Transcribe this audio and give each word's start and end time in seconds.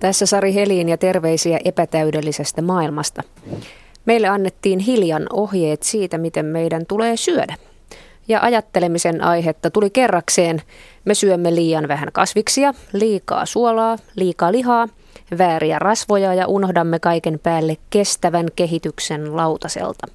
Tässä 0.00 0.26
Sari 0.26 0.54
Heliin 0.54 0.88
ja 0.88 0.98
terveisiä 0.98 1.58
epätäydellisestä 1.64 2.62
maailmasta. 2.62 3.22
Meille 4.04 4.28
annettiin 4.28 4.78
hiljan 4.78 5.26
ohjeet 5.32 5.82
siitä, 5.82 6.18
miten 6.18 6.46
meidän 6.46 6.86
tulee 6.86 7.16
syödä. 7.16 7.56
Ja 8.28 8.40
ajattelemisen 8.42 9.24
aihetta 9.24 9.70
tuli 9.70 9.90
kerrakseen. 9.90 10.62
Me 11.04 11.14
syömme 11.14 11.54
liian 11.54 11.88
vähän 11.88 12.08
kasviksia, 12.12 12.74
liikaa 12.92 13.46
suolaa, 13.46 13.98
liikaa 14.16 14.52
lihaa, 14.52 14.88
vääriä 15.38 15.78
rasvoja 15.78 16.34
ja 16.34 16.46
unohdamme 16.46 16.98
kaiken 16.98 17.38
päälle 17.38 17.76
kestävän 17.90 18.46
kehityksen 18.56 19.36
lautaselta. 19.36 20.06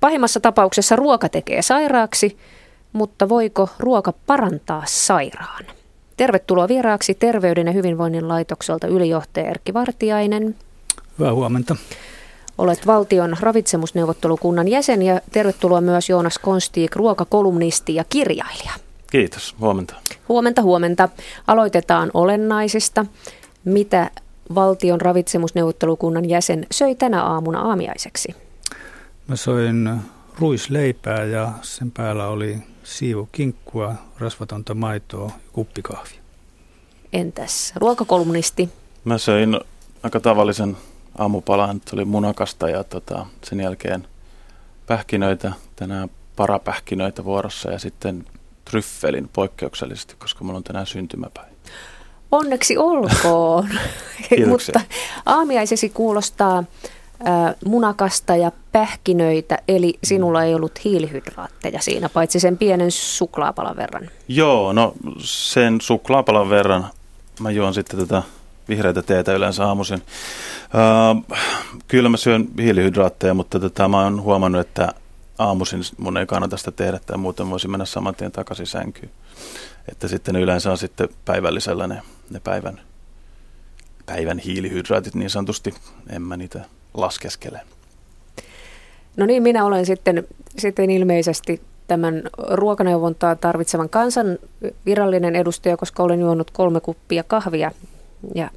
Pahimmassa 0.00 0.40
tapauksessa 0.40 0.96
ruoka 0.96 1.28
tekee 1.28 1.62
sairaaksi, 1.62 2.36
mutta 2.92 3.28
voiko 3.28 3.68
ruoka 3.78 4.12
parantaa 4.26 4.82
sairaan? 4.86 5.64
Tervetuloa 6.16 6.68
vieraaksi 6.68 7.14
Terveyden 7.14 7.66
ja 7.66 7.72
hyvinvoinnin 7.72 8.28
laitokselta 8.28 8.86
ylijohtaja 8.86 9.50
Erkki 9.50 9.74
Vartiainen. 9.74 10.54
Hyvää 11.18 11.34
huomenta. 11.34 11.76
Olet 12.58 12.86
valtion 12.86 13.36
ravitsemusneuvottelukunnan 13.40 14.68
jäsen 14.68 15.02
ja 15.02 15.20
tervetuloa 15.32 15.80
myös 15.80 16.08
Joonas 16.08 16.38
Konstiik, 16.38 16.96
ruokakolumnisti 16.96 17.94
ja 17.94 18.04
kirjailija. 18.04 18.72
Kiitos, 19.10 19.56
huomenta. 19.60 19.94
Huomenta, 20.28 20.62
huomenta. 20.62 21.08
Aloitetaan 21.46 22.10
olennaisista. 22.14 23.06
Mitä 23.64 24.10
valtion 24.54 25.00
ravitsemusneuvottelukunnan 25.00 26.28
jäsen 26.28 26.66
söi 26.70 26.94
tänä 26.94 27.22
aamuna 27.22 27.60
aamiaiseksi? 27.60 28.34
Mä 29.28 29.36
söin 29.36 29.90
ruisleipää 30.38 31.24
ja 31.24 31.52
sen 31.62 31.90
päällä 31.90 32.28
oli 32.28 32.58
siivu 32.84 33.28
kinkkua, 33.32 33.94
rasvatonta 34.18 34.74
maitoa 34.74 35.26
ja 35.26 35.32
kuppikahvia. 35.52 36.20
Entäs 37.12 37.72
ruokakolumnisti? 37.76 38.68
Mä 39.04 39.18
söin 39.18 39.60
aika 40.02 40.20
tavallisen 40.20 40.76
aamupalan, 41.18 41.80
se 41.86 41.96
oli 41.96 42.04
munakasta 42.04 42.68
ja 42.68 42.84
tota, 42.84 43.26
sen 43.44 43.60
jälkeen 43.60 44.06
pähkinöitä, 44.86 45.52
tänään 45.76 46.10
parapähkinöitä 46.36 47.24
vuorossa 47.24 47.70
ja 47.70 47.78
sitten 47.78 48.24
tryffelin 48.64 49.30
poikkeuksellisesti, 49.32 50.14
koska 50.18 50.44
mulla 50.44 50.56
on 50.56 50.64
tänään 50.64 50.86
syntymäpäivä. 50.86 51.52
Onneksi 52.32 52.76
olkoon. 52.78 53.68
Mutta 54.48 54.80
aamiaisesi 55.26 55.88
kuulostaa 55.88 56.64
munakasta 57.64 58.36
ja 58.36 58.52
pähkinöitä, 58.72 59.58
eli 59.68 59.98
sinulla 60.04 60.44
ei 60.44 60.54
ollut 60.54 60.84
hiilihydraatteja 60.84 61.80
siinä, 61.82 62.08
paitsi 62.08 62.40
sen 62.40 62.58
pienen 62.58 62.90
suklaapalan 62.90 63.76
verran. 63.76 64.10
Joo, 64.28 64.72
no 64.72 64.94
sen 65.18 65.80
suklaapalan 65.80 66.50
verran 66.50 66.86
mä 67.40 67.50
juon 67.50 67.74
sitten 67.74 67.98
tätä 67.98 68.22
vihreitä 68.68 69.02
teetä 69.02 69.32
yleensä 69.32 69.66
aamuisin. 69.66 70.02
Uh, 70.74 71.36
kyllä 71.88 72.08
mä 72.08 72.16
syön 72.16 72.48
hiilihydraatteja, 72.58 73.34
mutta 73.34 73.60
tätä 73.60 73.88
mä 73.88 74.04
oon 74.04 74.22
huomannut, 74.22 74.60
että 74.60 74.94
aamuisin 75.38 75.80
mun 75.98 76.16
ei 76.16 76.26
kannata 76.26 76.56
sitä 76.56 76.70
tehdä, 76.70 77.00
tai 77.06 77.18
muuten 77.18 77.50
voisi 77.50 77.68
mennä 77.68 77.84
saman 77.84 78.14
tien 78.14 78.32
takaisin 78.32 78.66
sänkyyn. 78.66 79.10
Että 79.88 80.08
sitten 80.08 80.36
yleensä 80.36 80.70
on 80.70 80.78
sitten 80.78 81.08
päivällisellä 81.24 81.86
ne, 81.86 82.02
ne 82.30 82.40
päivän, 82.40 82.80
päivän 84.06 84.38
hiilihydraatit 84.38 85.14
niin 85.14 85.30
sanotusti, 85.30 85.74
en 86.10 86.22
mä 86.22 86.36
niitä 86.36 86.64
laskeskele. 86.94 87.60
No 89.16 89.26
niin, 89.26 89.42
minä 89.42 89.64
olen 89.64 89.86
sitten, 89.86 90.28
sitten 90.58 90.90
ilmeisesti 90.90 91.60
tämän 91.88 92.22
ruokaneuvontaa 92.48 93.36
tarvitsevan 93.36 93.88
kansan 93.88 94.38
virallinen 94.86 95.36
edustaja, 95.36 95.76
koska 95.76 96.02
olen 96.02 96.20
juonut 96.20 96.50
kolme 96.50 96.80
kuppia 96.80 97.22
kahvia 97.22 97.70
ja 98.34 98.50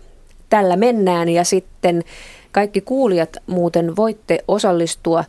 tällä 0.49 0.75
mennään. 0.75 1.29
Ja 1.29 1.43
sitten 1.43 2.03
kaikki 2.51 2.81
kuulijat 2.81 3.37
muuten 3.47 3.95
voitte 3.95 4.43
osallistua 4.47 5.23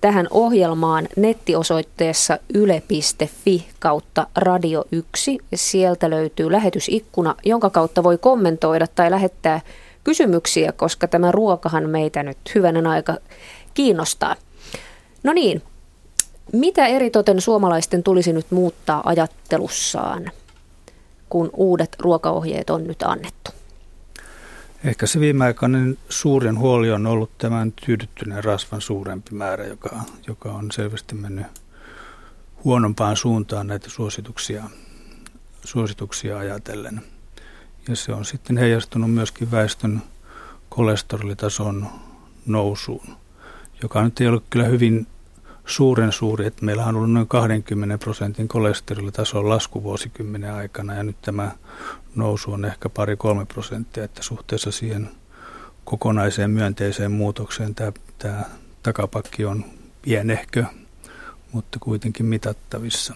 tähän 0.00 0.28
ohjelmaan 0.30 1.08
nettiosoitteessa 1.16 2.38
yle.fi 2.54 3.66
kautta 3.78 4.26
radio 4.36 4.84
1. 4.92 5.38
Sieltä 5.54 6.10
löytyy 6.10 6.52
lähetysikkuna, 6.52 7.34
jonka 7.44 7.70
kautta 7.70 8.02
voi 8.02 8.18
kommentoida 8.18 8.86
tai 8.94 9.10
lähettää 9.10 9.60
kysymyksiä, 10.06 10.72
koska 10.72 11.08
tämä 11.08 11.32
ruokahan 11.32 11.90
meitä 11.90 12.22
nyt 12.22 12.38
hyvänen 12.54 12.86
aika 12.86 13.16
kiinnostaa. 13.74 14.36
No 15.22 15.32
niin, 15.32 15.62
mitä 16.52 16.86
eritoten 16.86 17.40
suomalaisten 17.40 18.02
tulisi 18.02 18.32
nyt 18.32 18.50
muuttaa 18.50 19.02
ajattelussaan, 19.04 20.30
kun 21.28 21.50
uudet 21.52 21.96
ruokaohjeet 21.98 22.70
on 22.70 22.86
nyt 22.86 23.02
annettu? 23.02 23.50
Ehkä 24.84 25.06
se 25.06 25.20
viimeaikainen 25.20 25.98
suurin 26.08 26.58
huoli 26.58 26.90
on 26.90 27.06
ollut 27.06 27.38
tämän 27.38 27.72
tyydyttyneen 27.86 28.44
rasvan 28.44 28.80
suurempi 28.80 29.30
määrä, 29.34 29.66
joka, 29.66 30.00
joka 30.26 30.52
on 30.52 30.72
selvästi 30.72 31.14
mennyt 31.14 31.46
huonompaan 32.64 33.16
suuntaan 33.16 33.66
näitä 33.66 33.90
suosituksia, 33.90 34.64
suosituksia 35.64 36.38
ajatellen. 36.38 37.02
Ja 37.88 37.96
se 37.96 38.12
on 38.12 38.24
sitten 38.24 38.56
heijastunut 38.56 39.10
myöskin 39.10 39.50
väestön 39.50 40.02
kolesterolitason 40.68 41.86
nousuun, 42.46 43.06
joka 43.82 44.02
nyt 44.02 44.20
ei 44.20 44.28
ole 44.28 44.40
kyllä 44.50 44.64
hyvin 44.64 45.06
suuren 45.66 46.12
suuri, 46.12 46.46
että 46.46 46.64
meillä 46.64 46.84
on 46.84 46.96
ollut 46.96 47.12
noin 47.12 47.28
20 47.28 47.98
prosentin 47.98 48.48
kolesterolitason 48.48 49.48
lasku 49.48 49.82
vuosikymmenen 49.82 50.52
aikana 50.52 50.94
ja 50.94 51.02
nyt 51.02 51.16
tämä 51.22 51.50
nousu 52.14 52.52
on 52.52 52.64
ehkä 52.64 52.88
pari-kolme 52.88 53.44
prosenttia, 53.44 54.04
että 54.04 54.22
suhteessa 54.22 54.70
siihen 54.70 55.10
kokonaiseen 55.84 56.50
myönteiseen 56.50 57.12
muutokseen 57.12 57.74
tämä, 57.74 57.92
tämä 58.18 58.44
takapakki 58.82 59.44
on 59.44 59.64
pienehkö, 60.02 60.64
mutta 61.52 61.78
kuitenkin 61.78 62.26
mitattavissa. 62.26 63.14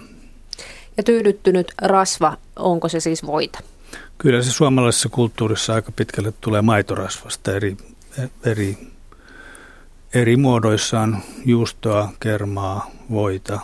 Ja 0.97 1.03
tyydyttynyt 1.03 1.73
rasva, 1.83 2.37
onko 2.57 2.89
se 2.89 3.01
siis 3.01 3.27
voita? 3.27 3.59
Kyllä 4.21 4.43
se 4.43 4.53
suomalaisessa 4.53 5.09
kulttuurissa 5.09 5.75
aika 5.75 5.93
pitkälle 5.93 6.33
tulee 6.41 6.63
maitorasvasta 6.63 7.53
eri, 7.53 7.77
eri, 8.45 8.79
eri 10.15 10.37
muodoissaan, 10.37 11.23
juustoa, 11.45 12.13
kermaa, 12.21 12.91
voita 13.11 13.61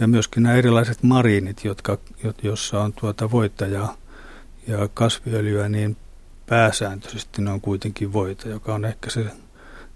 ja 0.00 0.08
myöskin 0.08 0.42
nämä 0.42 0.54
erilaiset 0.54 1.02
mariinit, 1.02 1.64
jotka, 1.64 1.98
jossa 2.42 2.80
on 2.80 2.92
tuota 2.92 3.30
voita 3.30 3.66
ja, 3.66 3.88
ja 4.66 4.88
kasviöljyä, 4.94 5.68
niin 5.68 5.96
pääsääntöisesti 6.46 7.42
ne 7.42 7.50
on 7.50 7.60
kuitenkin 7.60 8.12
voita, 8.12 8.48
joka 8.48 8.74
on 8.74 8.84
ehkä 8.84 9.10
se 9.10 9.24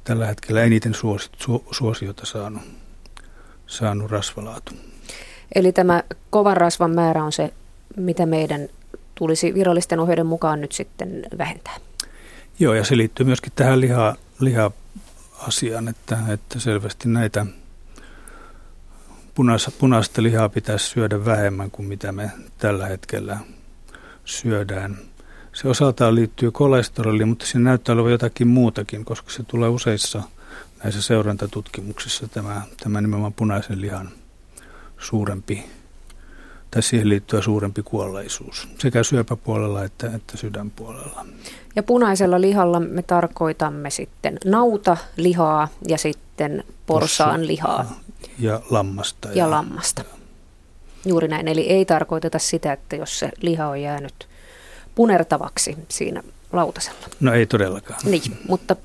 tällä 0.05 0.26
hetkellä 0.26 0.62
eniten 0.62 0.94
suosit, 0.94 1.32
su, 1.37 1.65
suosiota 1.71 2.26
saanut, 2.26 2.62
saanut 3.66 4.11
rasvalaatu. 4.11 4.72
Eli 5.55 5.72
tämä 5.72 6.03
kovan 6.31 6.56
rasvan 6.56 6.91
määrä 6.91 7.25
on 7.25 7.32
se, 7.32 7.55
mitä 7.97 8.26
meidän 8.26 8.69
tulisi 9.15 9.55
virallisten 9.55 10.01
ohjeiden 10.01 10.27
mukaan 10.27 10.61
nyt 10.61 10.73
sitten 10.73 11.23
vähentää. 11.39 11.77
Joo, 12.59 12.75
ja 12.75 12.85
se 12.85 12.97
liittyy 12.97 13.27
myöskin 13.27 13.53
tähän 13.57 13.81
liha, 13.81 14.17
liha-asiaan, 14.41 15.89
että, 15.89 16.19
että 16.29 16.61
selvästi 16.61 17.09
näitä 17.09 17.47
punaista, 19.35 19.71
punaista 19.79 20.23
lihaa 20.23 20.49
pitäisi 20.49 20.87
syödä 20.87 21.25
vähemmän 21.25 21.71
kuin 21.71 21.89
mitä 21.89 22.13
me 22.13 22.31
tällä 22.59 22.87
hetkellä 22.87 23.39
syödään. 24.25 24.99
Se 25.53 25.69
osaltaan 25.69 26.15
liittyy 26.15 26.51
kolesteroliin, 26.51 27.29
mutta 27.29 27.47
siinä 27.47 27.71
näyttää 27.71 27.93
olevan 27.93 28.13
jotakin 28.13 28.49
muutakin, 28.49 29.05
koska 29.05 29.31
se 29.31 29.43
tulee 29.43 29.69
useissa 29.69 30.23
näissä 30.85 31.03
seurantatutkimuksissa 31.03 32.29
tämä, 32.29 32.62
tämä 32.83 33.00
nimenomaan 33.00 33.33
punaisen 33.33 33.81
lihan 33.81 34.09
suurempi 34.99 35.65
tai 36.75 36.82
siihen 36.82 37.09
liittyy 37.09 37.43
suurempi 37.43 37.82
kuolleisuus 37.82 38.69
sekä 38.79 39.03
syöpäpuolella 39.03 39.85
että, 39.85 40.11
että 40.15 40.37
sydänpuolella. 40.37 41.26
Ja 41.76 41.82
punaisella 41.82 42.41
lihalla 42.41 42.81
me 42.81 43.03
tarkoitamme 43.03 43.91
sitten 43.91 44.38
nautalihaa 44.44 45.69
ja 45.88 45.99
sitten 45.99 46.65
porsaan 46.87 47.47
lihaa. 47.47 48.00
Ja 48.38 48.61
lammasta. 48.71 49.29
Ja, 49.29 49.35
ja 49.35 49.50
lammasta. 49.50 50.05
Juuri 51.05 51.29
näin. 51.29 51.49
Eli 51.49 51.61
ei 51.61 51.85
tarkoiteta 51.85 52.38
sitä, 52.38 52.73
että 52.73 52.97
jos 52.97 53.19
se 53.19 53.31
liha 53.41 53.69
on 53.69 53.82
jäänyt 53.82 54.29
punertavaksi 54.94 55.76
siinä 55.88 56.23
lautasella. 56.53 57.06
No 57.21 57.32
ei 57.32 57.47
todellakaan. 57.47 58.00
Niin, 58.05 58.38
mutta, 58.49 58.76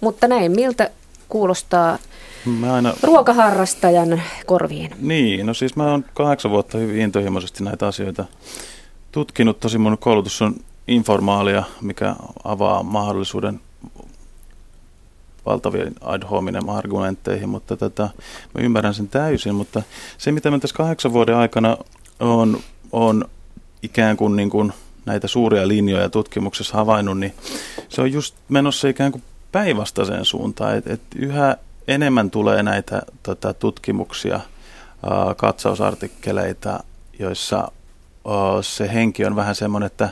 mutta 0.00 0.28
näin. 0.28 0.52
Miltä 0.52 0.90
kuulostaa 1.28 1.98
Mä 2.46 2.74
aina... 2.74 2.94
ruokaharrastajan 3.02 4.22
korviin? 4.46 4.90
Niin, 5.00 5.46
no 5.46 5.54
siis 5.54 5.76
mä 5.76 5.90
oon 5.90 6.04
kahdeksan 6.14 6.50
vuotta 6.50 6.78
hyvin 6.78 7.00
intohimoisesti 7.00 7.64
näitä 7.64 7.86
asioita 7.86 8.24
tutkinut. 9.12 9.60
Tosi 9.60 9.78
mun 9.78 9.98
koulutus 9.98 10.42
on 10.42 10.54
informaalia, 10.88 11.62
mikä 11.80 12.16
avaa 12.44 12.82
mahdollisuuden 12.82 13.60
valtavien 15.46 15.92
ad 16.00 16.22
hominem 16.30 16.68
argumentteihin, 16.68 17.48
mutta 17.48 17.76
tätä, 17.76 18.02
mä 18.54 18.60
ymmärrän 18.60 18.94
sen 18.94 19.08
täysin, 19.08 19.54
mutta 19.54 19.82
se 20.18 20.32
mitä 20.32 20.50
mä 20.50 20.58
tässä 20.58 20.76
kahdeksan 20.76 21.12
vuoden 21.12 21.36
aikana 21.36 21.76
on, 22.20 22.60
on 22.92 23.24
ikään 23.82 24.16
kuin, 24.16 24.36
niin 24.36 24.50
kuin 24.50 24.72
näitä 25.06 25.28
suuria 25.28 25.68
linjoja 25.68 26.08
tutkimuksessa 26.08 26.76
havainnut, 26.76 27.18
niin 27.18 27.34
se 27.88 28.00
on 28.00 28.12
just 28.12 28.34
menossa 28.48 28.88
ikään 28.88 29.12
kuin 29.12 29.22
päinvastaiseen 29.52 30.24
suuntaan, 30.24 30.76
että 30.76 30.92
et 30.92 31.02
yhä 31.16 31.56
enemmän 31.88 32.30
tulee 32.30 32.62
näitä 32.62 33.02
tota, 33.22 33.54
tutkimuksia, 33.54 34.40
katsausartikkeleita, 35.36 36.84
joissa 37.18 37.72
se 38.60 38.92
henki 38.94 39.24
on 39.24 39.36
vähän 39.36 39.54
semmoinen, 39.54 39.86
että 39.86 40.08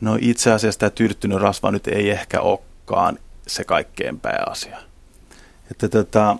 no 0.00 0.18
itse 0.20 0.52
asiassa 0.52 0.80
tämä 0.80 0.90
tyydyttynyt 0.90 1.40
rasva 1.40 1.70
nyt 1.70 1.86
ei 1.86 2.10
ehkä 2.10 2.40
olekaan 2.40 3.18
se 3.46 3.64
kaikkein 3.64 4.20
pääasia. 4.20 4.78
Että 5.70 5.88
tota, 5.88 6.36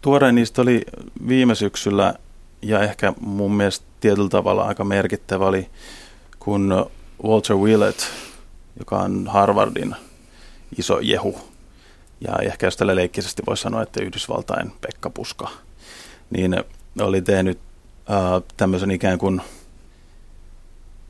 tuorein 0.00 0.34
niistä 0.34 0.62
oli 0.62 0.84
viime 1.28 1.54
syksyllä 1.54 2.14
ja 2.62 2.80
ehkä 2.80 3.12
mun 3.20 3.52
mielestä 3.52 3.86
tietyllä 4.00 4.28
tavalla 4.28 4.64
aika 4.64 4.84
merkittävä 4.84 5.46
oli, 5.46 5.70
kun 6.38 6.86
Walter 7.24 7.56
Willett, 7.56 8.00
joka 8.78 8.98
on 8.98 9.26
Harvardin 9.26 9.96
iso 10.78 11.00
jehu, 11.00 11.51
ja 12.26 12.36
ehkä 12.42 12.66
jos 12.66 12.76
tällä 12.76 12.96
leikkisesti 12.96 13.42
voi 13.46 13.56
sanoa, 13.56 13.82
että 13.82 14.02
Yhdysvaltain 14.02 14.72
Pekka 14.80 15.10
Puska, 15.10 15.48
niin 16.30 16.64
oli 17.00 17.22
tehnyt 17.22 17.58
äh, 18.10 18.42
tämmöisen 18.56 18.90
ikään 18.90 19.18
kuin 19.18 19.40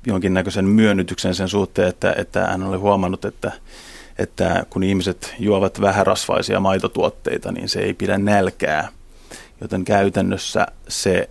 jonkinnäköisen 0.07 0.65
myönnytyksen 0.65 1.35
sen 1.35 1.49
suhteen, 1.49 1.89
että, 1.89 2.15
että 2.19 2.47
hän 2.47 2.63
oli 2.63 2.77
huomannut, 2.77 3.25
että, 3.25 3.53
että 4.19 4.67
kun 4.71 4.83
ihmiset 4.83 5.35
juovat 5.39 5.81
vähärasvaisia 5.81 6.61
maitotuotteita, 6.61 7.53
niin 7.53 7.69
se 7.69 7.81
ei 7.81 7.95
pidä 7.95 8.19
nälkää. 8.19 8.89
Joten 9.61 9.85
käytännössä 9.85 10.67
se, 10.89 11.31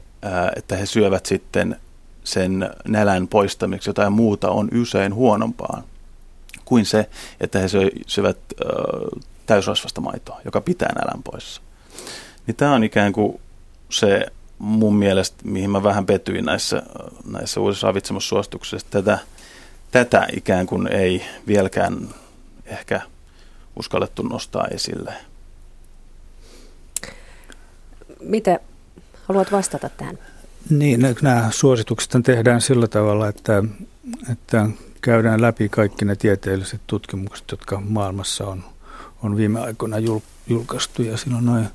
että 0.56 0.78
he 0.78 0.86
syövät 0.86 1.26
sitten 1.26 1.76
sen 2.24 2.70
nälän 2.88 3.28
poistamiksi 3.28 3.90
jotain 3.90 4.14
muuta 4.14 4.50
on 4.50 4.70
usein 4.82 5.14
huonompaa 5.14 5.84
kuin 6.66 6.86
se, 6.86 7.10
että 7.40 7.60
he 7.60 7.68
syövät 8.08 8.38
täysrasvasta 9.46 10.02
maitoa, 10.02 10.42
joka 10.46 10.62
pitää 10.62 10.94
nälän 10.96 11.24
poissa. 11.24 11.62
Niin 12.48 12.56
tämä 12.56 12.74
on 12.74 12.84
ikään 12.84 13.14
kuin 13.14 13.42
se 13.90 14.26
mun 14.60 14.96
mielestä, 14.96 15.38
mihin 15.44 15.70
mä 15.70 15.84
vähän 15.84 16.06
petyin 16.06 16.46
näissä, 16.46 16.84
näissä 17.26 17.60
uusissa 17.60 17.88
ravitsemussuosituksissa, 17.88 18.88
tätä, 18.90 19.20
tätä 19.92 20.28
ikään 20.36 20.68
kuin 20.68 20.88
ei 20.88 21.26
vieläkään 21.48 22.10
ehkä 22.66 23.02
uskallettu 23.76 24.24
nostaa 24.24 24.68
esille. 24.68 25.14
Mitä 28.20 28.60
haluat 29.28 29.52
vastata 29.52 29.90
tähän? 29.90 30.18
Niin, 30.70 31.16
nämä 31.22 31.50
suositukset 31.52 32.12
tehdään 32.24 32.62
sillä 32.62 32.88
tavalla, 32.88 33.28
että, 33.28 33.64
että 34.32 34.70
käydään 35.02 35.42
läpi 35.42 35.70
kaikki 35.70 36.06
ne 36.06 36.16
tieteelliset 36.16 36.82
tutkimukset, 36.88 37.52
jotka 37.52 37.82
maailmassa 37.86 38.48
on, 38.48 38.64
on 39.24 39.38
viime 39.38 39.60
aikoina 39.60 39.98
julkaistu. 40.48 41.02
Ja 41.02 41.18
siinä 41.18 41.38
on 41.38 41.46
noin 41.46 41.68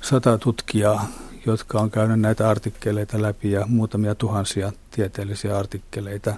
sata 0.00 0.38
tutkijaa, 0.38 1.06
jotka 1.46 1.80
on 1.80 1.90
käynyt 1.90 2.20
näitä 2.20 2.50
artikkeleita 2.50 3.22
läpi 3.22 3.50
ja 3.50 3.66
muutamia 3.66 4.14
tuhansia 4.14 4.72
tieteellisiä 4.90 5.58
artikkeleita. 5.58 6.34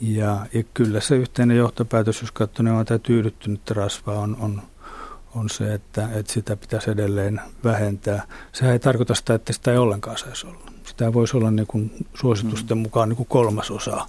Ja, 0.00 0.46
ja 0.54 0.62
kyllä 0.74 1.00
se 1.00 1.16
yhteinen 1.16 1.56
johtopäätös, 1.56 2.20
jos 2.20 2.32
katsoo, 2.32 2.64
niin 2.64 2.74
on 2.74 2.86
tämä 2.86 2.98
tyydyttynyt 2.98 3.70
rasva, 3.70 4.12
on, 4.12 4.36
on, 4.40 4.62
on 5.34 5.50
se, 5.50 5.74
että, 5.74 6.08
että 6.14 6.32
sitä 6.32 6.56
pitäisi 6.56 6.90
edelleen 6.90 7.40
vähentää. 7.64 8.26
Sehän 8.52 8.72
ei 8.72 8.78
tarkoita 8.78 9.14
sitä, 9.14 9.34
että 9.34 9.52
sitä 9.52 9.72
ei 9.72 9.78
ollenkaan 9.78 10.18
saisi 10.18 10.46
olla. 10.46 10.72
Sitä 10.84 11.12
voisi 11.12 11.36
olla 11.36 11.50
niin 11.50 11.66
kuin 11.66 12.06
suositusten 12.14 12.78
mm. 12.78 12.82
mukaan 12.82 13.08
niin 13.08 13.16
kuin 13.16 13.28
kolmasosa 13.28 14.06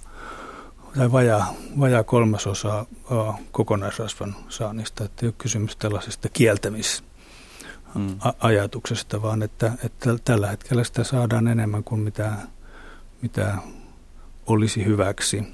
tai 0.96 1.12
vajaa, 1.12 1.54
vajaa 1.80 2.04
kolmasosa 2.04 2.86
kokonaisrasvan 3.52 4.36
saannista. 4.48 5.04
Että 5.04 5.26
ei 5.26 5.28
ole 5.28 5.34
kysymys 5.38 5.76
tällaisesta 5.76 6.28
kieltämis 6.28 7.04
mm. 7.94 8.18
vaan 9.22 9.42
että, 9.42 9.72
että 9.84 10.16
tällä 10.24 10.46
hetkellä 10.46 10.84
sitä 10.84 11.04
saadaan 11.04 11.48
enemmän 11.48 11.84
kuin 11.84 12.00
mitä, 12.00 12.32
mitä 13.22 13.58
olisi 14.46 14.84
hyväksi. 14.84 15.44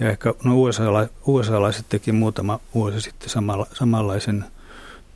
Ja 0.00 0.10
ehkä 0.10 0.34
no 0.44 0.60
USA, 0.60 0.82
USA-laiset 1.26 1.86
teki 1.88 2.12
muutama 2.12 2.60
vuosi 2.74 3.00
sitten 3.00 3.28
samalla, 3.28 3.66
samanlaisen 3.72 4.44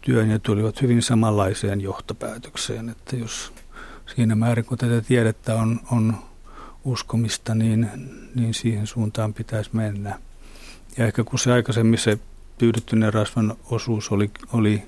työn 0.00 0.30
ja 0.30 0.38
tulivat 0.38 0.82
hyvin 0.82 1.02
samanlaiseen 1.02 1.80
johtopäätökseen, 1.80 2.88
että 2.88 3.16
jos 3.16 3.52
siinä 4.14 4.34
määrin 4.34 4.64
kun 4.64 4.78
tätä 4.78 5.00
tiedettä 5.00 5.54
on, 5.54 5.80
on 5.90 6.16
uskomista, 6.84 7.54
niin, 7.54 7.90
niin 8.34 8.54
siihen 8.54 8.86
suuntaan 8.86 9.34
pitäisi 9.34 9.70
mennä. 9.72 10.18
Ja 10.96 11.06
ehkä 11.06 11.24
kun 11.24 11.38
se 11.38 11.52
aikaisemmin 11.52 11.98
se 11.98 12.18
pyydyttyneen 12.58 13.14
rasvan 13.14 13.56
osuus 13.70 14.12
oli, 14.12 14.30
oli 14.52 14.82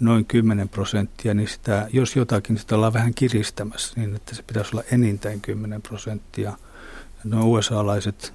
noin 0.00 0.24
10 0.24 0.68
prosenttia, 0.68 1.34
niin 1.34 1.48
sitä, 1.48 1.88
jos 1.92 2.16
jotakin, 2.16 2.58
sitä 2.58 2.74
ollaan 2.74 2.92
vähän 2.92 3.14
kiristämässä 3.14 4.00
niin, 4.00 4.16
että 4.16 4.34
se 4.34 4.42
pitäisi 4.42 4.70
olla 4.76 4.84
enintään 4.92 5.40
10 5.40 5.82
prosenttia. 5.82 6.52
No 7.24 7.50
USA-laiset 7.50 8.34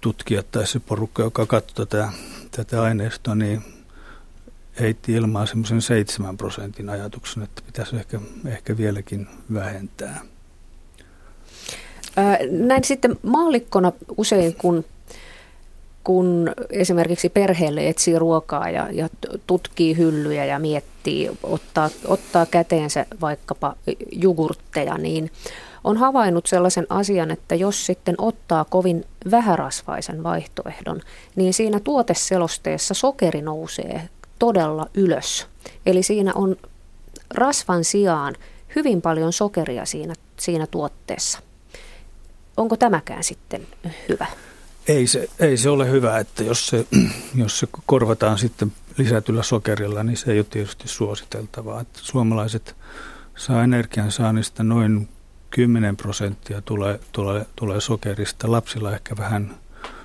tutkijat 0.00 0.50
tai 0.50 0.66
se 0.66 0.80
porukka, 0.80 1.22
joka 1.22 1.46
katsoi 1.46 1.86
tätä, 1.86 2.12
tätä 2.50 2.82
aineistoa, 2.82 3.34
niin 3.34 3.64
heitti 4.80 5.12
ilmaa 5.12 5.46
semmoisen 5.46 5.82
7 5.82 6.36
prosentin 6.36 6.88
ajatuksen, 6.88 7.42
että 7.42 7.62
pitäisi 7.66 7.96
ehkä, 7.96 8.20
ehkä 8.46 8.76
vieläkin 8.76 9.26
vähentää. 9.54 10.20
Näin 12.50 12.84
sitten 12.84 13.18
maallikkona 13.22 13.92
usein, 14.16 14.54
kun 14.54 14.84
kun 16.04 16.52
esimerkiksi 16.70 17.28
perheelle 17.28 17.88
etsii 17.88 18.18
ruokaa 18.18 18.70
ja, 18.70 18.88
ja 18.92 19.08
tutkii 19.46 19.96
hyllyjä 19.96 20.44
ja 20.44 20.58
miettii, 20.58 21.30
ottaa, 21.42 21.90
ottaa 22.04 22.46
käteensä 22.46 23.06
vaikkapa 23.20 23.76
jogurtteja, 24.12 24.98
niin 24.98 25.30
on 25.84 25.96
havainnut 25.96 26.46
sellaisen 26.46 26.86
asian, 26.88 27.30
että 27.30 27.54
jos 27.54 27.86
sitten 27.86 28.14
ottaa 28.18 28.64
kovin 28.64 29.04
vähärasvaisen 29.30 30.22
vaihtoehdon, 30.22 31.00
niin 31.36 31.54
siinä 31.54 31.80
tuoteselosteessa 31.80 32.94
sokeri 32.94 33.42
nousee 33.42 34.08
todella 34.38 34.86
ylös. 34.94 35.46
Eli 35.86 36.02
siinä 36.02 36.32
on 36.34 36.56
rasvan 37.34 37.84
sijaan 37.84 38.34
hyvin 38.76 39.02
paljon 39.02 39.32
sokeria 39.32 39.84
siinä, 39.84 40.14
siinä 40.36 40.66
tuotteessa. 40.66 41.38
Onko 42.60 42.76
tämäkään 42.76 43.24
sitten 43.24 43.66
hyvä? 44.08 44.26
Ei 44.88 45.06
se, 45.06 45.28
ei 45.38 45.56
se 45.56 45.70
ole 45.70 45.90
hyvä, 45.90 46.18
että 46.18 46.44
jos 46.44 46.66
se, 46.66 46.86
jos 47.42 47.58
se 47.58 47.68
korvataan 47.86 48.38
sitten 48.38 48.72
lisätyllä 48.98 49.42
sokerilla, 49.42 50.02
niin 50.02 50.16
se 50.16 50.32
ei 50.32 50.38
ole 50.38 50.46
tietysti 50.50 50.88
suositeltavaa. 50.88 51.80
Että 51.80 51.98
suomalaiset 52.02 52.76
saa 53.36 53.64
energiansaannista 53.64 54.62
noin 54.62 55.08
10 55.50 55.96
prosenttia 55.96 56.62
tulee, 56.62 57.00
tulee, 57.12 57.46
tulee 57.56 57.80
sokerista. 57.80 58.50
Lapsilla 58.50 58.92
ehkä 58.92 59.16
vähän 59.16 59.54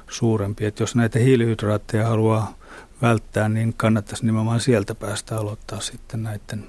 suurempi. 0.09 0.65
Että 0.65 0.83
jos 0.83 0.95
näitä 0.95 1.19
hiilihydraatteja 1.19 2.07
haluaa 2.07 2.57
välttää, 3.01 3.49
niin 3.49 3.73
kannattaisi 3.77 4.25
nimenomaan 4.25 4.59
sieltä 4.59 4.95
päästä 4.95 5.37
aloittaa 5.37 5.81
sitten 5.81 6.23
näiden, 6.23 6.65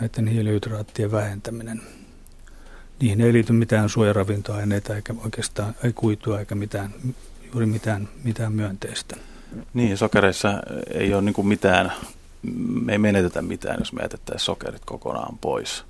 näiden 0.00 0.26
hiilihydraattien 0.26 1.12
vähentäminen 1.12 1.82
niihin 3.00 3.20
ei 3.20 3.32
liity 3.32 3.52
mitään 3.52 3.88
suojaravintoaineita 3.88 4.96
eikä 4.96 5.14
oikeastaan 5.24 5.74
ei 5.84 5.92
kuitua 5.92 6.38
eikä 6.38 6.54
mitään, 6.54 6.94
juuri 7.52 7.66
mitään, 7.66 8.08
mitään 8.24 8.52
myönteistä. 8.52 9.16
Niin, 9.74 9.98
sokereissa 9.98 10.62
ei 10.90 11.14
ole 11.14 11.22
niin 11.22 11.46
mitään, 11.46 11.92
me 12.84 12.92
ei 12.92 12.98
menetetä 12.98 13.42
mitään, 13.42 13.76
jos 13.78 13.92
me 13.92 14.02
jätettäisiin 14.02 14.46
sokerit 14.46 14.84
kokonaan 14.84 15.38
pois. 15.38 15.84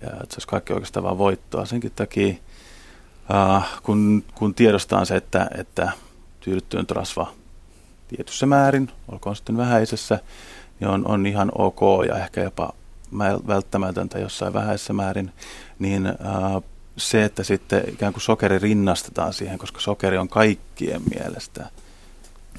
Ja 0.00 0.08
se 0.08 0.16
olisi 0.16 0.48
kaikki 0.48 0.72
oikeastaan 0.72 1.04
vain 1.04 1.18
voittoa. 1.18 1.66
Senkin 1.66 1.92
takia, 1.96 2.34
äh, 3.34 3.68
kun, 3.82 4.24
kun 4.34 4.54
tiedostaan 4.54 5.06
se, 5.06 5.16
että, 5.16 5.50
että 5.58 5.92
tyydyttynyt 6.40 6.90
rasva 6.90 7.32
tietyssä 8.08 8.46
määrin, 8.46 8.90
olkoon 9.08 9.36
sitten 9.36 9.56
vähäisessä, 9.56 10.18
niin 10.80 10.88
on, 10.88 11.08
on 11.08 11.26
ihan 11.26 11.52
ok 11.58 11.80
ja 12.08 12.16
ehkä 12.18 12.42
jopa 12.42 12.72
välttämätöntä 13.46 14.18
jossain 14.18 14.52
vähäisessä 14.52 14.92
määrin, 14.92 15.32
niin 15.78 16.06
äh, 16.06 16.14
se, 16.96 17.24
että 17.24 17.44
sitten 17.44 17.84
ikään 17.88 18.12
kuin 18.12 18.22
sokeri 18.22 18.58
rinnastetaan 18.58 19.32
siihen, 19.32 19.58
koska 19.58 19.80
sokeri 19.80 20.18
on 20.18 20.28
kaikkien 20.28 21.02
mielestä 21.14 21.66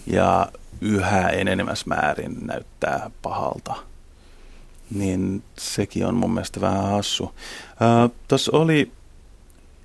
ja 0.08 0.48
yhä 0.82 1.30
enenemässä 1.30 1.86
määrin 1.88 2.38
näyttää 2.46 3.12
pahalta, 3.22 3.76
niin 4.92 5.44
sekin 5.58 6.06
on 6.06 6.16
mun 6.16 6.34
mielestä 6.34 6.62
vähän 6.62 6.84
hassu. 6.84 7.36
Äh, 7.82 8.12
Tuossa 8.28 8.52
oli 8.58 8.92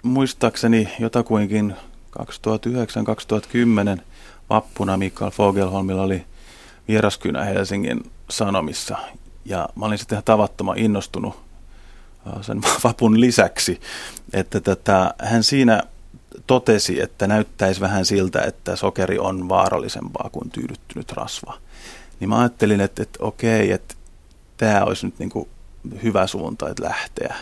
muistaakseni 0.03 0.89
jotakuinkin 0.99 1.75
2009-2010 2.19 4.01
vappuna 4.51 4.97
Mikael 4.97 5.31
Fogelholmilla 5.31 6.03
oli 6.03 6.25
vieraskynä 6.89 7.45
Helsingin 7.45 8.11
Sanomissa 8.31 8.97
ja 9.49 9.69
mä 9.77 9.87
olin 9.87 9.99
sitten 9.99 10.17
ihan 10.17 10.25
tavattoman 10.25 10.79
innostunut 10.79 11.41
sen 12.41 12.61
vapun 12.85 13.21
lisäksi, 13.21 13.81
että 14.33 14.61
tätä, 14.61 15.15
hän 15.19 15.43
siinä 15.43 15.83
totesi, 16.47 17.01
että 17.01 17.27
näyttäisi 17.27 17.81
vähän 17.81 18.05
siltä, 18.05 18.41
että 18.41 18.77
sokeri 18.77 19.19
on 19.19 19.49
vaarallisempaa 19.49 20.31
kuin 20.33 20.51
tyydyttynyt 20.51 21.13
rasva. 21.13 21.59
Niin 22.21 22.29
mä 22.29 22.39
ajattelin, 22.39 22.81
että, 22.81 23.03
että 23.03 23.19
okei, 23.25 23.73
että 23.73 23.95
tämä 24.57 24.85
olisi 24.85 25.07
nyt 25.07 25.19
niin 25.19 25.31
kuin 25.31 25.49
hyvä 26.03 26.27
suunta, 26.27 26.69
että 26.69 26.85
lähteä. 26.85 27.35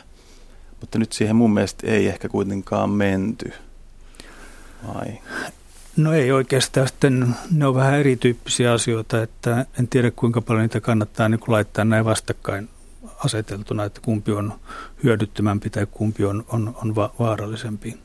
Mutta 0.80 0.98
nyt 0.98 1.12
siihen 1.12 1.36
mun 1.36 1.54
mielestä 1.54 1.86
ei 1.86 2.06
ehkä 2.06 2.28
kuitenkaan 2.28 2.90
menty. 2.90 3.52
Vai? 4.94 5.18
No 5.96 6.12
ei 6.12 6.32
oikeastaan. 6.32 6.88
Sitten 6.88 7.36
ne 7.50 7.66
on 7.66 7.74
vähän 7.74 8.00
erityyppisiä 8.00 8.72
asioita, 8.72 9.22
että 9.22 9.66
en 9.78 9.88
tiedä 9.88 10.10
kuinka 10.10 10.40
paljon 10.40 10.62
niitä 10.62 10.80
kannattaa 10.80 11.28
niin 11.28 11.40
laittaa 11.46 11.84
näin 11.84 12.04
vastakkain 12.04 12.68
aseteltuna, 13.24 13.84
että 13.84 14.00
kumpi 14.00 14.32
on 14.32 14.52
hyödyttömämpi 15.04 15.70
tai 15.70 15.86
kumpi 15.90 16.24
on, 16.24 16.44
on, 16.48 16.76
on 16.82 16.94
va- 16.94 17.14
vaarallisempi. 17.18 17.98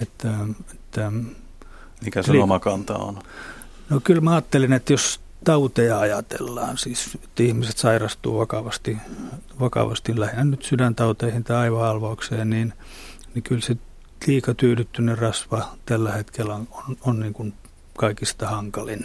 Että, 0.00 0.28
että, 0.74 1.12
Mikä 2.04 2.22
se 2.22 2.32
oma 2.32 2.60
kanta 2.60 2.96
on? 2.96 3.18
No 3.90 4.00
kyllä 4.04 4.20
mä 4.20 4.32
ajattelin, 4.32 4.72
että 4.72 4.92
jos 4.92 5.20
tauteja 5.44 5.98
ajatellaan, 5.98 6.78
siis 6.78 7.18
että 7.24 7.42
ihmiset 7.42 7.78
sairastuu 7.78 8.38
vakavasti, 8.38 8.96
vakavasti 9.60 10.20
lähinnä 10.20 10.44
nyt 10.44 10.62
sydäntauteihin 10.62 11.44
tai 11.44 11.56
aivohalvaukseen, 11.56 12.50
niin, 12.50 12.72
niin 13.34 13.42
kyllä 13.42 13.60
se 13.60 13.76
liikatyydyttynyt 14.26 15.18
rasva 15.18 15.76
tällä 15.86 16.12
hetkellä 16.12 16.54
on, 16.54 16.68
on, 16.70 16.96
on 17.00 17.20
niin 17.20 17.32
kuin 17.32 17.54
kaikista 17.98 18.48
hankalin. 18.48 19.04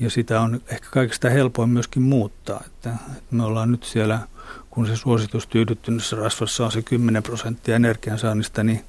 Ja 0.00 0.10
sitä 0.10 0.40
on 0.40 0.60
ehkä 0.66 0.88
kaikista 0.90 1.30
helpoin 1.30 1.70
myöskin 1.70 2.02
muuttaa. 2.02 2.62
Että, 2.66 2.90
että 3.16 3.36
me 3.36 3.44
ollaan 3.44 3.70
nyt 3.70 3.84
siellä, 3.84 4.20
kun 4.70 4.86
se 4.86 4.96
suositus 4.96 5.46
tyydyttyneessä 5.46 6.16
rasvassa 6.16 6.64
on 6.64 6.72
se 6.72 6.82
10 6.82 7.22
prosenttia 7.22 7.76
energiansaannista, 7.76 8.64
niin 8.64 8.84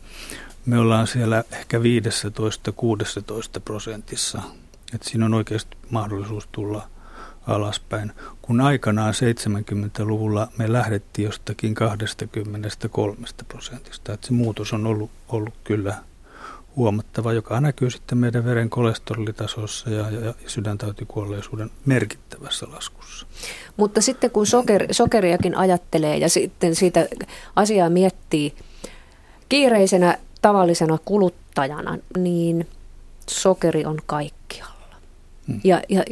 me 0.66 0.80
ollaan 0.80 1.08
siellä 1.08 1.44
ehkä 1.52 1.78
15-16 1.78 1.82
prosentissa. 3.66 4.42
Että 4.94 5.10
siinä 5.10 5.26
on 5.26 5.34
oikeasti 5.34 5.78
mahdollisuus 5.90 6.48
tulla 6.52 6.88
alaspäin. 7.48 8.12
Kun 8.42 8.62
aikanaan 8.62 9.14
70-luvulla 9.14 10.48
me 10.58 10.74
lähdettiin 10.74 11.26
jostakin 11.26 11.74
23 11.74 13.28
prosentista, 13.48 14.14
että 14.14 14.28
se 14.28 14.34
muutos 14.34 14.74
on 14.74 14.88
ollut, 14.88 15.12
ollut 15.28 15.54
kyllä 15.64 15.96
huomattava, 16.76 17.34
joka 17.34 17.62
näkyy 17.62 17.90
sitten 17.90 18.18
meidän 18.18 18.46
veren 18.46 18.70
kolesterolitasossa 18.70 19.90
ja, 19.90 20.10
ja, 20.10 20.20
ja 20.26 20.34
sydäntautikuolleisuuden 20.48 21.72
merkittävässä 21.86 22.68
laskussa. 22.72 23.28
Mutta 23.78 24.02
sitten 24.02 24.32
kun 24.32 24.48
soker, 24.48 24.88
sokeriakin 24.92 25.58
ajattelee 25.58 26.18
ja 26.18 26.30
sitten 26.30 26.76
sitä 26.76 27.08
asiaa 27.56 27.90
miettii 27.90 28.54
kiireisenä 29.50 30.18
tavallisena 30.42 30.98
kuluttajana, 31.06 31.98
niin 32.18 32.68
sokeri 33.30 33.86
on 33.86 34.00
kaikkialla. 34.06 34.96
Hmm. 35.48 35.62
Ja, 35.64 35.82
ja 35.90 36.04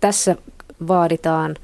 tässä 0.00 0.36
vaaditaan 0.88 1.56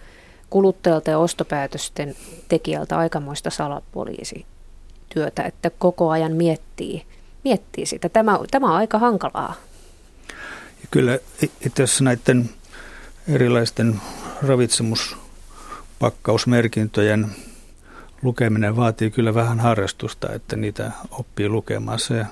kuluttajalta 0.50 1.10
ja 1.10 1.18
ostopäätösten 1.18 2.14
tekijältä 2.48 2.98
aikamoista 2.98 3.50
salapoliisityötä, 3.50 5.42
että 5.44 5.70
koko 5.78 6.10
ajan 6.10 6.32
miettii, 6.32 7.02
miettii 7.44 7.86
sitä. 7.86 8.08
Tämä, 8.08 8.38
tämä 8.50 8.66
on 8.66 8.76
aika 8.76 8.98
hankalaa. 8.98 9.54
Ja 10.80 10.86
kyllä 10.90 11.18
asiassa 11.66 12.04
näiden 12.04 12.50
erilaisten 13.28 14.00
ravitsemuspakkausmerkintöjen 14.42 17.26
lukeminen 18.22 18.76
vaatii 18.76 19.10
kyllä 19.10 19.34
vähän 19.34 19.60
harrastusta, 19.60 20.32
että 20.32 20.56
niitä 20.56 20.90
oppii 21.10 21.48
lukemaan. 21.48 21.98
Se 21.98 22.26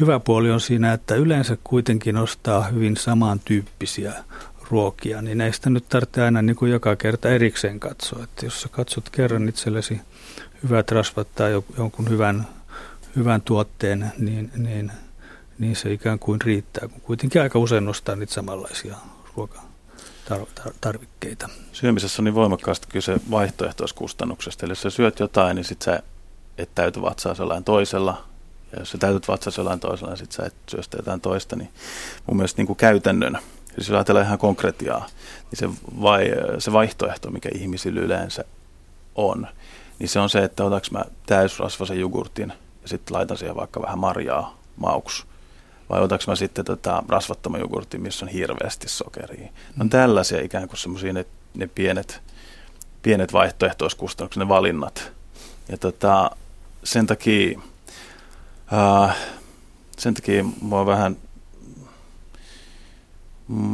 hyvä 0.00 0.20
puoli 0.20 0.50
on 0.50 0.60
siinä, 0.60 0.92
että 0.92 1.14
yleensä 1.14 1.56
kuitenkin 1.64 2.16
ostaa 2.16 2.62
hyvin 2.62 2.96
samantyyppisiä 2.96 4.12
ruokia, 4.70 5.22
niin 5.22 5.38
näistä 5.38 5.70
nyt 5.70 5.88
tarvitsee 5.88 6.24
aina 6.24 6.42
niin 6.42 6.56
kuin 6.56 6.72
joka 6.72 6.96
kerta 6.96 7.28
erikseen 7.28 7.80
katsoa. 7.80 8.24
Että 8.24 8.46
jos 8.46 8.62
sä 8.62 8.68
katsot 8.68 9.10
kerran 9.10 9.48
itsellesi 9.48 10.00
hyvät 10.62 10.90
rasvat 10.90 11.28
tai 11.34 11.62
jonkun 11.78 12.08
hyvän, 12.08 12.46
hyvän 13.16 13.42
tuotteen, 13.42 14.12
niin, 14.18 14.50
niin, 14.56 14.92
niin 15.58 15.76
se 15.76 15.92
ikään 15.92 16.18
kuin 16.18 16.40
riittää, 16.40 16.88
kun 16.88 17.00
kuitenkin 17.00 17.42
aika 17.42 17.58
usein 17.58 17.84
nostaa 17.84 18.16
niitä 18.16 18.32
samanlaisia 18.32 18.96
ruokatarvikkeita. 19.36 21.48
Syömisessä 21.72 22.22
on 22.22 22.24
niin 22.24 22.34
voimakkaasti 22.34 22.86
kyse 22.90 23.16
vaihtoehtoiskustannuksesta, 23.30 24.66
eli 24.66 24.70
jos 24.70 24.82
sä 24.82 24.90
syöt 24.90 25.20
jotain, 25.20 25.54
niin 25.54 25.64
sit 25.64 25.82
sä 25.82 26.02
et 26.58 26.70
täyty 26.74 27.02
vatsaa 27.02 27.34
sellainen 27.34 27.64
toisella, 27.64 28.24
ja 28.72 28.78
jos 28.78 28.90
sä 28.90 28.98
täytyt 28.98 29.28
vatsaa 29.28 29.50
sellainen 29.50 29.80
toisella, 29.80 30.10
niin 30.10 30.18
sit 30.18 30.32
sä 30.32 30.46
et 30.46 30.54
syöstä 30.68 30.96
jotain 30.96 31.20
toista, 31.20 31.56
niin 31.56 31.68
mun 32.26 32.36
mielestä 32.36 32.60
niin 32.60 32.66
kuin 32.66 32.76
käytännön 32.76 33.38
jos 33.76 33.90
ajatellaan 33.90 34.26
ihan 34.26 34.38
konkretiaa, 34.38 35.06
niin 35.50 35.58
se, 35.58 35.68
vai, 36.02 36.30
se 36.58 36.72
vaihtoehto, 36.72 37.30
mikä 37.30 37.48
ihmisillä 37.54 38.00
yleensä 38.00 38.44
on, 39.14 39.46
niin 39.98 40.08
se 40.08 40.20
on 40.20 40.30
se, 40.30 40.44
että 40.44 40.64
otaks 40.64 40.90
mä 40.90 41.04
täysrasvasen 41.26 42.00
jogurtin 42.00 42.52
ja 42.82 42.88
sitten 42.88 43.16
laitan 43.16 43.36
siihen 43.36 43.56
vaikka 43.56 43.82
vähän 43.82 43.98
marjaa 43.98 44.58
mauks. 44.76 45.26
Vai 45.90 46.00
otaks 46.00 46.26
mä 46.26 46.36
sitten 46.36 46.64
tota 46.64 47.02
rasvattoman 47.08 47.60
jogurtin, 47.60 48.02
missä 48.02 48.24
on 48.24 48.28
hirveästi 48.28 48.88
sokeria. 48.88 49.44
Ne 49.46 49.80
on 49.80 49.86
mm. 49.86 49.90
tällaisia 49.90 50.40
ikään 50.40 50.68
kuin 50.68 50.78
semmoisia 50.78 51.12
ne, 51.12 51.26
ne 51.54 51.66
pienet, 51.66 52.22
pienet 53.02 53.32
vaihtoehtoiskustannukset, 53.32 54.40
ne 54.40 54.48
valinnat. 54.48 55.12
Ja 55.68 55.78
tota, 55.78 56.30
sen 56.84 57.06
takia, 57.06 57.60
ää, 58.72 59.14
sen 59.98 60.14
takia 60.14 60.44
mua 60.60 60.86
vähän 60.86 61.16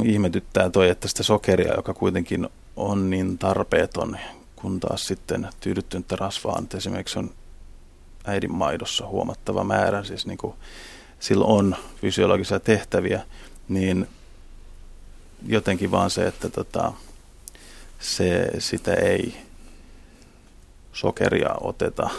ihmetyttää 0.04 0.71
toi, 0.71 0.90
että 0.90 1.09
sitä 1.09 1.23
sokeria, 1.23 1.75
joka 1.75 1.95
kuitenkin 1.95 2.49
on 2.76 3.11
niin 3.11 3.38
tarpeeton, 3.38 4.18
kun 4.56 4.80
taas 4.80 5.06
sitten 5.06 5.49
tyydyttynyttä 5.61 6.16
rasvaa, 6.16 6.59
että 6.62 6.76
esimerkiksi 6.76 7.18
on 7.18 7.30
äidin 8.25 8.54
maidossa 8.54 9.06
huomattava 9.06 9.64
määrä, 9.64 10.04
siis 10.04 10.26
niin 10.26 10.38
kuin 10.38 10.54
sillä 11.21 11.45
on 11.45 11.76
fysiologisia 12.00 12.61
tehtäviä, 12.61 13.23
niin 13.68 14.09
jotenkin 15.47 15.90
vaan 15.90 16.11
se, 16.11 16.26
että 16.26 16.49
tota, 16.49 16.92
se, 17.99 18.50
sitä 18.59 18.95
ei 18.95 19.37
sokeria 20.92 21.54
oteta. 21.61 22.11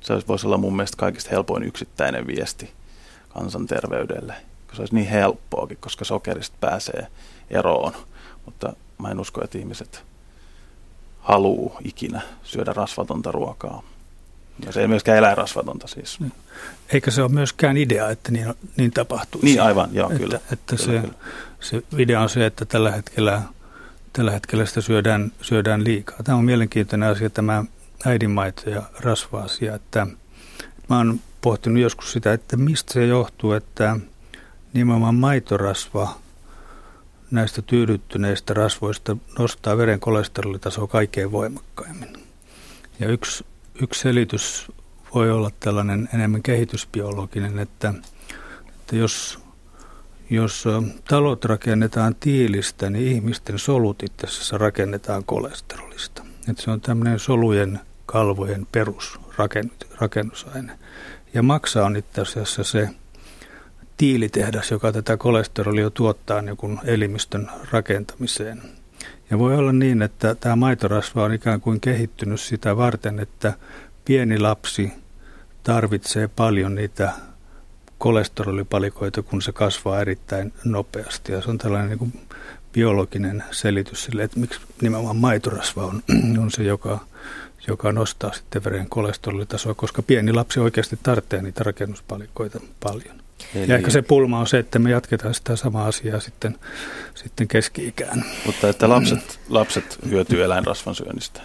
Se 0.00 0.14
voisi 0.28 0.46
olla 0.46 0.58
mun 0.58 0.76
mielestä 0.76 0.96
kaikista 0.96 1.30
helpoin 1.30 1.62
yksittäinen 1.62 2.26
viesti 2.26 2.70
kansanterveydelle 3.28 4.34
se 4.76 4.82
olisi 4.82 4.94
niin 4.94 5.08
helppoakin, 5.08 5.78
koska 5.80 6.04
sokerista 6.04 6.56
pääsee 6.60 7.06
eroon. 7.50 7.92
Mutta 8.44 8.72
mä 8.98 9.08
en 9.08 9.20
usko, 9.20 9.44
että 9.44 9.58
ihmiset 9.58 10.04
haluu 11.20 11.76
ikinä 11.84 12.20
syödä 12.42 12.72
rasvatonta 12.72 13.32
ruokaa. 13.32 13.82
Ja 14.66 14.72
se 14.72 14.80
ei 14.80 14.88
myöskään 14.88 15.18
eläinrasvatonta 15.18 15.86
siis. 15.86 16.20
Niin. 16.20 16.32
Eikä 16.92 17.10
se 17.10 17.22
ole 17.22 17.30
myöskään 17.30 17.76
idea, 17.76 18.10
että 18.10 18.32
niin, 18.32 18.54
niin 18.76 18.90
tapahtuu. 18.90 19.40
Niin 19.44 19.62
aivan, 19.62 19.88
joo, 19.92 20.10
että, 20.10 20.22
kyllä. 20.22 20.40
Että 20.52 20.76
kyllä, 20.76 20.92
se, 20.92 21.00
kyllä. 21.00 21.14
se 21.60 21.82
idea 21.98 22.20
on 22.20 22.28
se, 22.28 22.46
että 22.46 22.64
tällä 22.64 22.90
hetkellä, 22.90 23.42
tällä 24.12 24.30
hetkellä 24.30 24.66
sitä 24.66 24.80
syödään, 24.80 25.32
syödään 25.42 25.84
liikaa. 25.84 26.18
Tämä 26.24 26.38
on 26.38 26.44
mielenkiintoinen 26.44 27.08
asia, 27.08 27.30
tämä 27.30 27.64
äidinmaito 28.06 28.70
ja 28.70 28.82
rasva-asia. 29.00 29.74
Että, 29.74 30.06
että 30.60 30.86
mä 30.88 30.96
oon 30.96 31.20
pohtinut 31.40 31.82
joskus 31.82 32.12
sitä, 32.12 32.32
että 32.32 32.56
mistä 32.56 32.92
se 32.92 33.06
johtuu, 33.06 33.52
että– 33.52 33.96
nimenomaan 34.72 35.14
maitorasva 35.14 36.14
näistä 37.30 37.62
tyydyttyneistä 37.62 38.54
rasvoista 38.54 39.16
nostaa 39.38 39.76
veren 39.76 40.00
kolesterolitasoa 40.00 40.86
kaikkein 40.86 41.32
voimakkaimmin. 41.32 42.16
Ja 43.00 43.08
yksi, 43.08 43.44
yksi 43.82 44.00
selitys 44.00 44.72
voi 45.14 45.30
olla 45.30 45.50
tällainen 45.60 46.08
enemmän 46.14 46.42
kehitysbiologinen, 46.42 47.58
että, 47.58 47.94
että 48.68 48.96
jos, 48.96 49.38
jos 50.30 50.64
talot 51.08 51.44
rakennetaan 51.44 52.14
tiilistä, 52.14 52.90
niin 52.90 53.12
ihmisten 53.12 53.58
solut 53.58 54.02
itse 54.02 54.26
asiassa 54.26 54.58
rakennetaan 54.58 55.24
kolesterolista. 55.24 56.22
Että 56.48 56.62
se 56.62 56.70
on 56.70 56.80
tämmöinen 56.80 57.18
solujen 57.18 57.80
kalvojen 58.06 58.66
perusrakennusaine. 58.72 60.78
Ja 61.34 61.42
maksaa 61.42 61.86
on 61.86 61.96
itse 61.96 62.20
asiassa 62.20 62.64
se 62.64 62.88
tiilitehdas, 63.98 64.70
joka 64.70 64.92
tätä 64.92 65.16
kolesterolia 65.16 65.90
tuottaa 65.90 66.42
niin 66.42 66.56
kuin 66.56 66.80
elimistön 66.84 67.50
rakentamiseen. 67.70 68.62
Ja 69.30 69.38
voi 69.38 69.56
olla 69.56 69.72
niin, 69.72 70.02
että 70.02 70.34
tämä 70.34 70.56
maitorasva 70.56 71.24
on 71.24 71.34
ikään 71.34 71.60
kuin 71.60 71.80
kehittynyt 71.80 72.40
sitä 72.40 72.76
varten, 72.76 73.20
että 73.20 73.52
pieni 74.04 74.38
lapsi 74.38 74.92
tarvitsee 75.62 76.28
paljon 76.28 76.74
niitä 76.74 77.12
kolesterolipalikoita, 77.98 79.22
kun 79.22 79.42
se 79.42 79.52
kasvaa 79.52 80.00
erittäin 80.00 80.52
nopeasti. 80.64 81.32
Ja 81.32 81.42
se 81.42 81.50
on 81.50 81.58
tällainen 81.58 81.88
niin 81.88 81.98
kuin 81.98 82.12
biologinen 82.72 83.44
selitys 83.50 84.04
sille, 84.04 84.22
että 84.22 84.40
miksi 84.40 84.60
nimenomaan 84.82 85.16
maitorasva 85.16 85.86
on, 85.86 86.02
on 86.42 86.50
se, 86.50 86.62
joka, 86.62 86.98
joka 87.68 87.92
nostaa 87.92 88.32
sitten 88.32 88.64
veren 88.64 88.88
kolesterolitasoa, 88.88 89.74
koska 89.74 90.02
pieni 90.02 90.32
lapsi 90.32 90.60
oikeasti 90.60 90.98
tarvitsee 91.02 91.42
niitä 91.42 91.64
rakennuspalikoita 91.64 92.60
paljon. 92.80 93.27
Eli... 93.54 93.68
Ja 93.68 93.76
ehkä 93.76 93.90
se 93.90 94.02
pulma 94.02 94.38
on 94.38 94.46
se, 94.46 94.58
että 94.58 94.78
me 94.78 94.90
jatketaan 94.90 95.34
sitä 95.34 95.56
samaa 95.56 95.86
asiaa 95.86 96.20
sitten, 96.20 96.58
sitten 97.14 97.48
keski-ikään. 97.48 98.24
Mutta 98.46 98.68
että 98.68 98.88
lapset, 98.88 99.40
lapset 99.48 99.98
hyötyy 100.10 100.44
eläinrasvan 100.44 100.94
syönnistä? 100.94 101.40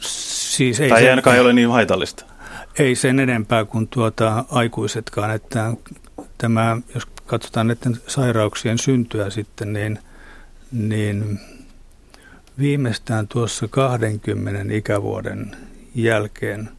Siis 0.00 0.80
ei 0.80 0.88
tai 0.88 1.02
ei 1.02 1.10
ainakaan 1.10 1.40
ole 1.40 1.52
niin 1.52 1.68
haitallista. 1.68 2.24
Ei 2.78 2.94
sen 2.94 3.20
enempää 3.20 3.64
kuin 3.64 3.88
tuota 3.88 4.44
aikuisetkaan, 4.50 5.30
että 5.30 5.72
tämä, 6.38 6.76
jos 6.94 7.06
katsotaan 7.26 7.66
näiden 7.66 7.96
sairauksien 8.06 8.78
syntyä 8.78 9.30
sitten, 9.30 9.72
niin, 9.72 9.98
niin 10.72 11.40
viimeistään 12.58 13.28
tuossa 13.28 13.68
20 13.68 14.74
ikävuoden 14.74 15.56
jälkeen 15.94 16.70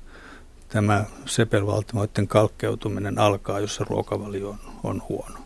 tämä 0.71 1.05
sepelvaltimoiden 1.25 2.27
kalkkeutuminen 2.27 3.19
alkaa, 3.19 3.59
jossa 3.59 3.85
ruokavalio 3.89 4.49
on, 4.49 4.57
on 4.83 5.01
huono. 5.09 5.39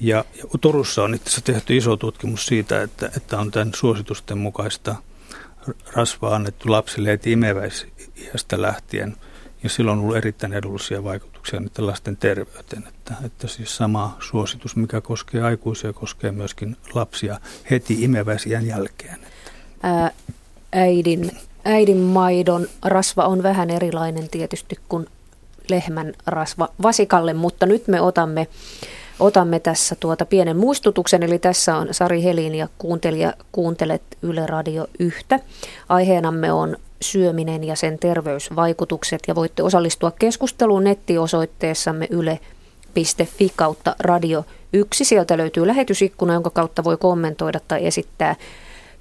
Ja, 0.00 0.24
ja 0.38 0.44
Turussa 0.60 1.02
on 1.02 1.14
itse 1.14 1.40
tehty 1.40 1.76
iso 1.76 1.96
tutkimus 1.96 2.46
siitä, 2.46 2.82
että, 2.82 3.10
että 3.16 3.38
on 3.38 3.50
tämän 3.50 3.70
suositusten 3.74 4.38
mukaista 4.38 4.96
rasvaa 5.92 6.34
annettu 6.34 6.70
lapsille 6.70 7.08
heti 7.08 7.32
imeväisiästä 7.32 8.62
lähtien– 8.62 9.16
ja 9.66 9.70
silloin 9.70 9.98
on 9.98 10.04
ollut 10.04 10.16
erittäin 10.16 10.52
edullisia 10.52 11.04
vaikutuksia 11.04 11.60
niiden 11.60 11.86
lasten 11.86 12.16
terveyteen. 12.16 12.84
Että, 12.88 13.14
että 13.24 13.48
siis 13.48 13.76
sama 13.76 14.16
suositus, 14.20 14.76
mikä 14.76 15.00
koskee 15.00 15.42
aikuisia, 15.42 15.92
koskee 15.92 16.32
myöskin 16.32 16.76
lapsia 16.94 17.40
heti 17.70 18.02
imeväisiän 18.04 18.66
jälkeen. 18.66 19.18
Ää, 19.82 20.10
äidin, 20.72 21.30
äidin 21.66 21.98
maidon 21.98 22.66
rasva 22.84 23.24
on 23.24 23.42
vähän 23.42 23.70
erilainen 23.70 24.28
tietysti 24.28 24.78
kuin 24.88 25.06
lehmän 25.68 26.12
rasva 26.26 26.68
vasikalle, 26.82 27.34
mutta 27.34 27.66
nyt 27.66 27.88
me 27.88 28.00
otamme, 28.00 28.46
otamme 29.20 29.60
tässä 29.60 29.96
tuota 30.00 30.24
pienen 30.26 30.56
muistutuksen, 30.56 31.22
eli 31.22 31.38
tässä 31.38 31.76
on 31.76 31.88
Sari 31.90 32.22
Helin 32.22 32.54
ja 32.54 32.68
kuuntelija 32.78 33.32
kuuntelet 33.52 34.02
Yle 34.22 34.46
Radio 34.46 34.86
yhtä. 34.98 35.40
Aiheenamme 35.88 36.52
on 36.52 36.76
syöminen 37.00 37.64
ja 37.64 37.76
sen 37.76 37.98
terveysvaikutukset 37.98 39.22
ja 39.28 39.34
voitte 39.34 39.62
osallistua 39.62 40.10
keskusteluun 40.10 40.84
nettiosoitteessamme 40.84 42.06
yle.fi 42.10 43.52
kautta 43.56 43.96
radio 43.98 44.44
1. 44.72 45.04
Sieltä 45.04 45.36
löytyy 45.36 45.66
lähetysikkuna, 45.66 46.32
jonka 46.32 46.50
kautta 46.50 46.84
voi 46.84 46.96
kommentoida 46.96 47.60
tai 47.68 47.86
esittää 47.86 48.36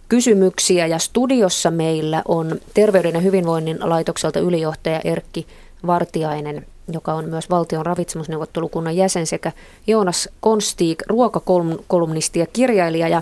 kysymyksiä 0.09 0.87
ja 0.87 0.99
studiossa 0.99 1.71
meillä 1.71 2.21
on 2.27 2.51
Terveyden 2.73 3.13
ja 3.13 3.19
hyvinvoinnin 3.19 3.77
laitokselta 3.81 4.39
ylijohtaja 4.39 5.01
Erkki 5.03 5.47
Vartiainen, 5.87 6.65
joka 6.93 7.13
on 7.13 7.25
myös 7.25 7.49
valtion 7.49 7.85
ravitsemusneuvottelukunnan 7.85 8.97
jäsen 8.97 9.25
sekä 9.25 9.51
Joonas 9.87 10.29
Konstig, 10.39 11.01
ruokakolumnisti 11.07 12.39
ja 12.39 12.45
kirjailija 12.53 13.07
ja 13.07 13.21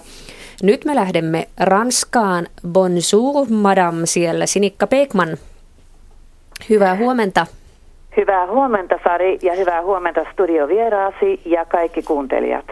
nyt 0.64 0.86
me 0.86 0.96
lähdemme 0.96 1.48
Ranskaan. 1.60 2.48
Bonjour, 2.68 3.48
madame, 3.50 4.06
siellä 4.06 4.46
Sinikka 4.46 4.88
Peikman. 4.88 5.38
Hyvää 6.70 6.96
huomenta. 6.96 7.48
Hyvää 8.18 8.48
huomenta 8.48 8.96
Sari 9.04 9.40
ja 9.42 9.56
hyvää 9.56 9.82
huomenta 9.82 10.26
studiovieraasi 10.34 11.42
ja 11.46 11.66
kaikki 11.66 12.02
kuuntelijat. 12.02 12.66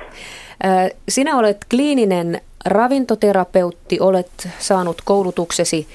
Sinä 1.10 1.38
olet 1.38 1.66
kliininen 1.70 2.42
ravintoterapeutti, 2.66 4.00
olet 4.00 4.50
saanut 4.60 5.02
koulutuksesi 5.06 5.88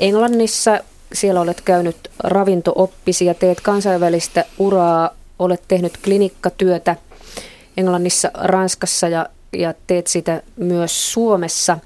Englannissa. 0.00 0.80
Siellä 1.12 1.40
olet 1.40 1.60
käynyt 1.60 1.96
ravintooppisi 2.24 3.24
ja 3.24 3.34
teet 3.34 3.60
kansainvälistä 3.60 4.44
uraa. 4.58 5.10
Olet 5.38 5.62
tehnyt 5.68 5.98
klinikkatyötä 6.04 6.96
Englannissa, 7.76 8.30
Ranskassa 8.34 9.08
ja 9.08 9.26
ja 9.58 9.74
teet 9.86 10.06
sitä 10.06 10.42
myös 10.56 11.12
Suomessa. 11.12 11.78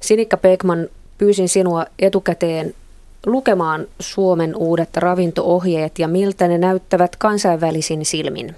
Sinikka 0.00 0.36
Pekman, 0.36 0.88
pyysin 1.18 1.48
sinua 1.48 1.86
etukäteen 1.98 2.74
lukemaan 3.26 3.86
Suomen 4.00 4.56
uudet 4.56 4.96
ravintoohjeet 4.96 5.98
ja 5.98 6.08
miltä 6.08 6.48
ne 6.48 6.58
näyttävät 6.58 7.16
kansainvälisin 7.16 8.04
silmin. 8.04 8.56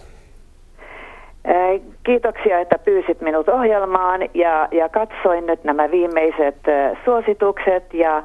Kiitoksia, 2.03 2.61
että 2.61 2.79
pyysit 2.79 3.21
minut 3.21 3.49
ohjelmaan 3.49 4.21
ja, 4.35 4.69
ja 4.71 4.89
katsoin 4.89 5.47
nyt 5.47 5.65
nämä 5.65 5.91
viimeiset 5.91 6.57
suositukset 7.05 7.95
ja, 7.95 8.23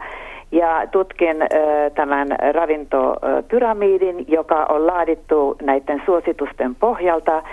ja 0.52 0.88
tutkin 0.92 1.38
tämän 1.96 2.28
ravintopyramidin, 2.54 4.26
joka 4.28 4.66
on 4.70 4.88
laadittu 4.88 5.56
näiden 5.62 6.02
suositusten 6.06 6.76
pohjalta 6.76 7.44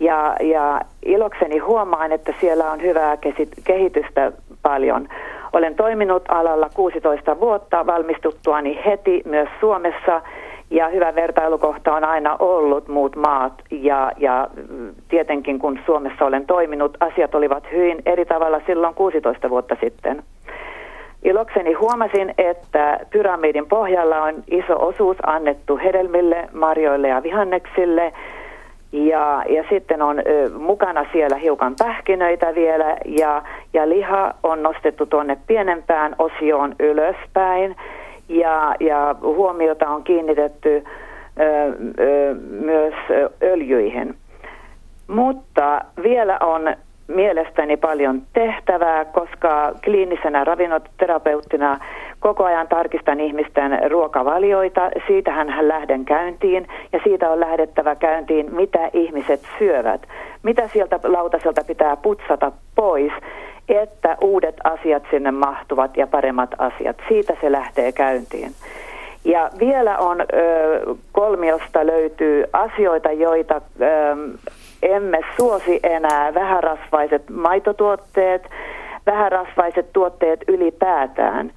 ja, 0.00 0.36
ja 0.40 0.80
ilokseni 1.02 1.58
huomaan, 1.58 2.12
että 2.12 2.34
siellä 2.40 2.70
on 2.70 2.82
hyvää 2.82 3.16
kehitystä 3.64 4.32
paljon. 4.62 5.08
Olen 5.52 5.74
toiminut 5.74 6.22
alalla 6.28 6.70
16 6.74 7.40
vuotta 7.40 7.86
valmistuttuani 7.86 8.80
heti 8.86 9.22
myös 9.24 9.48
Suomessa 9.60 10.22
ja 10.70 10.88
hyvä 10.88 11.14
vertailukohta 11.14 11.94
on 11.94 12.04
aina 12.04 12.36
ollut 12.38 12.88
muut 12.88 13.16
maat. 13.16 13.52
Ja, 13.70 14.12
ja 14.16 14.48
tietenkin 15.08 15.58
kun 15.58 15.78
Suomessa 15.86 16.24
olen 16.24 16.46
toiminut, 16.46 16.96
asiat 17.00 17.34
olivat 17.34 17.64
hyvin 17.72 18.02
eri 18.06 18.24
tavalla 18.24 18.60
silloin 18.66 18.94
16 18.94 19.50
vuotta 19.50 19.76
sitten. 19.80 20.22
Ilokseni 21.24 21.72
huomasin, 21.72 22.34
että 22.38 23.00
pyramidin 23.10 23.66
pohjalla 23.68 24.22
on 24.22 24.34
iso 24.46 24.86
osuus 24.86 25.16
annettu 25.26 25.76
hedelmille, 25.76 26.48
marjoille 26.52 27.08
ja 27.08 27.22
vihanneksille– 27.22 28.12
ja, 28.92 29.42
ja 29.48 29.64
sitten 29.70 30.02
on 30.02 30.18
ö, 30.18 30.50
mukana 30.58 31.06
siellä 31.12 31.36
hiukan 31.36 31.74
pähkinöitä 31.78 32.54
vielä. 32.54 32.96
Ja, 33.04 33.42
ja 33.72 33.88
liha 33.88 34.34
on 34.42 34.62
nostettu 34.62 35.06
tuonne 35.06 35.38
pienempään 35.46 36.16
osioon 36.18 36.74
ylöspäin 36.80 37.76
ja, 38.28 38.74
ja 38.80 39.14
huomiota 39.22 39.88
on 39.88 40.04
kiinnitetty 40.04 40.84
ö, 41.40 41.44
ö, 41.98 42.34
myös 42.64 42.94
öljyihin. 43.42 44.14
Mutta 45.08 45.80
vielä 46.02 46.38
on 46.40 46.76
mielestäni 47.08 47.76
paljon 47.76 48.22
tehtävää, 48.32 49.04
koska 49.04 49.72
kliinisenä 49.84 50.44
ravintoterapeuttina 50.44 51.78
koko 52.26 52.44
ajan 52.44 52.68
tarkistan 52.68 53.20
ihmisten 53.20 53.90
ruokavalioita. 53.90 54.90
Siitähän 55.06 55.48
hän 55.48 55.68
lähden 55.68 56.04
käyntiin 56.04 56.68
ja 56.92 57.00
siitä 57.04 57.30
on 57.30 57.40
lähdettävä 57.40 57.94
käyntiin, 57.94 58.54
mitä 58.54 58.90
ihmiset 58.92 59.40
syövät. 59.58 60.00
Mitä 60.42 60.68
sieltä 60.72 61.00
lautaselta 61.04 61.64
pitää 61.66 61.96
putsata 61.96 62.52
pois, 62.74 63.12
että 63.68 64.16
uudet 64.20 64.54
asiat 64.64 65.02
sinne 65.10 65.30
mahtuvat 65.30 65.96
ja 65.96 66.06
paremmat 66.06 66.50
asiat. 66.58 66.96
Siitä 67.08 67.36
se 67.40 67.52
lähtee 67.52 67.92
käyntiin. 67.92 68.50
Ja 69.24 69.50
vielä 69.58 69.98
on 69.98 70.20
ö, 70.20 70.24
kolmiosta 71.12 71.86
löytyy 71.86 72.44
asioita, 72.52 73.12
joita 73.12 73.54
ö, 73.54 73.86
emme 74.82 75.20
suosi 75.36 75.80
enää. 75.82 76.34
Vähärasvaiset 76.34 77.30
maitotuotteet, 77.30 78.50
vähärasvaiset 79.06 79.92
tuotteet 79.92 80.40
ylipäätään. 80.48 81.52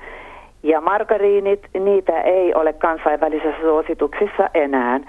Ja 0.63 0.81
margariinit, 0.81 1.59
niitä 1.79 2.21
ei 2.21 2.53
ole 2.53 2.73
kansainvälisissä 2.73 3.61
suosituksissa 3.61 4.49
enää. 4.53 4.99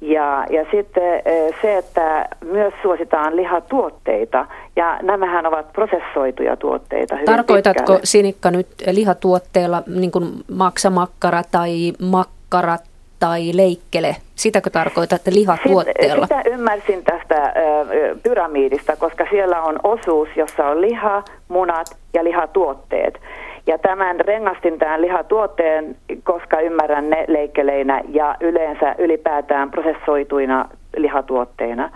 Ja, 0.00 0.46
ja 0.50 0.66
sitten 0.70 1.22
se, 1.62 1.78
että 1.78 2.28
myös 2.44 2.74
suositaan 2.82 3.36
lihatuotteita, 3.36 4.46
ja 4.76 4.98
nämähän 5.02 5.46
ovat 5.46 5.72
prosessoituja 5.72 6.56
tuotteita 6.56 7.14
hyvin 7.14 7.26
Tarkoitatko 7.26 7.80
pitkälle. 7.80 8.00
Sinikka 8.04 8.50
nyt 8.50 8.66
lihatuotteella 8.90 9.82
niin 9.86 10.10
kuin 10.10 10.24
maksamakkara 10.56 11.42
tai 11.50 11.92
makkarat 12.10 12.80
tai 13.20 13.50
leikkele? 13.54 14.16
Sitäkö 14.34 14.70
tarkoitatte 14.70 15.30
lihatuotteella? 15.34 16.26
Sitä, 16.26 16.40
sitä 16.42 16.50
ymmärsin 16.50 17.04
tästä 17.04 17.52
ö, 17.56 18.16
pyramidista, 18.22 18.96
koska 18.96 19.26
siellä 19.30 19.62
on 19.62 19.78
osuus, 19.82 20.28
jossa 20.36 20.66
on 20.66 20.80
liha, 20.80 21.22
munat 21.48 21.86
ja 22.14 22.24
lihatuotteet. 22.24 23.20
Ja 23.68 23.78
tämän 23.78 24.20
rengastin 24.20 24.78
tämän 24.78 25.00
lihatuotteen, 25.00 25.96
koska 26.22 26.60
ymmärrän 26.60 27.10
ne 27.10 27.24
leikkeleinä 27.28 28.00
ja 28.08 28.34
yleensä 28.40 28.94
ylipäätään 28.98 29.70
prosessoituina 29.70 30.68
lihatuotteina. 30.96 31.90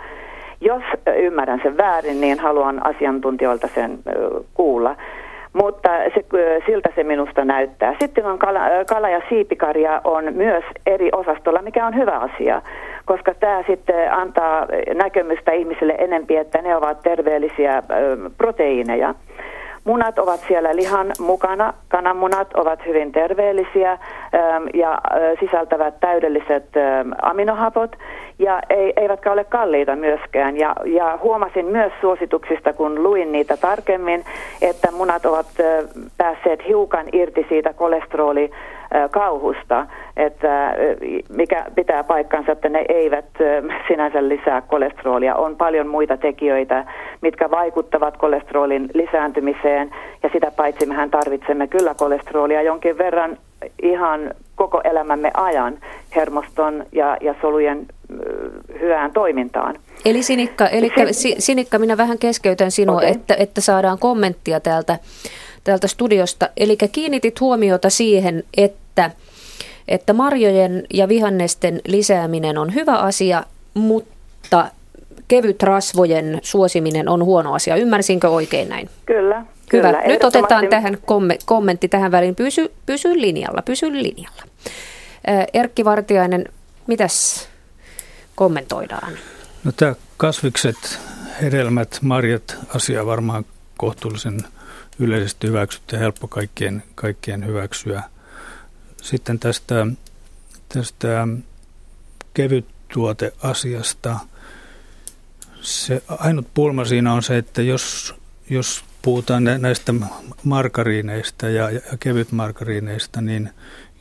Jos 0.60 0.82
ymmärrän 1.16 1.60
sen 1.62 1.76
väärin, 1.76 2.20
niin 2.20 2.38
haluan 2.38 2.86
asiantuntijoilta 2.86 3.68
sen 3.68 3.98
kuulla. 4.54 4.96
Mutta 5.52 5.88
se, 6.14 6.24
siltä 6.66 6.88
se 6.94 7.04
minusta 7.04 7.44
näyttää. 7.44 7.94
Sitten 8.00 8.26
on 8.26 8.38
kala, 8.38 8.60
kala 8.88 9.08
ja 9.08 9.20
siipikarja 9.28 10.00
on 10.04 10.24
myös 10.34 10.64
eri 10.86 11.08
osastolla, 11.12 11.62
mikä 11.62 11.86
on 11.86 11.96
hyvä 11.96 12.18
asia, 12.18 12.62
koska 13.04 13.34
tämä 13.34 13.62
sitten 13.66 14.12
antaa 14.12 14.66
näkemystä 14.94 15.52
ihmisille 15.52 15.94
enempi, 15.98 16.36
että 16.36 16.62
ne 16.62 16.76
ovat 16.76 17.00
terveellisiä 17.02 17.82
proteiineja. 18.38 19.14
Munat 19.84 20.18
ovat 20.18 20.40
siellä 20.48 20.76
lihan 20.76 21.12
mukana. 21.18 21.74
Kananmunat 21.88 22.54
ovat 22.54 22.86
hyvin 22.86 23.12
terveellisiä 23.12 23.92
ähm, 23.92 24.00
ja 24.74 24.92
äh, 24.92 25.20
sisältävät 25.40 26.00
täydelliset 26.00 26.76
ähm, 26.76 27.10
aminohapot 27.22 27.96
ja 28.38 28.62
eivätkä 28.96 29.32
ole 29.32 29.44
kalliita 29.44 29.96
myöskään. 29.96 30.56
Ja, 30.56 30.76
ja 30.84 31.18
huomasin 31.22 31.66
myös 31.66 31.92
suosituksista, 32.00 32.72
kun 32.72 33.02
luin 33.02 33.32
niitä 33.32 33.56
tarkemmin, 33.56 34.24
että 34.62 34.90
munat 34.90 35.26
ovat 35.26 35.46
äh, 35.60 35.84
päässeet 36.16 36.66
hiukan 36.68 37.06
irti 37.12 37.46
siitä 37.48 37.72
kolesteroli 37.72 38.50
kauhusta, 39.10 39.86
että 40.16 40.74
mikä 41.36 41.66
pitää 41.74 42.04
paikkansa, 42.04 42.52
että 42.52 42.68
ne 42.68 42.84
eivät 42.88 43.24
sinänsä 43.88 44.28
lisää 44.28 44.60
kolesterolia. 44.60 45.34
On 45.34 45.56
paljon 45.56 45.86
muita 45.86 46.16
tekijöitä, 46.16 46.84
mitkä 47.20 47.50
vaikuttavat 47.50 48.16
kolesterolin 48.16 48.90
lisääntymiseen 48.94 49.90
ja 50.22 50.30
sitä 50.32 50.50
paitsi 50.56 50.86
mehän 50.86 51.10
tarvitsemme 51.10 51.66
kyllä 51.66 51.94
kolesterolia 51.94 52.62
jonkin 52.62 52.98
verran 52.98 53.38
ihan 53.82 54.34
koko 54.54 54.80
elämämme 54.84 55.30
ajan 55.34 55.78
hermoston 56.16 56.86
ja, 56.92 57.16
ja 57.20 57.34
solujen 57.40 57.86
hyvään 58.80 59.12
toimintaan. 59.12 59.74
Eli 60.04 60.22
Sinikka, 60.22 60.66
eli 60.66 60.90
Sinikka 61.38 61.78
minä 61.78 61.96
vähän 61.96 62.18
keskeytän 62.18 62.70
sinua, 62.70 62.96
okay. 62.96 63.10
että, 63.10 63.34
että 63.38 63.60
saadaan 63.60 63.98
kommenttia 63.98 64.60
täältä, 64.60 64.98
täältä 65.64 65.86
studiosta. 65.86 66.48
Eli 66.56 66.76
kiinnitit 66.92 67.40
huomiota 67.40 67.90
siihen, 67.90 68.42
että 68.56 68.81
että, 68.92 69.10
että 69.88 70.12
marjojen 70.12 70.84
ja 70.94 71.08
vihannesten 71.08 71.80
lisääminen 71.86 72.58
on 72.58 72.74
hyvä 72.74 72.98
asia, 72.98 73.44
mutta 73.74 74.70
kevyt 75.28 75.62
rasvojen 75.62 76.38
suosiminen 76.42 77.08
on 77.08 77.24
huono 77.24 77.54
asia. 77.54 77.76
Ymmärsinkö 77.76 78.28
oikein 78.28 78.68
näin? 78.68 78.90
Kyllä. 79.06 79.36
Hyvä. 79.72 79.92
Kyllä, 79.92 80.02
Nyt 80.06 80.24
otetaan 80.24 80.68
tähän 80.68 80.98
kommentti 81.44 81.88
tähän 81.88 82.10
väliin. 82.10 82.34
Pysy, 82.34 82.72
pysy 82.86 83.20
linjalla, 83.20 83.62
pysy 83.62 83.92
linjalla. 83.92 84.42
Erkki 85.52 85.84
Vartiainen, 85.84 86.44
mitäs 86.86 87.48
kommentoidaan? 88.34 89.12
No 89.64 89.72
tämä 89.72 89.94
kasvikset, 90.16 90.98
hedelmät, 91.42 91.98
marjat, 92.02 92.56
asia 92.74 93.06
varmaan 93.06 93.44
kohtuullisen 93.76 94.40
yleisesti 94.98 95.46
hyväksytty 95.46 95.96
ja 95.96 96.00
helppo 96.00 96.28
kaikkien, 96.28 96.82
kaikkien 96.94 97.46
hyväksyä. 97.46 98.02
Sitten 99.02 99.38
tästä, 99.38 99.86
tästä 100.68 101.28
kevyttuoteasiasta. 102.34 104.18
Se 105.60 106.02
ainut 106.08 106.46
pulma 106.54 106.84
siinä 106.84 107.12
on 107.12 107.22
se, 107.22 107.36
että 107.36 107.62
jos, 107.62 108.14
jos 108.50 108.84
puhutaan 109.02 109.44
näistä 109.58 109.94
markariineista 110.44 111.48
ja, 111.48 111.70
ja 111.70 111.80
kevytmarkariineista, 112.00 113.20
niin 113.20 113.50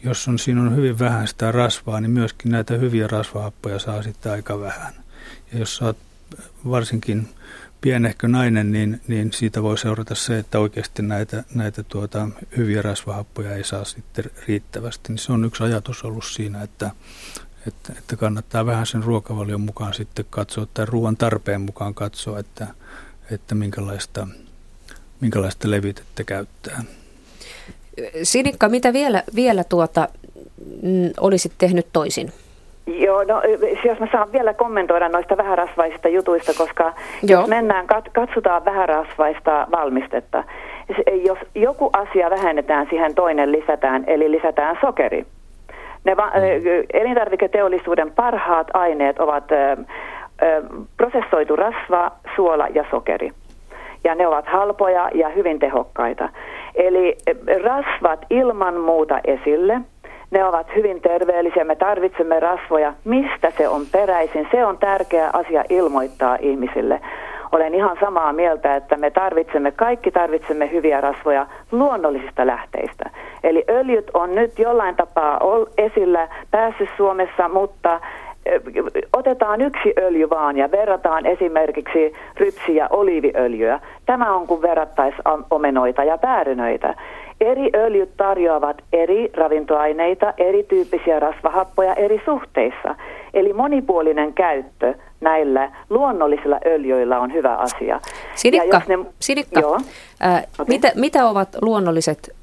jos 0.04 0.28
on, 0.28 0.40
siinä 0.40 0.62
on 0.62 0.76
hyvin 0.76 1.00
vähän 1.00 1.28
sitä 1.28 1.52
rasvaa, 1.52 2.02
niin 2.02 2.12
myöskin 2.12 2.52
näitä 2.52 2.74
hyviä 2.74 3.08
rasvahappoja 3.08 3.80
saa 3.80 4.04
sitten 4.04 4.32
aika 4.32 4.60
vähän. 4.60 4.94
Ja 5.54 5.60
jos 5.60 5.76
saat 5.76 5.98
varsinkin 6.70 7.30
pienehkö 7.82 8.28
nainen, 8.28 8.72
niin, 8.72 9.02
niin 9.08 9.34
siitä 9.34 9.64
voi 9.64 9.78
seurata 9.78 10.16
se, 10.16 10.40
että 10.40 10.60
oikeasti 10.60 11.02
näitä, 11.02 11.44
näitä 11.56 11.84
tuota, 11.84 12.28
hyviä 12.58 12.82
rasvahappoja 12.82 13.56
ei 13.56 13.64
saa 13.64 13.86
sitten 13.86 14.26
riittävästi. 14.48 15.04
Niin 15.10 15.18
se 15.18 15.34
on 15.34 15.46
yksi 15.46 15.64
ajatus 15.64 16.04
ollut 16.04 16.26
siinä, 16.26 16.62
että, 16.62 16.92
että, 17.68 17.94
että 17.98 18.16
kannattaa 18.16 18.66
vähän 18.66 18.86
sen 18.86 19.04
ruokavalion 19.04 19.62
mukaan 19.62 19.94
sitten 19.94 20.26
katsoa, 20.30 20.68
tai 20.74 20.86
ruoan 20.86 21.18
tarpeen 21.18 21.62
mukaan 21.62 21.94
katsoa, 21.94 22.40
että, 22.40 22.68
että 23.32 23.56
minkälaista, 23.56 24.28
minkälaista 25.22 25.72
levitettä 25.72 26.24
käyttää. 26.24 26.84
Sinikka, 28.24 28.70
mitä 28.70 28.94
vielä, 28.94 29.24
vielä 29.36 29.64
tuota, 29.64 30.10
olisit 31.20 31.54
tehnyt 31.58 31.88
toisin? 31.94 32.34
Joo, 32.88 33.24
no 33.24 33.42
jos 33.86 34.00
mä 34.00 34.08
saan 34.12 34.32
vielä 34.32 34.54
kommentoida 34.54 35.10
noista 35.10 35.38
vähärasvaisista 35.38 36.08
jutuista, 36.08 36.52
koska 36.58 36.94
Joo. 37.24 37.42
jos 37.42 37.50
mennään, 37.50 37.88
katsotaan 38.14 38.66
vähärasvaista 38.66 39.68
valmistetta. 39.72 40.44
Jos 41.26 41.38
joku 41.56 41.90
asia 41.94 42.30
vähennetään, 42.30 42.88
siihen 42.90 43.16
toinen 43.16 43.52
lisätään, 43.52 44.04
eli 44.08 44.32
lisätään 44.32 44.78
sokeri. 44.82 45.26
Ne 46.04 46.18
va- 46.18 46.32
mm. 46.36 46.86
elintarviketeollisuuden 46.94 48.12
parhaat 48.12 48.68
aineet 48.74 49.20
ovat 49.20 49.52
ö, 49.52 49.56
ö, 49.56 50.64
prosessoitu 50.98 51.56
rasva, 51.56 52.12
suola 52.36 52.68
ja 52.68 52.86
sokeri. 52.92 53.30
Ja 54.04 54.16
ne 54.16 54.28
ovat 54.28 54.48
halpoja 54.48 55.10
ja 55.14 55.30
hyvin 55.30 55.60
tehokkaita. 55.60 56.30
Eli 56.76 57.18
rasvat 57.64 58.26
ilman 58.30 58.80
muuta 58.80 59.20
esille– 59.26 59.82
ne 60.32 60.46
ovat 60.46 60.68
hyvin 60.76 61.02
terveellisiä, 61.02 61.64
me 61.64 61.76
tarvitsemme 61.76 62.40
rasvoja. 62.40 62.94
Mistä 63.06 63.52
se 63.58 63.68
on 63.68 63.82
peräisin? 63.92 64.48
Se 64.52 64.66
on 64.66 64.78
tärkeä 64.78 65.30
asia 65.34 65.64
ilmoittaa 65.70 66.38
ihmisille. 66.42 67.02
Olen 67.52 67.74
ihan 67.74 67.98
samaa 68.00 68.34
mieltä, 68.34 68.76
että 68.76 68.98
me 68.98 69.12
tarvitsemme, 69.12 69.72
kaikki 69.72 70.12
tarvitsemme 70.12 70.72
hyviä 70.72 71.02
rasvoja 71.02 71.48
luonnollisista 71.72 72.48
lähteistä. 72.48 73.10
Eli 73.44 73.64
öljyt 73.70 74.12
on 74.14 74.36
nyt 74.36 74.60
jollain 74.60 74.96
tapaa 74.96 75.40
esillä, 75.78 76.28
päässyt 76.52 76.90
Suomessa, 76.98 77.50
mutta 77.50 78.00
otetaan 79.14 79.62
yksi 79.62 79.94
öljy 79.98 80.30
vaan 80.30 80.58
ja 80.58 80.72
verrataan 80.72 81.26
esimerkiksi 81.26 82.14
rypsi- 82.38 82.76
ja 82.76 82.88
oliiviöljyä. 82.90 83.80
Tämä 84.06 84.36
on 84.36 84.48
kuin 84.48 84.62
verrattaisiin 84.62 85.22
omenoita 85.52 86.04
ja 86.04 86.18
päärynöitä. 86.18 86.94
Eri 87.42 87.70
öljyt 87.76 88.10
tarjoavat 88.18 88.78
eri 88.94 89.30
ravintoaineita, 89.34 90.34
erityyppisiä 90.38 91.20
rasvahappoja 91.20 91.94
eri 91.94 92.22
suhteissa. 92.26 92.96
Eli 93.34 93.54
monipuolinen 93.54 94.34
käyttö 94.34 94.94
näillä 95.22 95.72
luonnollisilla 95.90 96.60
öljyillä 96.66 97.20
on 97.20 97.34
hyvä 97.34 97.56
asia. 97.56 98.00
Sinikka, 98.36 98.82
ne, 98.88 98.98
Sinikka 99.20 99.60
joo, 99.60 99.80
ää, 100.20 100.44
okay. 100.54 100.66
mitä, 100.68 100.92
mitä 100.96 101.26
ovat 101.26 101.50
luonnolliset 101.62 102.36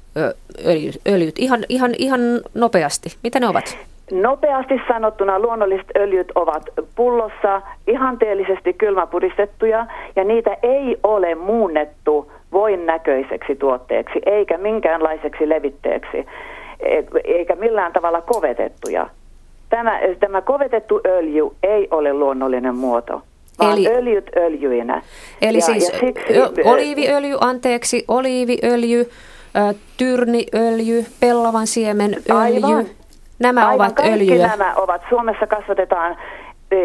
öljyt? 1.07 1.39
Ihan, 1.39 1.65
ihan, 1.69 1.91
ihan 1.97 2.21
nopeasti. 2.53 3.09
Mitä 3.23 3.39
ne 3.39 3.47
ovat? 3.47 3.77
Nopeasti 4.11 4.81
sanottuna 4.87 5.39
luonnolliset 5.39 5.87
öljyt 5.97 6.31
ovat 6.35 6.63
pullossa 6.95 7.61
ihanteellisesti 7.87 8.73
kylmäpuristettuja 8.73 9.85
ja 10.15 10.23
niitä 10.23 10.57
ei 10.63 10.97
ole 11.03 11.35
muunnettu 11.35 12.31
voin 12.51 12.85
näköiseksi 12.85 13.55
tuotteeksi 13.55 14.19
eikä 14.25 14.57
minkäänlaiseksi 14.57 15.49
levitteeksi 15.49 16.25
eikä 17.23 17.55
millään 17.55 17.93
tavalla 17.93 18.21
kovetettuja. 18.21 19.09
Tämä, 19.69 19.99
tämä 20.19 20.41
kovetettu 20.41 21.01
öljy 21.05 21.43
ei 21.63 21.87
ole 21.91 22.13
luonnollinen 22.13 22.75
muoto, 22.75 23.21
vaan 23.59 23.73
eli, 23.73 23.87
öljyt 23.87 24.31
öljyinä. 24.37 25.01
Eli 25.41 25.57
ja, 25.57 25.61
siis 25.61 25.93
ja 25.93 25.99
siksi, 25.99 26.33
oliiviöljy, 26.65 27.37
anteeksi, 27.41 28.05
oliiviöljy, 28.07 29.09
tyrniöljy, 29.97 31.05
pellavan 31.19 31.67
siemen 31.67 32.13
öljy. 32.13 32.63
Aivan. 32.63 32.85
Nämä 33.39 33.61
Aivan 33.67 33.75
ovat 33.75 33.95
kaikki 33.95 34.13
öljyjä. 34.13 34.47
nämä 34.47 34.73
ovat. 34.75 35.01
Suomessa 35.09 35.47
kasvatetaan 35.47 36.17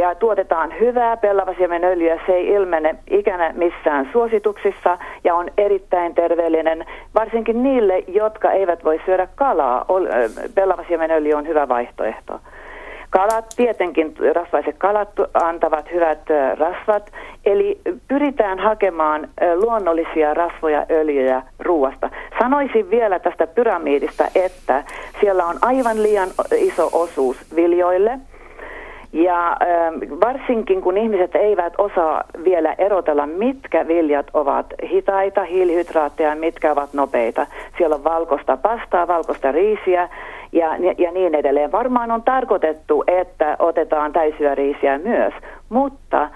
ja 0.00 0.14
tuotetaan 0.14 0.72
hyvää 0.80 1.16
pellavasiemenöljyä. 1.16 2.20
Se 2.26 2.32
ei 2.32 2.48
ilmene 2.48 2.94
ikänä 3.10 3.52
missään 3.56 4.08
suosituksissa 4.12 4.98
ja 5.24 5.34
on 5.34 5.50
erittäin 5.58 6.14
terveellinen, 6.14 6.86
varsinkin 7.14 7.62
niille, 7.62 7.98
jotka 7.98 8.52
eivät 8.52 8.84
voi 8.84 9.00
syödä 9.06 9.28
kalaa. 9.34 9.86
Pellavasiemenöljy 10.54 11.32
on 11.32 11.48
hyvä 11.48 11.68
vaihtoehto. 11.68 12.40
Kalat, 13.14 13.44
tietenkin 13.56 14.14
rasvaiset 14.34 14.76
kalat 14.78 15.08
antavat 15.34 15.90
hyvät 15.90 16.18
rasvat, 16.58 17.12
eli 17.44 17.80
pyritään 18.08 18.58
hakemaan 18.58 19.28
luonnollisia 19.54 20.34
rasvoja, 20.34 20.86
öljyjä 20.90 21.42
ruuasta. 21.58 22.10
Sanoisin 22.38 22.90
vielä 22.90 23.18
tästä 23.18 23.46
pyramiidista, 23.46 24.24
että 24.34 24.84
siellä 25.20 25.46
on 25.46 25.56
aivan 25.62 26.02
liian 26.02 26.28
iso 26.56 26.90
osuus 26.92 27.36
viljoille– 27.56 28.18
ja 29.14 29.56
ähm, 29.62 30.20
varsinkin 30.20 30.80
kun 30.82 30.96
ihmiset 30.96 31.34
eivät 31.34 31.72
osaa 31.78 32.24
vielä 32.44 32.74
erotella, 32.78 33.26
mitkä 33.26 33.88
viljat 33.88 34.26
ovat 34.34 34.66
hitaita, 34.90 35.44
hiilihydraatteja, 35.44 36.34
mitkä 36.34 36.72
ovat 36.72 36.94
nopeita. 36.94 37.46
Siellä 37.78 37.96
on 37.96 38.04
valkoista 38.04 38.56
pastaa, 38.56 39.08
valkoista 39.08 39.52
riisiä 39.52 40.08
ja, 40.52 40.76
ja 40.98 41.12
niin 41.12 41.34
edelleen. 41.34 41.72
Varmaan 41.72 42.10
on 42.10 42.22
tarkoitettu, 42.22 43.04
että 43.06 43.56
otetaan 43.58 44.12
täysyä 44.12 44.54
riisiä 44.54 44.98
myös, 44.98 45.34
mutta 45.68 46.28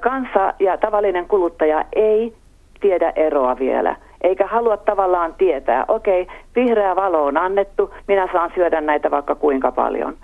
kansa 0.00 0.54
ja 0.60 0.78
tavallinen 0.78 1.28
kuluttaja 1.28 1.84
ei 1.92 2.34
tiedä 2.80 3.12
eroa 3.16 3.58
vielä 3.58 3.96
eikä 4.20 4.46
halua 4.46 4.76
tavallaan 4.76 5.34
tietää, 5.38 5.84
okei, 5.88 6.22
okay, 6.22 6.34
vihreä 6.56 6.96
valo 6.96 7.24
on 7.24 7.36
annettu, 7.36 7.94
minä 8.08 8.28
saan 8.32 8.50
syödä 8.54 8.80
näitä 8.80 9.10
vaikka 9.10 9.34
kuinka 9.34 9.72
paljon. 9.72 10.14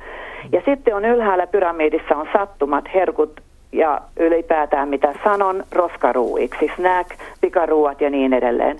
Ja 0.52 0.62
sitten 0.64 0.96
on 0.96 1.04
ylhäällä 1.04 1.46
pyramidissa 1.46 2.16
on 2.16 2.28
sattumat, 2.32 2.84
herkut 2.94 3.40
ja 3.72 4.00
ylipäätään 4.16 4.88
mitä 4.88 5.14
sanon 5.24 5.64
roskaruuiksi, 5.72 6.70
snack, 6.76 7.10
pikaruuat 7.40 8.00
ja 8.00 8.10
niin 8.10 8.32
edelleen. 8.32 8.76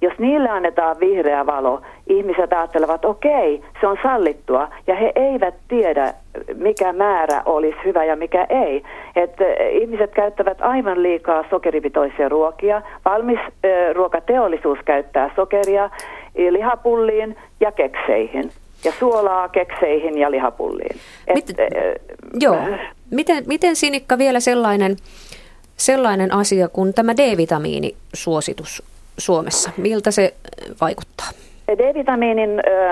Jos 0.00 0.18
niille 0.18 0.48
annetaan 0.48 0.96
vihreä 1.00 1.46
valo, 1.46 1.80
ihmiset 2.06 2.52
ajattelevat, 2.52 3.04
okei, 3.04 3.62
se 3.80 3.86
on 3.86 3.96
sallittua, 4.02 4.68
ja 4.86 4.94
he 4.94 5.12
eivät 5.14 5.54
tiedä, 5.68 6.14
mikä 6.54 6.92
määrä 6.92 7.42
olisi 7.46 7.78
hyvä 7.84 8.04
ja 8.04 8.16
mikä 8.16 8.46
ei. 8.48 8.82
Että 9.16 9.44
eh, 9.44 9.82
ihmiset 9.82 10.10
käyttävät 10.14 10.58
aivan 10.60 11.02
liikaa 11.02 11.44
sokeripitoisia 11.50 12.28
ruokia. 12.28 12.82
Valmis 13.04 13.38
äh, 13.38 13.94
ruokateollisuus 13.94 14.78
käyttää 14.84 15.30
sokeria 15.36 15.90
eh, 16.34 16.52
lihapulliin 16.52 17.36
ja 17.60 17.72
kekseihin. 17.72 18.50
Ja 18.84 18.92
suolaa 18.98 19.48
kekseihin 19.48 20.18
ja 20.18 20.30
lihapulliin. 20.30 20.96
Mit, 21.34 21.50
Et, 21.50 21.60
äh, 21.60 21.66
joo. 22.40 22.56
Miten, 23.10 23.44
miten 23.46 23.76
Sinikka 23.76 24.18
vielä 24.18 24.40
sellainen, 24.40 24.96
sellainen 25.76 26.34
asia 26.34 26.68
kuin 26.68 26.94
tämä 26.94 27.16
D-vitamiinisuositus 27.16 28.82
Suomessa? 29.18 29.70
Miltä 29.76 30.10
se 30.10 30.34
vaikuttaa? 30.80 31.26
D-vitamiinin 31.68 32.50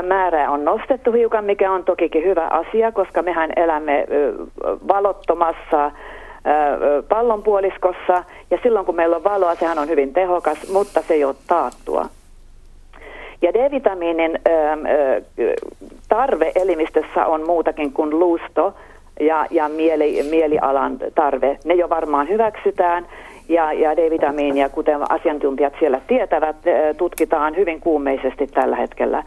määrä 0.09 0.51
on 0.51 0.65
nostettu 0.65 1.13
hiukan, 1.13 1.45
mikä 1.45 1.73
on 1.73 1.85
tokikin 1.85 2.25
hyvä 2.25 2.49
asia, 2.49 2.93
koska 2.93 3.23
mehän 3.23 3.51
elämme 3.57 4.07
valottomassa 4.89 5.91
pallonpuoliskossa 7.09 8.25
ja 8.51 8.59
silloin 8.63 8.87
kun 8.87 8.97
meillä 8.97 9.17
on 9.17 9.25
valoa, 9.25 9.55
sehän 9.55 9.79
on 9.79 9.89
hyvin 9.89 10.13
tehokas, 10.13 10.69
mutta 10.73 11.03
se 11.03 11.15
ei 11.15 11.25
ole 11.25 11.35
taattua. 11.47 12.07
Ja 13.43 13.55
D-vitamiinin 13.55 14.39
tarve 16.09 16.53
elimistössä 16.55 17.27
on 17.27 17.47
muutakin 17.47 17.93
kuin 17.93 18.19
luusto 18.19 18.75
ja, 19.21 19.47
ja 19.51 19.69
mieli, 19.69 20.23
mielialan 20.31 20.99
tarve. 21.15 21.59
Ne 21.65 21.75
jo 21.75 21.89
varmaan 21.89 22.29
hyväksytään 22.29 23.07
ja, 23.49 23.73
ja 23.73 23.97
D-vitamiinia, 23.97 24.69
kuten 24.69 25.13
asiantuntijat 25.13 25.73
siellä 25.79 26.01
tietävät, 26.07 26.57
tutkitaan 26.97 27.57
hyvin 27.57 27.81
kuumeisesti 27.81 28.47
tällä 28.47 28.77
hetkellä. 28.77 29.23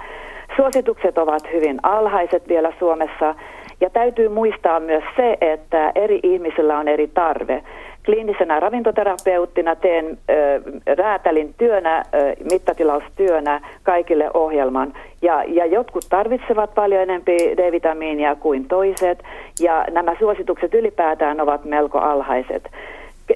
Suositukset 0.56 1.17
ovat 1.17 1.51
hyvin 1.54 1.80
alhaiset 1.84 2.47
vielä 2.47 2.73
Suomessa 2.80 3.36
ja 3.82 3.89
täytyy 3.89 4.30
muistaa 4.30 4.80
myös 4.80 5.04
se, 5.15 5.38
että 5.41 5.91
eri 5.95 6.19
ihmisillä 6.23 6.80
on 6.80 6.88
eri 6.88 7.08
tarve. 7.08 7.63
Kliinisenä 8.05 8.59
ravintoterapeuttina 8.59 9.75
teen 9.75 10.17
ö, 10.29 10.61
räätälin 10.97 11.53
työnä, 11.57 11.97
ö, 11.97 12.35
mittatilaustyönä 12.51 13.61
kaikille 13.83 14.29
ohjelman. 14.33 14.93
Ja, 15.21 15.43
ja 15.47 15.65
jotkut 15.65 16.03
tarvitsevat 16.09 16.73
paljon 16.75 17.01
enempi 17.01 17.37
D-vitamiinia 17.57 18.35
kuin 18.35 18.67
toiset, 18.67 19.23
ja 19.59 19.85
nämä 19.91 20.15
suositukset 20.19 20.73
ylipäätään 20.73 21.41
ovat 21.41 21.65
melko 21.65 21.99
alhaiset 21.99 22.69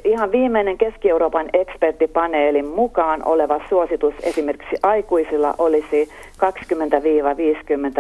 ihan 0.04 0.32
viimeinen 0.32 0.78
Keski-Euroopan 0.78 1.50
eksperttipaneelin 1.54 2.68
mukaan 2.68 3.22
oleva 3.26 3.62
suositus 3.70 4.14
esimerkiksi 4.24 4.76
aikuisilla 4.84 5.56
olisi 5.58 6.10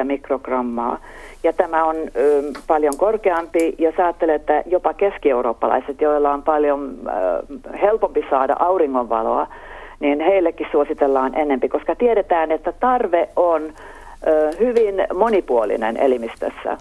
20-50 0.01 0.03
mikrogrammaa. 0.03 0.99
Ja 1.43 1.53
tämä 1.53 1.85
on 1.85 1.95
ö, 1.95 2.43
paljon 2.67 2.97
korkeampi, 2.97 3.75
jos 3.77 3.95
ajattelee, 3.97 4.35
että 4.35 4.63
jopa 4.65 4.93
keski-eurooppalaiset, 4.93 6.01
joilla 6.01 6.33
on 6.33 6.43
paljon 6.43 6.95
ö, 7.07 7.77
helpompi 7.81 8.25
saada 8.29 8.55
auringonvaloa, 8.59 9.47
niin 9.99 10.19
heillekin 10.19 10.67
suositellaan 10.71 11.35
enempi, 11.35 11.69
koska 11.69 11.95
tiedetään, 11.95 12.51
että 12.51 12.71
tarve 12.71 13.29
on 13.35 13.73
ö, 14.27 14.51
hyvin 14.59 14.95
monipuolinen 15.13 15.97
elimistössä. 15.97 16.77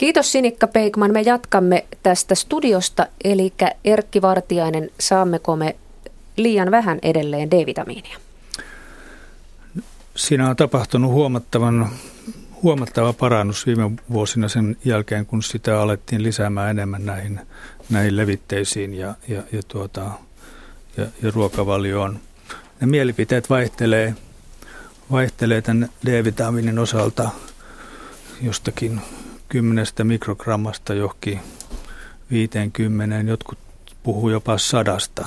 Kiitos 0.00 0.32
Sinikka 0.32 0.66
Peikman. 0.66 1.12
Me 1.12 1.20
jatkamme 1.20 1.84
tästä 2.02 2.34
studiosta, 2.34 3.06
eli 3.24 3.52
Erkki 3.84 4.22
Vartiainen, 4.22 4.90
saammeko 5.00 5.56
me 5.56 5.76
liian 6.36 6.70
vähän 6.70 6.98
edelleen 7.02 7.50
D-vitamiinia? 7.50 8.18
Siinä 10.16 10.50
on 10.50 10.56
tapahtunut 10.56 11.12
huomattavan, 11.12 11.88
huomattava 12.62 13.12
parannus 13.12 13.66
viime 13.66 13.90
vuosina 14.12 14.48
sen 14.48 14.76
jälkeen, 14.84 15.26
kun 15.26 15.42
sitä 15.42 15.80
alettiin 15.80 16.22
lisäämään 16.22 16.70
enemmän 16.70 17.06
näihin, 17.06 17.40
näihin 17.90 18.16
levitteisiin 18.16 18.94
ja, 18.94 19.14
ja, 19.28 19.42
ja, 19.52 19.62
tuota, 19.68 20.10
ja, 20.96 21.06
ja 21.22 21.30
ruokavalioon. 21.34 22.20
Ne 22.80 22.86
mielipiteet 22.86 23.50
vaihtelee, 23.50 24.14
vaihtelee 25.10 25.62
tämän 25.62 25.88
D-vitamiinin 26.06 26.78
osalta 26.78 27.30
jostakin 28.42 29.00
10 29.50 29.86
mikrogrammasta 30.02 30.94
johonkin 30.94 31.40
50, 32.30 33.30
jotkut 33.30 33.58
puhuu 34.02 34.30
jopa 34.30 34.58
sadasta 34.58 35.26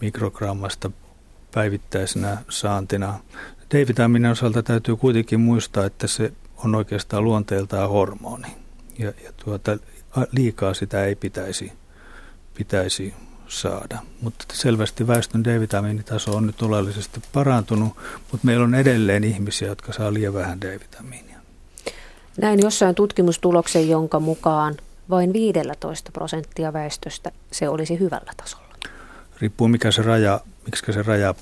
mikrogrammasta 0.00 0.90
päivittäisenä 1.54 2.36
saantina. 2.48 3.18
D-vitamiinin 3.74 4.30
osalta 4.30 4.62
täytyy 4.62 4.96
kuitenkin 4.96 5.40
muistaa, 5.40 5.84
että 5.84 6.06
se 6.06 6.32
on 6.56 6.74
oikeastaan 6.74 7.24
luonteeltaan 7.24 7.90
hormoni. 7.90 8.56
Ja, 8.98 9.12
ja 9.24 9.32
tuota, 9.44 9.78
liikaa 10.32 10.74
sitä 10.74 11.04
ei 11.04 11.14
pitäisi, 11.14 11.72
pitäisi 12.54 13.14
saada. 13.48 13.98
Mutta 14.22 14.44
selvästi 14.52 15.06
väestön 15.06 15.44
D-vitamiinitaso 15.44 16.36
on 16.36 16.46
nyt 16.46 16.62
oleellisesti 16.62 17.20
parantunut, 17.32 17.96
mutta 18.32 18.46
meillä 18.46 18.64
on 18.64 18.74
edelleen 18.74 19.24
ihmisiä, 19.24 19.68
jotka 19.68 19.92
saa 19.92 20.14
liian 20.14 20.34
vähän 20.34 20.60
D-vitamiinia. 20.60 21.27
Näin 22.40 22.60
jossain 22.62 22.94
tutkimustuloksen, 22.94 23.88
jonka 23.88 24.20
mukaan 24.20 24.76
vain 25.10 25.32
15 25.32 26.12
prosenttia 26.12 26.72
väestöstä 26.72 27.30
se 27.52 27.68
olisi 27.68 27.98
hyvällä 27.98 28.32
tasolla. 28.36 28.74
Riippuu 29.40 29.68
mikä 29.68 29.90
se 29.90 30.02
raja, 30.02 30.40
miksi 30.64 30.92
se 30.92 31.02
raja 31.02 31.34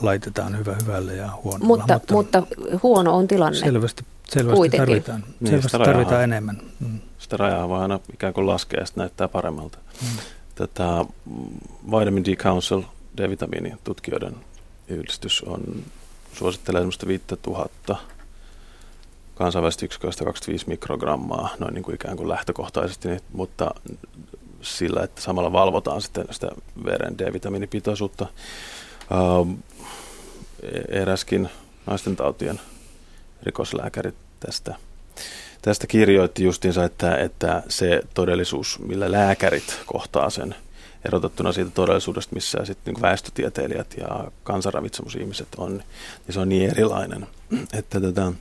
laitetaan 0.00 0.58
hyvä 0.58 0.76
hyvälle 0.82 1.14
ja 1.14 1.30
huono. 1.44 1.64
Mutta, 1.64 1.94
mutta, 1.94 2.14
mutta 2.14 2.42
huono 2.82 3.16
on 3.16 3.28
tilanne. 3.28 3.58
Selvästi, 3.58 4.04
selvästi 4.28 4.76
tarvitaan, 4.76 5.24
niin, 5.40 5.50
selvästi 5.50 5.78
tarvitaan 5.78 6.24
enemmän. 6.24 6.60
Mm. 6.80 6.98
Sitä 7.18 7.36
rajaa 7.36 7.68
voi 7.68 7.80
aina 7.80 8.00
ikään 8.14 8.34
kuin 8.34 8.46
laskea 8.46 8.80
ja 8.80 8.86
sitten 8.86 9.02
näyttää 9.02 9.28
paremmalta. 9.28 9.78
Mm. 10.02 10.18
Tätä 10.54 11.04
Vitamin 11.90 12.24
D 12.24 12.36
Council, 12.36 12.82
D-vitamiinitutkijoiden 13.16 14.36
yhdistys, 14.88 15.42
on 15.42 15.60
suosittelee 16.32 16.80
semmoista 16.80 17.06
5000 17.06 17.96
kansainvälisestä 19.38 19.86
yksiköistä 19.86 20.24
25 20.24 20.68
mikrogrammaa 20.68 21.48
noin 21.58 21.74
niin 21.74 21.82
kuin 21.82 21.94
ikään 21.94 22.16
kuin 22.16 22.28
lähtökohtaisesti, 22.28 23.08
niin, 23.08 23.20
mutta 23.32 23.70
sillä, 24.62 25.02
että 25.02 25.20
samalla 25.20 25.52
valvotaan 25.52 26.02
sitten 26.02 26.26
sitä 26.30 26.48
veren 26.84 27.18
D-vitamiinipitoisuutta. 27.18 28.26
Ähm, 29.12 29.54
eräskin 30.88 31.48
naisten 31.86 32.16
tautien 32.16 32.60
rikoslääkäri 33.42 34.12
tästä, 34.40 34.74
tästä 35.62 35.86
kirjoitti 35.86 36.44
justiinsa, 36.44 36.84
että, 36.84 37.16
että 37.16 37.62
se 37.68 38.02
todellisuus, 38.14 38.78
millä 38.78 39.12
lääkärit 39.12 39.80
kohtaa 39.86 40.30
sen 40.30 40.54
erotettuna 41.04 41.52
siitä 41.52 41.70
todellisuudesta, 41.70 42.34
missä 42.34 42.64
sitten 42.64 42.94
niin 42.94 43.02
väestötieteilijät 43.02 43.94
ja 44.00 44.30
kansanravitsemusihmiset 44.42 45.48
on, 45.56 45.72
niin 46.26 46.34
se 46.34 46.40
on 46.40 46.48
niin 46.48 46.70
erilainen, 46.70 47.26
että 47.78 48.00
tätä, 48.00 48.32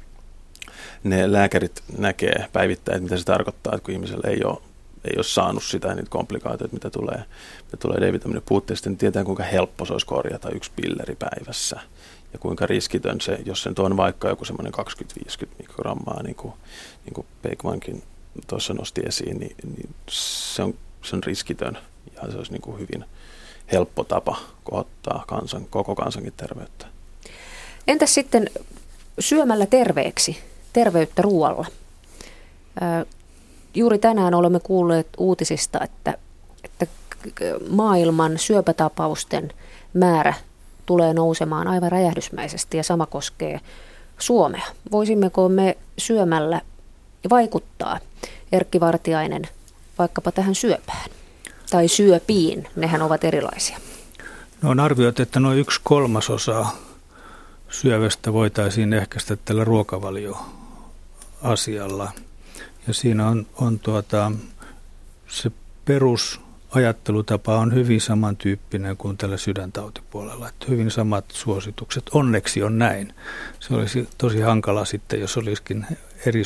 ne 1.03 1.31
lääkärit 1.31 1.83
näkee 1.97 2.45
päivittäin, 2.53 3.03
mitä 3.03 3.17
se 3.17 3.25
tarkoittaa, 3.25 3.73
että 3.75 3.85
kun 3.85 3.93
ihmisellä 3.93 4.29
ei 4.29 4.43
ole, 4.43 4.57
ei 5.05 5.13
ole 5.15 5.23
saanut 5.23 5.63
sitä 5.63 5.95
niitä 5.95 6.09
komplikaatioita, 6.09 6.73
mitä 6.73 6.89
tulee, 6.89 7.23
mitä 7.65 7.77
tulee 7.81 7.97
D-vitamiinin 8.01 8.43
puutteesta, 8.45 8.89
niin 8.89 8.97
tietää 8.97 9.23
kuinka 9.23 9.43
helppo 9.43 9.85
se 9.85 9.93
olisi 9.93 10.05
korjata 10.05 10.49
yksi 10.49 10.71
pilleri 10.75 11.15
päivässä 11.15 11.79
ja 12.33 12.39
kuinka 12.39 12.65
riskitön 12.65 13.21
se, 13.21 13.39
jos 13.45 13.63
se 13.63 13.71
on 13.79 13.97
vaikka 13.97 14.29
joku 14.29 14.45
semmoinen 14.45 14.73
20-50 14.73 15.47
mikrogrammaa, 15.59 16.23
niin 16.23 16.35
kuin, 16.35 16.53
niin 17.05 17.13
kuin 17.13 17.27
Peikmankin 17.41 18.03
tuossa 18.47 18.73
nosti 18.73 19.01
esiin, 19.05 19.39
niin, 19.39 19.55
niin 19.63 19.89
se, 20.09 20.63
on, 20.63 20.73
se 21.03 21.15
on 21.15 21.23
riskitön 21.23 21.77
ja 22.15 22.31
se 22.31 22.37
olisi 22.37 22.51
niin 22.51 22.61
kuin 22.61 22.79
hyvin 22.79 23.05
helppo 23.71 24.03
tapa 24.03 24.37
kohottaa 24.63 25.23
kansan, 25.27 25.65
koko 25.69 25.95
kansankin 25.95 26.33
terveyttä. 26.37 26.85
Entäs 27.87 28.13
sitten 28.13 28.49
syömällä 29.19 29.65
terveeksi? 29.65 30.37
Terveyttä 30.77 31.21
ruoalla. 31.21 31.65
Juuri 33.73 33.99
tänään 33.99 34.33
olemme 34.33 34.59
kuulleet 34.59 35.07
uutisista, 35.17 35.79
että, 35.83 36.17
että 36.63 36.87
maailman 37.69 38.37
syöpätapausten 38.37 39.53
määrä 39.93 40.33
tulee 40.85 41.13
nousemaan 41.13 41.67
aivan 41.67 41.91
räjähdysmäisesti 41.91 42.77
ja 42.77 42.83
sama 42.83 43.05
koskee 43.05 43.59
Suomea. 44.19 44.65
Voisimmeko 44.91 45.49
me 45.49 45.77
syömällä 45.97 46.61
vaikuttaa, 47.29 47.99
Erkki 48.51 48.79
Vartiainen, 48.79 49.47
vaikkapa 49.99 50.31
tähän 50.31 50.55
syöpään 50.55 51.09
tai 51.69 51.87
syöpiin? 51.87 52.67
Nehän 52.75 53.01
ovat 53.01 53.23
erilaisia. 53.23 53.77
No 54.61 54.69
on 54.69 54.79
arvioitu, 54.79 55.21
että 55.21 55.39
noin 55.39 55.59
yksi 55.59 55.81
kolmasosa 55.83 56.65
syövästä 57.69 58.33
voitaisiin 58.33 58.93
ehkäistä 58.93 59.37
tällä 59.45 59.63
ruokavalioasialla. 61.41 62.11
Ja 62.87 62.93
siinä 62.93 63.27
on, 63.27 63.45
on 63.55 63.79
tuota, 63.79 64.31
se 65.27 65.51
perusajattelutapa 65.85 67.57
on 67.57 67.73
hyvin 67.73 68.01
samantyyppinen 68.01 68.97
kuin 68.97 69.17
tällä 69.17 69.37
sydäntautipuolella. 69.37 70.49
Että 70.49 70.65
hyvin 70.69 70.91
samat 70.91 71.25
suositukset. 71.31 72.03
Onneksi 72.13 72.63
on 72.63 72.77
näin. 72.77 73.13
Se 73.59 73.73
olisi 73.73 74.09
tosi 74.17 74.41
hankala 74.41 74.85
sitten, 74.85 75.19
jos 75.19 75.37
olisikin 75.37 75.85
eri, 76.25 76.43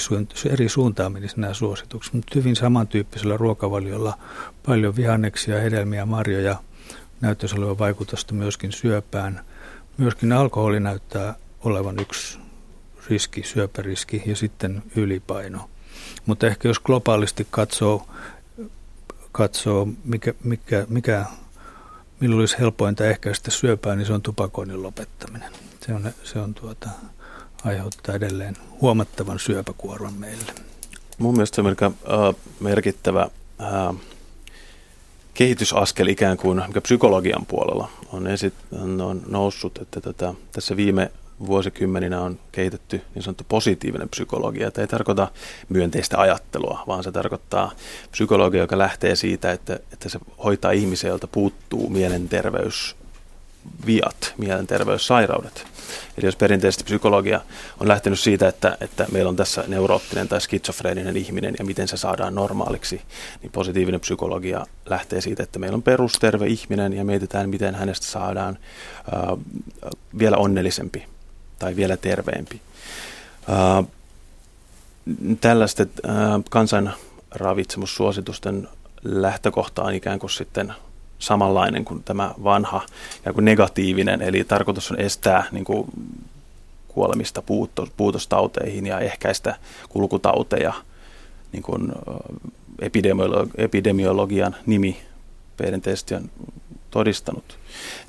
eri 0.49 0.69
suuntaan 0.69 1.11
menisi 1.11 1.39
nämä 1.39 1.53
suositukset. 1.53 2.13
Mutta 2.13 2.31
hyvin 2.35 2.55
samantyyppisellä 2.55 3.37
ruokavaliolla 3.37 4.17
paljon 4.65 4.95
vihanneksia, 4.95 5.61
hedelmiä, 5.61 6.05
marjoja, 6.05 6.55
näyttäisi 7.21 7.57
olevan 7.57 7.79
vaikutusta 7.79 8.33
myöskin 8.33 8.71
syöpään. 8.71 9.41
Myöskin 9.97 10.31
alkoholi 10.31 10.79
näyttää 10.79 11.35
olevan 11.63 11.99
yksi 11.99 12.41
riski, 13.09 13.43
syöpäriski 13.43 14.23
ja 14.25 14.35
sitten 14.35 14.83
ylipaino. 14.95 15.69
Mutta 16.25 16.47
ehkä 16.47 16.67
jos 16.67 16.79
globaalisti 16.79 17.47
katsoo, 17.51 18.07
katsoo 19.31 19.87
mikä, 20.03 20.33
mikä, 20.43 20.85
mikä, 20.89 21.25
milloin 22.19 22.39
olisi 22.39 22.59
helpointa 22.59 23.05
ehkäistä 23.05 23.51
syöpää, 23.51 23.95
niin 23.95 24.05
se 24.05 24.13
on 24.13 24.21
tupakoinnin 24.21 24.83
lopettaminen. 24.83 25.51
Se, 25.85 25.93
on, 25.93 26.11
se 26.23 26.39
on 26.39 26.53
tuota, 26.53 26.89
aiheuttaa 27.63 28.15
edelleen 28.15 28.57
huomattavan 28.81 29.39
syöpäkuoron 29.39 30.13
meille. 30.13 30.53
Mun 31.17 31.33
mielestä 31.33 31.55
se 31.55 31.61
on 31.61 31.67
aika 31.67 31.85
äh, 31.85 32.35
merkittävä 32.59 33.29
äh, 33.61 33.95
kehitysaskel 35.33 36.07
ikään 36.07 36.37
kuin, 36.37 36.61
mikä 36.67 36.81
psykologian 36.81 37.45
puolella 37.45 37.89
on, 38.11 38.27
esit, 38.27 38.53
on 39.01 39.21
noussut, 39.27 39.77
että 39.77 40.01
tätä, 40.01 40.33
tässä 40.51 40.77
viime 40.77 41.11
vuosikymmeninä 41.45 42.21
on 42.21 42.39
kehitetty 42.51 43.01
niin 43.15 43.23
sanottu 43.23 43.43
positiivinen 43.47 44.09
psykologia. 44.09 44.71
Tämä 44.71 44.83
ei 44.83 44.87
tarkoita 44.87 45.27
myönteistä 45.69 46.17
ajattelua, 46.17 46.83
vaan 46.87 47.03
se 47.03 47.11
tarkoittaa 47.11 47.71
psykologia, 48.11 48.61
joka 48.61 48.77
lähtee 48.77 49.15
siitä, 49.15 49.51
että, 49.51 49.79
että 49.93 50.09
se 50.09 50.19
hoitaa 50.43 50.71
ihmisiä, 50.71 51.09
joilta 51.09 51.27
puuttuu 51.27 51.89
mielenterveys 51.89 52.95
viat, 53.85 54.33
mielenterveyssairaudet. 54.37 55.65
Eli 56.17 56.25
jos 56.25 56.35
perinteisesti 56.35 56.83
psykologia 56.83 57.41
on 57.79 57.87
lähtenyt 57.87 58.19
siitä, 58.19 58.47
että, 58.47 58.77
että 58.81 59.05
meillä 59.11 59.29
on 59.29 59.35
tässä 59.35 59.63
neuroottinen 59.67 60.27
tai 60.27 60.41
skitsofreeninen 60.41 61.17
ihminen 61.17 61.55
ja 61.59 61.65
miten 61.65 61.87
se 61.87 61.97
saadaan 61.97 62.35
normaaliksi, 62.35 63.01
niin 63.41 63.51
positiivinen 63.51 63.99
psykologia 63.99 64.65
lähtee 64.85 65.21
siitä, 65.21 65.43
että 65.43 65.59
meillä 65.59 65.75
on 65.75 65.83
perusterve 65.83 66.47
ihminen 66.47 66.93
ja 66.93 67.05
mietitään, 67.05 67.49
miten 67.49 67.75
hänestä 67.75 68.05
saadaan 68.05 68.57
äh, 69.13 69.37
vielä 70.19 70.37
onnellisempi 70.37 71.05
tai 71.61 71.75
vielä 71.75 71.97
terveempi. 71.97 72.61
Äh, 73.49 73.85
tällaisten 75.41 75.89
äh, 76.05 76.11
kansanravitsemussuositusten 76.49 78.67
lähtökohta 79.03 79.83
on 79.83 79.93
ikään 79.93 80.19
kuin 80.19 80.29
sitten 80.29 80.73
samanlainen 81.19 81.85
kuin 81.85 82.03
tämä 82.03 82.33
vanha 82.43 82.81
ja 83.25 83.33
kuin 83.33 83.45
negatiivinen, 83.45 84.21
eli 84.21 84.43
tarkoitus 84.43 84.91
on 84.91 84.99
estää 84.99 85.43
niin 85.51 85.65
kuin 85.65 85.87
kuolemista 86.87 87.41
puutos, 87.41 87.89
puutostauteihin 87.97 88.85
ja 88.85 88.99
ehkäistä 88.99 89.55
kulkutauteja, 89.89 90.73
niin 91.51 91.63
kuin 91.63 91.91
epidemiologian 93.57 94.55
nimi 94.65 95.01
perinteisesti 95.57 96.15
on 96.15 96.29
todistanut, 96.91 97.57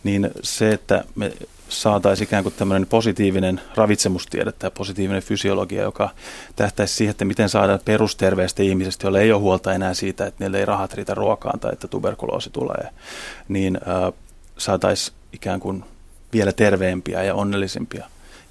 niin 0.04 0.30
se, 0.42 0.70
että 0.70 1.04
me 1.14 1.32
saataisiin 1.72 2.28
ikään 2.28 2.42
kuin 2.42 2.54
tämmöinen 2.58 2.86
positiivinen 2.86 3.60
ravitsemustiede 3.74 4.52
tai 4.52 4.70
positiivinen 4.70 5.22
fysiologia, 5.22 5.82
joka 5.82 6.10
tähtäisi 6.56 6.94
siihen, 6.94 7.10
että 7.10 7.24
miten 7.24 7.48
saadaan 7.48 7.80
perusterveestä 7.84 8.62
ihmisestä, 8.62 9.06
jolle 9.06 9.20
ei 9.20 9.32
ole 9.32 9.40
huolta 9.40 9.72
enää 9.72 9.94
siitä, 9.94 10.26
että 10.26 10.44
niille 10.44 10.58
ei 10.58 10.64
rahat 10.64 10.94
riitä 10.94 11.14
ruokaan 11.14 11.60
tai 11.60 11.72
että 11.72 11.88
tuberkuloosi 11.88 12.50
tulee, 12.50 12.88
niin 13.48 13.80
saataisiin 14.58 15.16
ikään 15.32 15.60
kuin 15.60 15.84
vielä 16.32 16.52
terveempiä 16.52 17.22
ja 17.22 17.34
onnellisempia. 17.34 18.06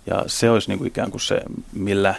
Ja 0.07 0.23
se 0.27 0.49
olisi 0.49 0.69
niin 0.69 0.77
kuin 0.77 0.87
ikään 0.87 1.11
kuin 1.11 1.21
se, 1.21 1.41
millä 1.73 2.15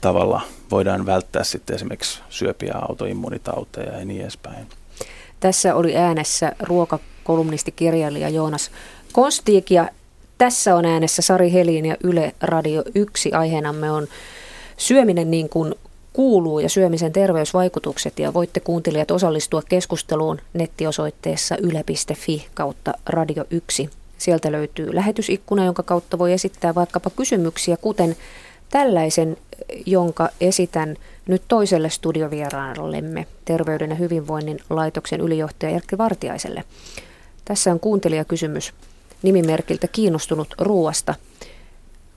tavalla 0.00 0.40
voidaan 0.70 1.06
välttää 1.06 1.44
sitten 1.44 1.76
esimerkiksi 1.76 2.20
syöpiä 2.30 2.74
autoimmunitauteja 2.88 3.98
ja 3.98 4.04
niin 4.04 4.22
edespäin. 4.22 4.66
Tässä 5.40 5.74
oli 5.74 5.96
äänessä 5.96 6.52
ruokakolumnistikirjailija 6.60 8.28
Joonas 8.28 8.70
Kostiik 9.12 9.70
ja 9.70 9.88
tässä 10.38 10.76
on 10.76 10.84
äänessä 10.84 11.22
Sari 11.22 11.52
Helin 11.52 11.86
ja 11.86 11.96
Yle 12.04 12.34
Radio 12.40 12.82
1. 12.94 13.32
Aiheenamme 13.32 13.90
on 13.90 14.06
syöminen 14.76 15.30
niin 15.30 15.48
kuin 15.48 15.74
kuuluu 16.12 16.58
ja 16.58 16.68
syömisen 16.68 17.12
terveysvaikutukset 17.12 18.18
ja 18.18 18.34
voitte 18.34 18.60
kuuntelijat 18.60 19.10
osallistua 19.10 19.62
keskusteluun 19.68 20.40
nettiosoitteessa 20.52 21.56
yle.fi 21.56 22.46
kautta 22.54 22.94
Radio 23.06 23.44
1. 23.50 23.90
Sieltä 24.18 24.52
löytyy 24.52 24.94
lähetysikkuna, 24.94 25.64
jonka 25.64 25.82
kautta 25.82 26.18
voi 26.18 26.32
esittää 26.32 26.74
vaikkapa 26.74 27.10
kysymyksiä, 27.10 27.76
kuten 27.76 28.16
tällaisen, 28.70 29.36
jonka 29.86 30.28
esitän 30.40 30.96
nyt 31.26 31.42
toiselle 31.48 31.90
studiovieraallemme, 31.90 33.26
Terveyden 33.44 33.90
ja 33.90 33.96
hyvinvoinnin 33.96 34.60
laitoksen 34.70 35.20
ylijohtaja 35.20 35.72
Erkki 35.72 35.98
Vartiaiselle. 35.98 36.64
Tässä 37.44 37.72
on 37.72 37.80
kuuntelijakysymys 37.80 38.72
nimimerkiltä 39.22 39.88
kiinnostunut 39.88 40.54
ruoasta. 40.58 41.14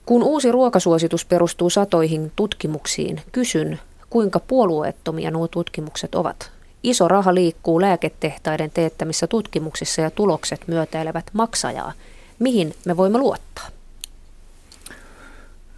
Kun 0.06 0.22
uusi 0.22 0.52
ruokasuositus 0.52 1.24
perustuu 1.24 1.70
satoihin 1.70 2.32
tutkimuksiin, 2.36 3.20
kysyn, 3.32 3.80
kuinka 4.10 4.40
puolueettomia 4.40 5.30
nuo 5.30 5.48
tutkimukset 5.48 6.14
ovat. 6.14 6.50
Iso 6.82 7.08
raha 7.08 7.34
liikkuu 7.34 7.80
lääketehtaiden 7.80 8.70
teettämissä 8.70 9.26
tutkimuksissa 9.26 10.02
ja 10.02 10.10
tulokset 10.10 10.68
myötäilevät 10.68 11.26
maksajaa. 11.32 11.92
Mihin 12.38 12.74
me 12.84 12.96
voimme 12.96 13.18
luottaa? 13.18 13.68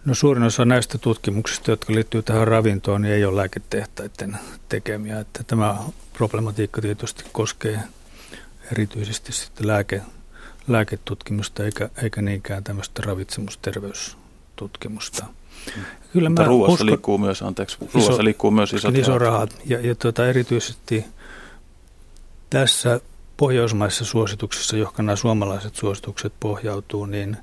No 0.05 0.15
suurin 0.15 0.43
osa 0.43 0.65
näistä 0.65 0.97
tutkimuksista, 0.97 1.71
jotka 1.71 1.93
liittyy 1.93 2.21
tähän 2.21 2.47
ravintoon, 2.47 3.01
niin 3.01 3.13
ei 3.13 3.25
ole 3.25 3.35
lääketehtaiden 3.35 4.37
tekemiä. 4.69 5.19
Että 5.19 5.43
tämä 5.43 5.77
problematiikka 6.13 6.81
tietysti 6.81 7.23
koskee 7.31 7.79
erityisesti 8.71 9.31
sitten 9.31 9.67
lääke, 9.67 10.01
lääketutkimusta 10.69 11.63
eikä, 11.63 11.89
eikä 12.03 12.21
niinkään 12.21 12.63
tämmöistä 12.63 13.01
ravitsemusterveystutkimusta. 13.05 15.25
Kyllä 16.13 16.29
Mutta 16.29 16.45
ruoassa 16.45 16.73
uskon, 16.73 16.87
liikkuu 16.87 17.17
myös, 17.17 17.41
anteeksi, 17.41 17.77
ruoassa 17.79 18.13
iso, 18.13 18.23
liikkuu 18.23 18.51
myös 18.51 18.73
isot 18.73 18.95
iso 18.95 19.17
rahat. 19.17 19.61
Ja, 19.65 19.79
ja 19.79 19.95
tuota, 19.95 20.27
erityisesti 20.27 21.05
tässä 22.49 23.01
pohjoismaisissa 23.37 24.05
suosituksissa, 24.05 24.77
johon 24.77 24.93
nämä 24.97 25.15
suomalaiset 25.15 25.75
suositukset 25.75 26.33
pohjautuu, 26.39 27.05
niin 27.05 27.37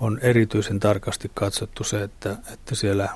on 0.00 0.18
erityisen 0.22 0.80
tarkasti 0.80 1.30
katsottu 1.34 1.84
se, 1.84 2.02
että, 2.02 2.36
että 2.52 2.74
siellä 2.74 3.08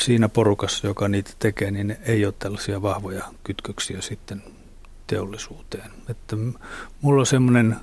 siinä 0.00 0.28
porukassa, 0.28 0.86
joka 0.86 1.08
niitä 1.08 1.30
tekee, 1.38 1.70
niin 1.70 1.96
ei 2.02 2.26
ole 2.26 2.34
tällaisia 2.38 2.82
vahvoja 2.82 3.24
kytköksiä 3.44 4.00
sitten 4.00 4.42
teollisuuteen. 5.06 5.90
Että 6.08 6.36
mulla 7.00 7.20
on 7.20 7.26
semmoinen 7.26 7.76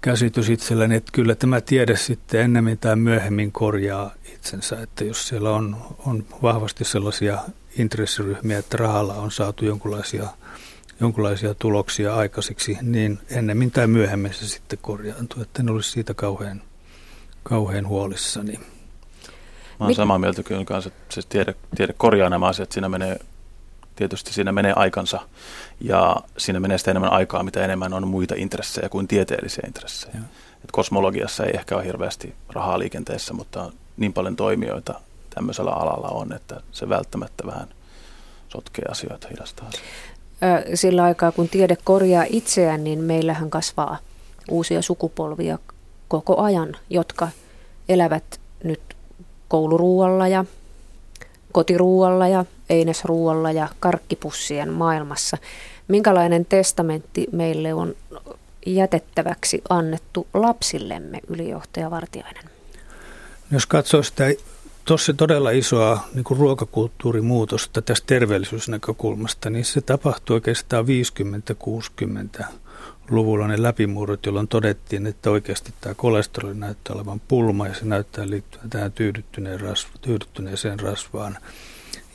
käsitys 0.00 0.48
itselläni, 0.48 0.94
että 0.94 1.12
kyllä 1.12 1.34
tämä 1.34 1.60
tiede 1.60 1.96
sitten 1.96 2.40
ennemmin 2.40 2.78
tai 2.78 2.96
myöhemmin 2.96 3.52
korjaa 3.52 4.14
itsensä, 4.34 4.82
että 4.82 5.04
jos 5.04 5.28
siellä 5.28 5.50
on, 5.50 5.76
on 6.06 6.26
vahvasti 6.42 6.84
sellaisia 6.84 7.38
intressiryhmiä, 7.78 8.58
että 8.58 8.76
rahalla 8.76 9.14
on 9.14 9.30
saatu 9.30 9.64
jonkinlaisia, 9.64 10.26
jonkinlaisia 11.00 11.54
tuloksia 11.54 12.16
aikaisiksi, 12.16 12.78
niin 12.82 13.18
ennemmin 13.30 13.70
tai 13.70 13.86
myöhemmin 13.86 14.34
se 14.34 14.48
sitten 14.48 14.78
korjaantuu, 14.82 15.42
että 15.42 15.62
en 15.62 15.70
olisi 15.70 15.90
siitä 15.90 16.14
kauhean, 16.14 16.62
kauhean 17.42 17.86
huolissani. 17.86 18.52
Mä 19.80 19.86
olen 19.86 19.94
samaa 19.94 20.18
mieltä 20.18 20.42
kyllä 20.42 20.64
kanssa, 20.64 20.88
että 20.88 21.14
se 21.14 21.22
tiede, 21.28 21.54
tiede 21.76 21.92
korjaa 21.92 22.30
nämä 22.30 22.46
asiat, 22.46 22.72
siinä 22.72 22.88
menee 22.88 23.18
tietysti 23.96 24.32
siinä 24.32 24.52
menee 24.52 24.72
aikansa 24.76 25.20
ja 25.80 26.16
siinä 26.38 26.60
menee 26.60 26.78
sitä 26.78 26.90
enemmän 26.90 27.12
aikaa, 27.12 27.42
mitä 27.42 27.64
enemmän 27.64 27.94
on 27.94 28.08
muita 28.08 28.34
intressejä 28.38 28.88
kuin 28.88 29.08
tieteellisiä 29.08 29.64
intressejä. 29.66 30.16
Et 30.64 30.70
kosmologiassa 30.72 31.44
ei 31.44 31.52
ehkä 31.54 31.76
ole 31.76 31.84
hirveästi 31.84 32.34
rahaa 32.52 32.78
liikenteessä, 32.78 33.34
mutta 33.34 33.72
niin 33.96 34.12
paljon 34.12 34.36
toimijoita 34.36 35.00
tämmöisellä 35.34 35.70
alalla 35.70 36.08
on, 36.08 36.32
että 36.32 36.60
se 36.72 36.88
välttämättä 36.88 37.46
vähän 37.46 37.68
sotkee 38.48 38.84
asioita, 38.90 39.28
hidastaa. 39.28 39.70
Sillä 40.74 41.02
aikaa, 41.02 41.32
kun 41.32 41.48
tiede 41.48 41.76
korjaa 41.84 42.24
itseään, 42.30 42.84
niin 42.84 42.98
meillähän 42.98 43.50
kasvaa 43.50 43.98
uusia 44.50 44.82
sukupolvia 44.82 45.58
koko 46.08 46.40
ajan, 46.40 46.76
jotka 46.90 47.28
elävät 47.88 48.40
nyt 48.64 48.80
kouluruualla 49.48 50.28
ja 50.28 50.44
kotiruualla 51.52 52.28
ja 52.28 52.44
einesruualla 52.70 53.52
ja 53.52 53.68
karkkipussien 53.80 54.72
maailmassa. 54.72 55.36
Minkälainen 55.90 56.44
testamentti 56.44 57.26
meille 57.32 57.74
on 57.74 57.94
jätettäväksi 58.66 59.62
annettu 59.68 60.26
lapsillemme, 60.34 61.20
ylijohtaja 61.28 61.90
Vartiainen? 61.90 62.44
Jos 63.50 63.66
katsoo 63.66 64.02
sitä 64.02 64.24
tuossa 64.84 65.12
todella 65.12 65.50
isoa 65.50 66.08
niin 66.14 66.24
kuin 66.24 66.40
ruokakulttuurimuutosta 66.40 67.82
tästä 67.82 68.06
terveellisyysnäkökulmasta, 68.06 69.50
niin 69.50 69.64
se 69.64 69.80
tapahtui 69.80 70.34
oikeastaan 70.34 70.84
50-60-luvulla 70.84 73.48
ne 73.48 73.62
läpimurrot, 73.62 74.26
jolloin 74.26 74.48
todettiin, 74.48 75.06
että 75.06 75.30
oikeasti 75.30 75.74
tämä 75.80 75.94
kolesteroli 75.94 76.54
näyttää 76.54 76.96
olevan 76.96 77.20
pulma 77.28 77.68
ja 77.68 77.74
se 77.74 77.84
näyttää 77.84 78.30
liittyvän 78.30 78.70
tähän 78.70 78.92
tyydyttyneen 78.92 79.60
rasva, 79.60 79.90
tyydyttyneeseen 80.00 80.80
rasvaan. 80.80 81.38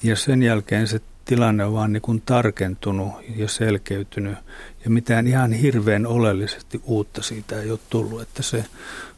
Ja 0.04 0.16
sen 0.16 0.44
jälkeen 0.44 0.88
se 0.88 1.02
tilanne 1.26 1.66
on 1.66 1.74
vaan 1.74 1.94
niin 1.94 2.02
kuin 2.02 2.22
tarkentunut 2.22 3.14
ja 3.36 3.48
selkeytynyt 3.48 4.38
ja 4.84 4.90
mitään 4.90 5.28
ihan 5.28 5.54
hirveän 5.54 6.06
oleellisesti 6.06 6.82
uutta 6.84 7.22
siitä 7.22 7.62
ei 7.62 7.72
ole 7.72 7.80
tullut. 7.90 8.22
Että 8.22 8.44
se 8.44 8.66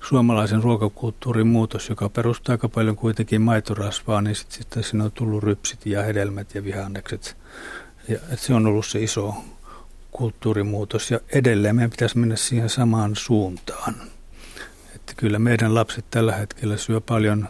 suomalaisen 0.09 0.63
ruokakulttuurin 0.63 1.47
muutos, 1.47 1.89
joka 1.89 2.09
perustuu 2.09 2.53
aika 2.53 2.69
paljon 2.69 2.95
kuitenkin 2.95 3.41
maitorasvaan, 3.41 4.23
niin 4.23 4.35
sitten 4.35 4.83
sit 4.83 4.89
siinä 4.89 5.03
on 5.03 5.11
tullut 5.11 5.43
rypsit 5.43 5.85
ja 5.85 6.03
hedelmät 6.03 6.55
ja 6.55 6.63
vihannekset. 6.63 7.37
Ja, 8.07 8.19
se 8.35 8.53
on 8.53 8.65
ollut 8.65 8.85
se 8.85 9.03
iso 9.03 9.35
kulttuurimuutos 10.11 11.11
ja 11.11 11.19
edelleen 11.29 11.75
meidän 11.75 11.91
pitäisi 11.91 12.17
mennä 12.17 12.35
siihen 12.35 12.69
samaan 12.69 13.15
suuntaan. 13.15 13.95
Että 14.95 15.13
kyllä 15.17 15.39
meidän 15.39 15.75
lapset 15.75 16.05
tällä 16.11 16.35
hetkellä 16.35 16.77
syö 16.77 17.01
paljon 17.01 17.49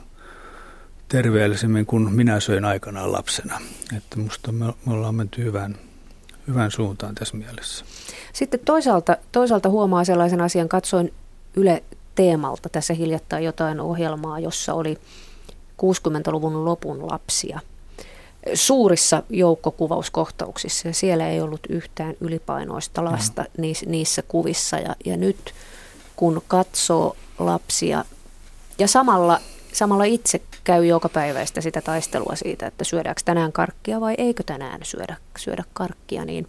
terveellisemmin 1.07 1.85
kuin 1.85 2.13
minä 2.13 2.39
söin 2.39 2.65
aikanaan 2.65 3.11
lapsena. 3.11 3.61
Että 3.97 4.19
musta 4.19 4.51
me, 4.51 4.65
me 4.65 4.93
ollaan 4.93 5.15
menty 5.15 5.43
hyvään, 5.43 5.75
hyvään 6.47 6.71
suuntaan 6.71 7.15
tässä 7.15 7.37
mielessä. 7.37 7.85
Sitten 8.33 8.59
toisaalta, 8.65 9.17
toisaalta 9.31 9.69
huomaa 9.69 10.03
sellaisen 10.03 10.41
asian, 10.41 10.69
katsoin 10.69 11.13
Yle 11.55 11.83
Teemalta 12.15 12.69
tässä 12.69 12.93
hiljattain 12.93 13.43
jotain 13.43 13.79
ohjelmaa, 13.79 14.39
jossa 14.39 14.73
oli 14.73 14.97
60-luvun 15.81 16.65
lopun 16.65 17.11
lapsia 17.11 17.59
suurissa 18.53 19.23
joukkokuvauskohtauksissa 19.29 20.87
ja 20.87 20.93
siellä 20.93 21.29
ei 21.29 21.41
ollut 21.41 21.59
yhtään 21.69 22.15
ylipainoista 22.21 23.05
lasta 23.05 23.41
mm. 23.41 23.61
niissä, 23.61 23.85
niissä 23.85 24.21
kuvissa 24.27 24.77
ja, 24.77 24.95
ja 25.05 25.17
nyt 25.17 25.53
kun 26.15 26.41
katsoo 26.47 27.15
lapsia 27.39 28.05
ja 28.79 28.87
samalla, 28.87 29.39
samalla 29.73 30.03
itse 30.03 30.41
käy 30.67 30.85
joka 30.85 31.09
päiväistä 31.09 31.61
sitä 31.61 31.81
taistelua 31.81 32.35
siitä, 32.35 32.67
että 32.67 32.83
syödäänkö 32.83 33.21
tänään 33.25 33.51
karkkia 33.51 34.01
vai 34.01 34.15
eikö 34.17 34.43
tänään 34.43 34.79
syödä, 34.83 35.17
syödä 35.37 35.63
karkkia, 35.73 36.25
niin 36.25 36.47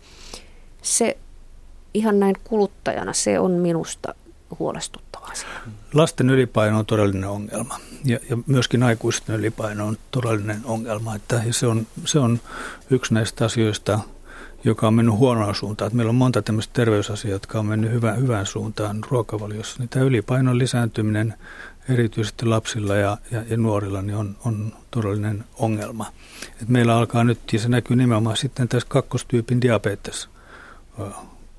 se 0.83 1.19
ihan 1.95 2.21
näin 2.21 2.37
kuluttajana 2.45 3.13
se 3.13 3.39
on 3.39 3.51
minusta 3.51 4.15
huolestuttava 4.59 5.27
asia. 5.27 5.49
Lasten 5.95 6.31
ylipaino 6.31 6.79
on 6.79 6.87
todellinen 6.87 7.29
ongelma 7.29 7.81
ja, 8.05 8.19
ja 8.31 8.39
myöskin 8.47 8.83
aikuisten 8.83 9.37
ylipaino 9.37 9.87
on 9.87 9.97
todellinen 10.11 10.61
ongelma. 10.65 11.15
Että, 11.15 11.43
ja 11.47 11.53
se, 11.53 11.67
on, 11.67 11.87
se 12.05 12.19
on 12.19 12.41
yksi 12.91 13.15
näistä 13.15 13.45
asioista, 13.45 14.01
joka 14.65 14.87
on 14.87 14.95
mennyt 14.95 15.15
huonoon 15.15 15.55
suuntaan. 15.55 15.91
Meillä 15.95 16.11
on 16.11 16.17
monta 16.17 16.43
tämmöistä 16.43 16.73
terveysasiaa, 16.73 17.33
jotka 17.33 17.59
on 17.59 17.67
mennyt 17.67 17.91
hyvä, 17.93 18.13
hyvään 18.13 18.47
suuntaan 18.47 19.05
ruokavaliossa. 19.11 19.77
Niin 19.79 19.89
tämä 19.89 20.05
ylipainon 20.05 20.59
lisääntyminen 20.59 21.35
erityisesti 21.89 22.47
lapsilla 22.47 22.97
ja, 22.97 23.19
ja, 23.31 23.43
ja 23.51 23.57
nuorilla 23.57 24.03
niin 24.03 24.17
on, 24.17 24.37
on 24.45 24.73
todellinen 24.91 25.45
ongelma. 25.57 26.13
Et 26.63 26.69
meillä 26.69 26.97
alkaa 26.97 27.25
nyt, 27.25 27.53
ja 27.53 27.59
se 27.59 27.69
näkyy 27.69 27.97
nimenomaan 27.97 28.37
sitten 28.37 28.69
tässä 28.69 28.89
kakkostyypin 28.89 29.61
diabetes 29.61 30.29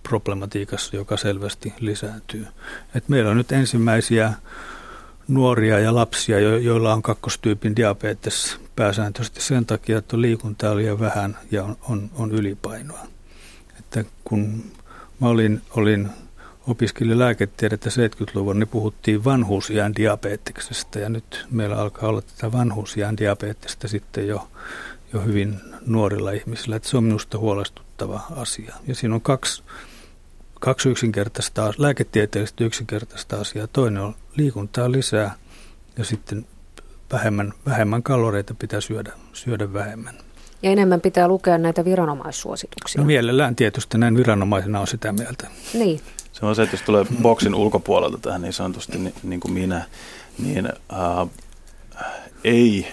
problematiikassa, 0.03 0.95
joka 0.95 1.17
selvästi 1.17 1.73
lisääntyy. 1.79 2.47
Et 2.95 3.09
meillä 3.09 3.31
on 3.31 3.37
nyt 3.37 3.51
ensimmäisiä 3.51 4.33
nuoria 5.27 5.79
ja 5.79 5.95
lapsia, 5.95 6.39
joilla 6.39 6.93
on 6.93 7.01
kakkostyypin 7.01 7.75
diabetes 7.75 8.57
pääsääntöisesti 8.75 9.41
sen 9.41 9.65
takia, 9.65 9.97
että 9.97 10.21
liikuntaa 10.21 10.75
liian 10.75 10.99
vähän 10.99 11.37
ja 11.51 11.63
on, 11.63 11.77
on, 11.89 12.09
on 12.15 12.31
ylipainoa. 12.31 13.07
Että 13.79 14.05
kun 14.23 14.63
mä 15.19 15.27
olin, 15.27 15.61
olin 15.71 16.09
opiskelin 16.69 17.19
lääketiedettä 17.19 17.89
70-luvun, 17.89 18.59
niin 18.59 18.67
puhuttiin 18.67 19.23
vanhuusjään 19.23 19.95
diabeteksesta 19.95 20.99
ja 20.99 21.09
nyt 21.09 21.45
meillä 21.51 21.75
alkaa 21.75 22.09
olla 22.09 22.21
tätä 22.21 22.51
vanhuusjään 22.51 23.17
diabetesta 23.17 23.87
sitten 23.87 24.27
jo, 24.27 24.47
jo 25.13 25.21
hyvin 25.21 25.55
nuorilla 25.85 26.31
ihmisillä. 26.31 26.75
Että 26.75 26.89
se 26.89 26.97
on 26.97 27.03
minusta 27.03 27.37
huolestuttava 27.37 28.21
asia. 28.35 28.75
Ja 28.87 28.95
siinä 28.95 29.15
on 29.15 29.21
kaksi 29.21 29.63
kaksi 30.59 30.89
yksinkertaista, 30.89 31.73
lääketieteellistä 31.77 32.63
yksinkertaista 32.63 33.39
asiaa. 33.39 33.67
Toinen 33.67 34.03
on 34.03 34.15
liikuntaa 34.37 34.91
lisää 34.91 35.35
ja 35.97 36.03
sitten 36.03 36.45
vähemmän, 37.11 37.53
vähemmän 37.65 38.03
kaloreita 38.03 38.53
pitää 38.53 38.81
syödä, 38.81 39.11
syödä 39.33 39.73
vähemmän. 39.73 40.15
Ja 40.63 40.71
enemmän 40.71 41.01
pitää 41.01 41.27
lukea 41.27 41.57
näitä 41.57 41.85
viranomaissuosituksia. 41.85 43.01
No 43.01 43.05
mielellään 43.05 43.55
tietysti 43.55 43.97
näin 43.97 44.17
viranomaisena 44.17 44.79
on 44.79 44.87
sitä 44.87 45.11
mieltä. 45.11 45.47
Niin. 45.73 46.01
Se 46.39 46.45
on 46.45 46.55
se, 46.55 46.63
että 46.63 46.75
jos 46.75 46.81
tulee 46.81 47.05
boksin 47.21 47.55
ulkopuolelta 47.55 48.17
tähän 48.17 48.41
niin 48.41 48.53
sanotusti 48.53 48.97
niin, 48.97 49.13
niin 49.23 49.39
kuin 49.39 49.51
minä, 49.51 49.85
niin 50.37 50.65
äh, 50.67 51.29
ei 52.43 52.87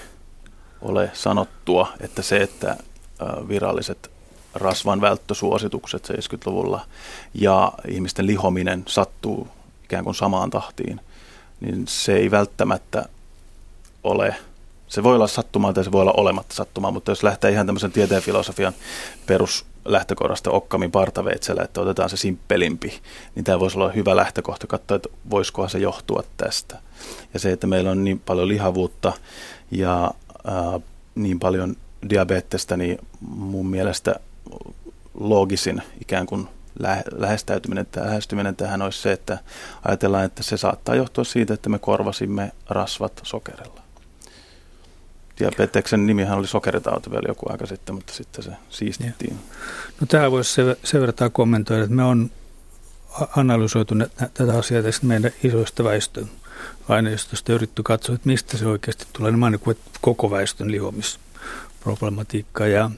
ole 0.81 1.11
sanottua, 1.13 1.89
että 2.01 2.23
se, 2.23 2.37
että 2.37 2.71
äh, 2.71 3.49
viralliset 3.49 4.11
rasvan 4.55 5.01
välttösuositukset 5.01 6.09
70-luvulla 6.09 6.87
ja 7.35 7.73
ihmisten 7.89 8.27
lihominen 8.27 8.85
sattuu 8.87 9.49
ikään 9.85 10.05
kuin 10.05 10.15
samaan 10.15 10.51
tahtiin, 10.51 11.01
niin 11.61 11.85
se 11.89 12.17
ei 12.17 12.31
välttämättä 12.31 13.09
ole, 14.05 14.37
se 14.89 15.03
voi 15.03 15.15
olla 15.15 15.27
sattumaa 15.27 15.73
tai 15.73 15.85
se 15.85 15.93
voi 15.93 16.01
olla 16.01 16.15
olematta 16.17 16.55
sattumaa, 16.55 16.91
mutta 16.91 17.11
jos 17.11 17.23
lähtee 17.23 17.51
ihan 17.51 17.67
tämmöisen 17.67 17.93
tieteen 17.93 18.23
filosofian 18.23 18.73
peruslähtökohdasta 19.27 20.51
Okkamin 20.51 20.91
partaveitsellä, 20.91 21.63
että 21.63 21.81
otetaan 21.81 22.11
se 22.11 22.17
simppelimpi, 22.17 23.01
niin 23.35 23.45
tämä 23.45 23.61
voisi 23.61 23.79
olla 23.79 23.93
hyvä 23.93 24.17
lähtökohta 24.17 24.67
katsoa, 24.67 24.97
että 24.97 25.09
voisikohan 25.31 25.71
se 25.71 25.79
johtua 25.79 26.23
tästä. 26.37 26.79
Ja 27.35 27.41
se, 27.41 27.53
että 27.53 27.67
meillä 27.67 27.91
on 27.91 28.05
niin 28.05 28.21
paljon 28.21 28.49
lihavuutta 28.49 29.13
ja 29.71 30.11
ää, 30.45 30.81
niin 31.15 31.39
paljon 31.39 31.77
diabetesta, 32.11 32.77
niin 32.77 32.99
mun 33.21 33.67
mielestä 33.67 34.15
loogisin 35.15 35.83
ikään 36.01 36.27
kuin 36.27 36.49
lähestäytyminen, 37.13 37.87
lähestyminen 37.97 38.57
tähän 38.57 38.83
olisi 38.83 39.03
se, 39.03 39.13
että 39.13 39.39
ajatellaan, 39.85 40.25
että 40.25 40.43
se 40.43 40.57
saattaa 40.57 40.95
johtua 40.95 41.25
siitä, 41.25 41.55
että 41.55 41.69
me 41.69 41.79
korvasimme 41.79 42.53
rasvat 42.69 43.21
sokerilla. 43.23 43.86
Diabeteksen 45.39 46.07
nimihän 46.07 46.39
oli 46.39 46.47
sokeritauti 46.47 47.11
vielä 47.11 47.29
joku 47.29 47.47
aika 47.49 47.67
sitten, 47.67 47.95
mutta 47.95 48.13
sitten 48.13 48.45
se 48.45 48.51
siistittiin. 48.71 49.37
No 50.01 50.07
tämä 50.07 50.31
voisi 50.31 50.53
se, 50.53 50.77
sen 50.85 51.01
verran 51.01 51.33
kommentoida, 51.33 51.83
että 51.83 51.95
me 51.97 52.05
on 52.05 52.31
analysoitu 53.37 53.95
nä, 53.95 54.07
tätä 54.35 54.59
asiaa 54.59 54.83
tästä 54.83 55.07
meidän 55.07 55.31
isoista 55.45 55.85
väestön 55.85 56.31
aineistosta 56.89 57.53
yritetty 57.53 57.83
katsoa, 57.83 58.15
että 58.15 58.29
mistä 58.29 58.57
se 58.57 58.67
oikeasti 58.67 59.07
tulee. 59.13 59.33
Niin 59.33 59.41
niin 59.41 59.79
koko 60.01 60.31
väestön 60.31 60.71
lihomisproblematiikka 60.71 62.67
ja 62.67 62.91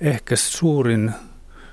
ehkä 0.00 0.36
suurin 0.36 1.12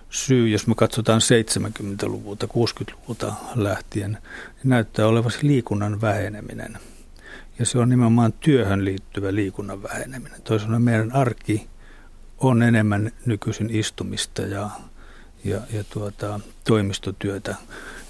syy, 0.10 0.50
jos 0.50 0.68
me 0.68 0.76
katsotaan 0.76 1.22
70-luvulta, 1.22 2.46
60-luvulta 2.46 3.34
lähtien, 3.56 4.12
niin 4.12 4.70
näyttää 4.70 5.08
olevan 5.08 5.32
liikunnan 5.42 6.02
väheneminen. 6.02 6.78
Ja 7.60 7.66
se 7.66 7.80
on 7.80 7.90
nimenomaan 7.90 8.34
työhön 8.34 8.86
liittyvä 8.86 9.36
liikunnan 9.36 9.84
väheneminen. 9.84 10.42
Toisaalta 10.42 10.80
meidän 10.80 11.12
arki 11.12 11.68
on 12.38 12.64
enemmän 12.64 13.12
nykyisin 13.26 13.70
istumista 13.70 14.42
ja, 14.42 14.70
ja, 15.44 15.62
ja 15.74 15.84
tuota, 15.84 16.40
toimistotyötä. 16.64 17.56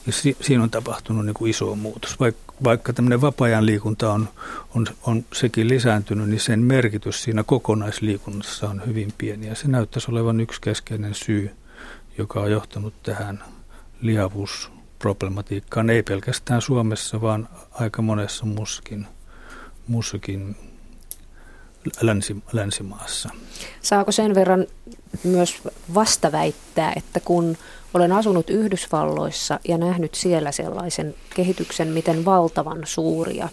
Ja 0.07 0.13
si, 0.13 0.37
siinä 0.41 0.63
on 0.63 0.69
tapahtunut 0.69 1.25
niin 1.25 1.33
kuin 1.33 1.49
iso 1.49 1.75
muutos. 1.75 2.19
Vaik, 2.19 2.35
vaikka 2.63 2.93
tämmöinen 2.93 3.21
vapaa-ajan 3.21 3.65
liikunta 3.65 4.11
on, 4.11 4.29
on, 4.75 4.87
on 5.03 5.25
sekin 5.33 5.67
lisääntynyt, 5.67 6.29
niin 6.29 6.39
sen 6.39 6.59
merkitys 6.59 7.23
siinä 7.23 7.43
kokonaisliikunnassa 7.43 8.69
on 8.69 8.81
hyvin 8.85 9.13
pieni. 9.17 9.47
Ja 9.47 9.55
se 9.55 9.67
näyttäisi 9.67 10.11
olevan 10.11 10.39
yksi 10.39 10.61
keskeinen 10.61 11.15
syy– 11.15 11.51
joka 12.17 12.39
on 12.41 12.51
johtanut 12.51 13.03
tähän 13.03 13.43
lihavuusproblematiikkaan, 14.01 15.89
ei 15.89 16.03
pelkästään 16.03 16.61
Suomessa, 16.61 17.21
vaan 17.21 17.49
aika 17.71 18.01
monessa 18.01 18.45
muussakin, 18.45 19.07
muussakin 19.87 20.55
länsi, 22.01 22.35
länsimaassa. 22.53 23.29
Saako 23.81 24.11
sen 24.11 24.35
verran 24.35 24.67
myös 25.23 25.61
vastaväittää, 25.93 26.93
että 26.95 27.19
kun 27.19 27.57
olen 27.93 28.11
asunut 28.11 28.49
Yhdysvalloissa 28.49 29.59
ja 29.67 29.77
nähnyt 29.77 30.15
siellä 30.15 30.51
sellaisen 30.51 31.15
kehityksen, 31.35 31.87
miten 31.87 32.25
valtavan 32.25 32.79
suuria 32.85 33.49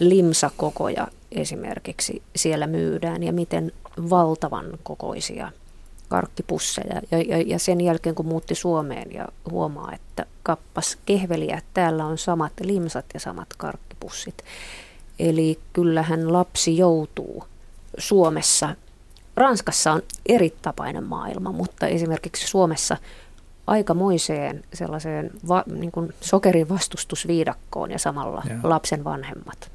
limsakokoja 0.00 1.08
esimerkiksi 1.32 2.22
siellä 2.36 2.66
myydään 2.66 3.22
ja 3.22 3.32
miten 3.32 3.72
valtavan 4.10 4.66
kokoisia 4.82 5.52
karkkipusseja. 6.08 7.00
Ja, 7.10 7.18
ja, 7.18 7.42
ja 7.46 7.58
sen 7.58 7.80
jälkeen 7.80 8.14
kun 8.14 8.26
muutti 8.26 8.54
Suomeen 8.54 9.12
ja 9.12 9.28
huomaa, 9.50 9.92
että 9.92 10.26
kappas 10.42 10.98
kehveliä, 11.06 11.62
täällä 11.74 12.06
on 12.06 12.18
samat 12.18 12.52
limsat 12.60 13.04
ja 13.14 13.20
samat 13.20 13.48
karkkipussit. 13.58 14.44
Eli 15.18 15.58
kyllähän 15.72 16.32
lapsi 16.32 16.76
joutuu 16.76 17.44
Suomessa. 17.98 18.76
Ranskassa 19.36 19.92
on 19.92 20.02
eri 20.26 20.54
tapainen 20.62 21.04
maailma, 21.04 21.52
mutta 21.52 21.86
esimerkiksi 21.86 22.46
Suomessa 22.46 22.96
aikamoiseen 23.66 24.64
sellaiseen 24.74 25.30
va, 25.48 25.64
niin 25.66 25.92
kuin 25.92 26.14
sokerin 26.20 26.68
vastustusviidakkoon 26.68 27.90
ja 27.90 27.98
samalla 27.98 28.42
ja. 28.48 28.56
lapsen 28.62 29.04
vanhemmat. 29.04 29.70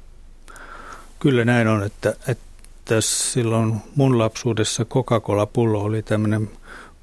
Kyllä 1.18 1.44
näin 1.44 1.68
on, 1.68 1.82
että, 1.82 2.14
että 2.28 3.00
silloin 3.00 3.76
mun 3.96 4.18
lapsuudessa 4.18 4.84
Coca-Cola-pullo 4.84 5.80
oli 5.80 6.02
tämmöinen 6.02 6.50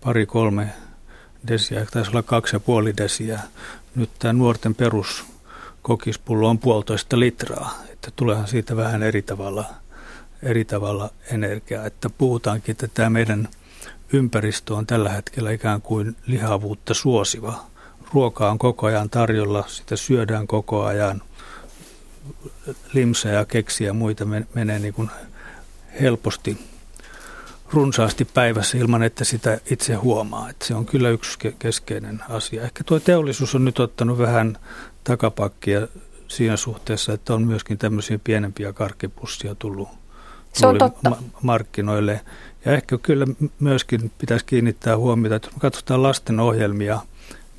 pari-kolme 0.04 0.70
desiä, 1.48 1.86
taisi 1.92 2.12
olla 2.12 2.24
kaksi 2.24 2.56
ja 2.56 2.60
puoli 2.60 2.98
desiä. 2.98 3.40
Nyt 3.96 4.10
tämä 4.20 4.34
nuorten 4.34 4.76
perus 4.76 5.26
kokispullo 5.82 6.50
on 6.50 6.60
puolitoista 6.60 7.20
litraa, 7.20 7.78
että 7.90 8.12
tuleehan 8.16 8.48
siitä 8.48 8.76
vähän 8.76 9.04
eri 9.04 9.22
tavalla, 9.22 9.66
eri 10.44 10.66
tavalla 10.66 11.10
energiaa. 11.32 11.86
Että 11.86 12.10
puhutaankin, 12.10 12.72
että 12.72 12.88
tämä 12.88 13.10
meidän 13.10 13.48
ympäristö 14.14 14.76
on 14.76 14.88
tällä 14.88 15.10
hetkellä 15.10 15.52
ikään 15.52 15.82
kuin 15.82 16.16
lihavuutta 16.26 16.94
suosiva. 16.94 17.66
Ruoka 18.14 18.52
on 18.52 18.58
koko 18.58 18.88
ajan 18.88 19.10
tarjolla, 19.10 19.64
sitä 19.68 19.96
syödään 19.96 20.48
koko 20.48 20.84
ajan. 20.84 21.22
Ja 23.34 23.46
keksiä 23.46 23.88
ja 23.88 23.94
muita 23.94 24.26
menee 24.54 24.80
niin 24.80 24.94
kuin 24.94 25.10
helposti 26.02 26.58
runsaasti 27.74 28.26
päivässä 28.26 28.78
ilman, 28.78 29.04
että 29.04 29.24
sitä 29.24 29.60
itse 29.72 29.94
huomaa. 29.94 30.50
Että 30.50 30.66
se 30.66 30.76
on 30.76 30.86
kyllä 30.86 31.10
yksi 31.10 31.40
keskeinen 31.60 32.24
asia. 32.30 32.64
Ehkä 32.64 32.84
tuo 32.84 33.00
teollisuus 33.00 33.56
on 33.56 33.66
nyt 33.66 33.80
ottanut 33.80 34.18
vähän 34.18 34.58
takapakkia 35.04 35.88
siinä 36.28 36.58
suhteessa, 36.58 37.14
että 37.14 37.34
on 37.34 37.48
myöskin 37.48 37.78
tämmöisiä 37.78 38.20
pienempiä 38.24 38.74
karkkipussia 38.74 39.56
tullut, 39.56 39.90
se 40.54 40.68
on 40.68 40.78
totta. 40.78 41.12
markkinoille. 41.42 42.22
Ja 42.66 42.74
ehkä 42.74 42.98
kyllä 42.98 43.28
myöskin 43.60 44.12
pitäisi 44.18 44.46
kiinnittää 44.46 44.98
huomiota, 44.98 45.36
että 45.36 45.48
jos 45.48 45.56
me 45.56 45.60
katsotaan 45.60 46.04
lasten 46.04 46.40
ohjelmia, 46.40 47.00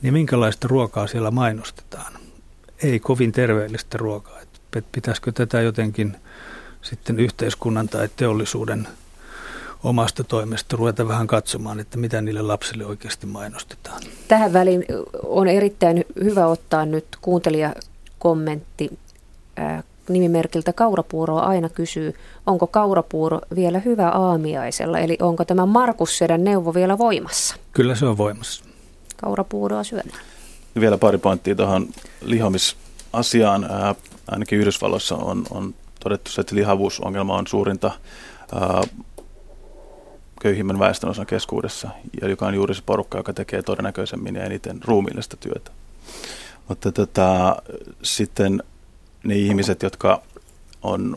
niin 0.03 0.14
minkälaista 0.14 0.68
ruokaa 0.68 1.07
siellä 1.07 1.30
mainostetaan. 1.30 2.12
Ei 2.82 3.01
kovin 3.01 3.32
terveellistä 3.32 3.99
ruokaa. 3.99 4.40
Että 4.40 4.82
pitäisikö 4.93 5.32
tätä 5.32 5.61
jotenkin 5.61 6.16
sitten 6.82 7.18
yhteiskunnan 7.20 7.88
tai 7.88 8.09
teollisuuden– 8.16 8.88
omasta 9.85 10.24
toimesta 10.24 10.76
ruveta 10.76 11.09
vähän 11.09 11.26
katsomaan, 11.26 11.80
että 11.80 11.99
mitä 11.99 12.20
niille 12.20 12.43
lapsille 12.43 12.87
oikeasti 12.87 13.26
mainostetaan. 13.26 14.03
Tähän 14.28 14.53
väliin 14.53 14.85
on 15.22 15.49
erittäin 15.49 16.05
hyvä 16.24 16.47
ottaa 16.47 16.87
nyt 16.87 17.07
kuuntelijakommentti 17.20 18.99
nimimerkiltä 20.09 20.72
Kaurapuuroa 20.72 21.43
aina 21.43 21.68
kysyy, 21.68 22.14
onko 22.47 22.66
kaurapuuro 22.66 23.41
vielä 23.55 23.78
hyvä 23.78 24.09
aamiaisella, 24.09 24.99
eli 24.99 25.16
onko 25.20 25.45
tämä 25.45 25.66
Markus 25.66 26.18
Sedän 26.18 26.45
neuvo 26.45 26.74
vielä 26.74 26.99
voimassa? 26.99 27.57
Kyllä 27.72 27.95
se 27.95 28.07
on 28.07 28.18
voimassa. 28.18 28.64
Kaurapuuroa 29.16 29.85
syödään. 29.85 30.20
Vielä 30.80 30.99
pari 30.99 31.18
pointtia 31.18 31.55
tuohon 31.55 31.89
lihomisasiaan. 32.22 33.68
ainakin 34.30 34.59
Yhdysvalloissa 34.59 35.16
on, 35.16 35.45
on 35.51 35.74
todettu 36.01 36.30
se, 36.30 36.41
että 36.41 36.55
lihavuusongelma 36.57 37.37
on 37.37 37.47
suurinta 37.47 37.91
köyhimmän 40.43 40.78
väestönosan 40.78 41.26
keskuudessa, 41.26 41.88
ja 42.22 42.28
joka 42.28 42.47
on 42.47 42.55
juuri 42.55 42.74
se 42.74 42.82
porukka, 42.86 43.18
joka 43.18 43.32
tekee 43.32 43.62
todennäköisemmin 43.62 44.34
ja 44.34 44.45
eniten 44.45 44.80
ruumiillista 44.84 45.36
työtä. 45.36 45.70
Mutta 46.68 46.93
tota, 46.93 47.57
sitten 48.03 48.62
ne 49.24 49.36
ihmiset, 49.36 49.82
jotka 49.82 50.22
on 50.82 51.16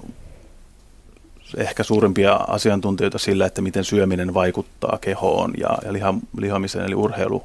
ehkä 1.57 1.83
suurimpia 1.83 2.33
asiantuntijoita 2.33 3.17
sillä, 3.17 3.45
että 3.45 3.61
miten 3.61 3.83
syöminen 3.83 4.33
vaikuttaa 4.33 4.97
kehoon 5.01 5.53
ja, 5.57 5.77
ja 5.85 5.93
liha, 5.93 6.13
lihamiseen, 6.37 6.85
eli 6.85 6.95
urheilu, 6.95 7.43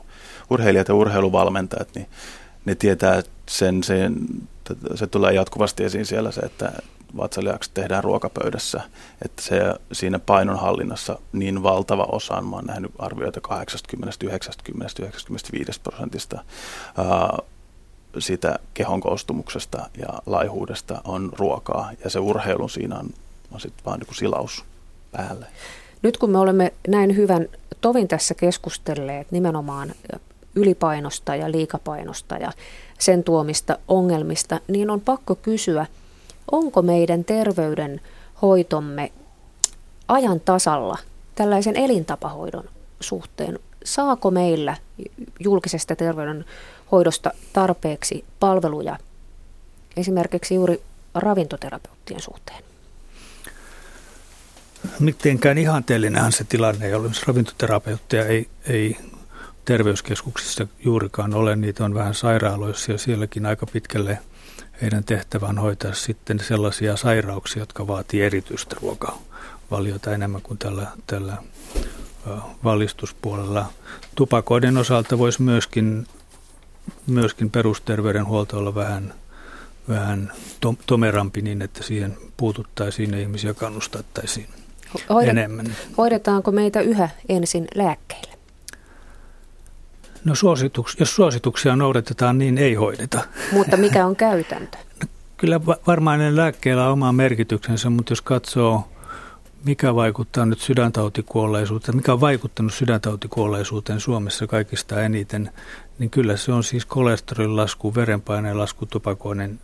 urheilijat 0.51 0.89
ja 0.89 0.95
urheiluvalmentajat, 0.95 1.89
niin 1.95 2.07
ne 2.65 2.75
tietää 2.75 3.23
sen, 3.49 3.85
sen, 3.85 4.17
se 4.95 5.07
tulee 5.07 5.33
jatkuvasti 5.33 5.85
esiin 5.85 6.07
siellä 6.07 6.31
se, 6.31 6.41
että 6.41 6.73
vatsalihakset 7.17 7.75
tehdään 7.75 8.05
ruokapöydässä, 8.05 8.81
että 9.25 9.43
se 9.43 9.61
siinä 9.93 10.19
painonhallinnassa 10.19 11.19
niin 11.33 11.63
valtava 11.63 12.07
osa, 12.13 12.41
mä 12.41 12.57
oon 12.57 12.65
nähnyt 12.65 12.93
arvioita 12.99 13.41
80, 13.41 14.17
90, 14.27 15.03
95 15.03 15.81
prosentista 15.81 16.45
ää, 16.97 17.39
siitä 18.19 18.59
kehon 18.75 19.01
koostumuksesta 19.01 19.91
ja 19.97 20.09
laihuudesta 20.27 21.01
on 21.05 21.33
ruokaa 21.39 21.91
ja 22.05 22.11
se 22.11 22.19
urheilu 22.19 22.69
siinä 22.69 22.99
on, 22.99 23.11
on 23.53 23.61
sitten 23.61 23.85
vaan 23.85 24.01
niin 24.01 24.15
silaus 24.15 24.65
päälle. 25.13 25.47
Nyt 26.03 26.17
kun 26.17 26.31
me 26.31 26.39
olemme 26.39 26.73
näin 26.89 27.17
hyvän 27.17 27.47
tovin 27.81 28.09
tässä 28.09 28.35
keskustelleet 28.35 29.31
nimenomaan 29.31 29.95
ylipainosta 30.55 31.37
ja 31.37 31.51
liikapainosta 31.51 32.37
ja 32.37 32.53
sen 32.99 33.25
tuomista 33.25 33.79
ongelmista, 33.89 34.61
niin 34.69 34.91
on 34.91 35.01
pakko 35.01 35.35
kysyä– 35.35 35.87
onko 36.53 36.83
meidän 36.83 37.25
terveydenhoitomme 37.25 39.13
ajan 40.09 40.41
tasalla 40.41 40.99
tällaisen 41.35 41.77
elintapahoidon 41.77 42.65
suhteen? 43.01 43.59
Saako 43.85 44.31
meillä 44.31 44.77
julkisesta 45.41 45.97
terveydenhoidosta 45.97 47.31
tarpeeksi 47.53 48.25
palveluja 48.41 48.99
esimerkiksi 49.97 50.55
juuri 50.55 50.83
ravintoterapeuttien 51.15 52.21
suhteen? 52.21 52.65
Mitenkään 55.01 55.59
ihanteellinenhan 55.59 56.33
se 56.33 56.45
tilanne 56.45 56.87
ei 56.87 56.95
ole. 56.95 57.11
Ravintoterapeutteja 57.27 58.27
ei, 58.27 58.49
ei 58.69 58.97
terveyskeskuksissa 59.65 60.67
juurikaan 60.85 61.35
ole. 61.35 61.57
Niitä 61.57 61.85
on 61.85 61.95
vähän 61.95 62.15
sairaaloissa 62.15 62.93
ja 62.93 62.99
sielläkin 62.99 63.47
aika 63.47 63.67
pitkälle– 63.67 64.19
heidän 64.83 65.05
tehtävän 65.05 65.59
hoitaa 65.59 65.95
sitten 65.95 66.41
sellaisia 66.41 66.97
sairauksia, 66.97 67.63
jotka 67.63 67.87
vaatii 67.87 68.23
erityistä 68.23 68.77
ruokavaliota 68.83 70.15
enemmän 70.15 70.43
kuin 70.43 70.59
tällä, 70.59 70.87
tällä 71.07 71.37
valistuspuolella. 72.65 73.67
Tupakoiden 74.15 74.77
osalta 74.77 75.19
voisi 75.19 75.43
myöskin, 75.43 76.07
myöskin 77.07 77.51
perusterveydenhuolto 77.51 78.59
olla 78.59 78.75
vähän, 78.75 79.15
vähän 79.89 80.33
to, 80.61 80.75
tomerampi 80.87 81.43
niin, 81.43 81.63
että 81.63 81.83
siihen 81.83 82.17
puututtaisiin 82.37 83.11
ja 83.13 83.21
ihmisiä 83.21 83.55
kannustettaisiin 83.55 84.49
Hoidet, 85.09 85.31
enemmän. 85.31 85.77
Hoidetaanko 85.99 86.53
meitä 86.53 86.81
yhä 86.81 87.09
ensin 87.29 87.69
lääkkeillä? 87.75 88.40
No 90.25 90.35
suosituks, 90.35 90.97
jos 91.01 91.15
suosituksia 91.15 91.77
noudatetaan, 91.77 92.39
niin 92.39 92.59
ei 92.59 92.75
hoideta. 92.75 93.25
Mutta 93.53 93.77
mikä 93.77 94.07
on 94.07 94.17
käytäntö? 94.17 94.79
No, 95.03 95.09
kyllä 95.37 95.61
varmaan 95.87 96.19
ne 96.19 96.37
lääkkeellä 96.37 96.87
on 96.87 96.93
oma 96.93 97.13
merkityksensä, 97.13 97.91
mutta 97.91 98.13
jos 98.13 98.23
katsoo, 98.23 98.89
mikä 99.65 99.95
vaikuttaa 99.95 100.47
nyt 100.47 100.61
sydäntautikuolleisuuteen, 100.61 101.97
mikä 101.97 102.13
on 102.13 102.21
vaikuttanut 102.21 102.75
sydäntautikuolleisuuteen 102.75 104.01
Suomessa 104.01 104.47
kaikista 104.47 105.03
eniten, 105.03 105.51
niin 105.99 106.11
kyllä 106.11 106.37
se 106.37 106.53
on 106.53 106.65
siis 106.65 106.87
kolesterolin 106.87 107.57
lasku, 107.57 107.95
verenpaineen 107.95 108.59
lasku, 108.59 108.87
tupakoinen 108.87 109.61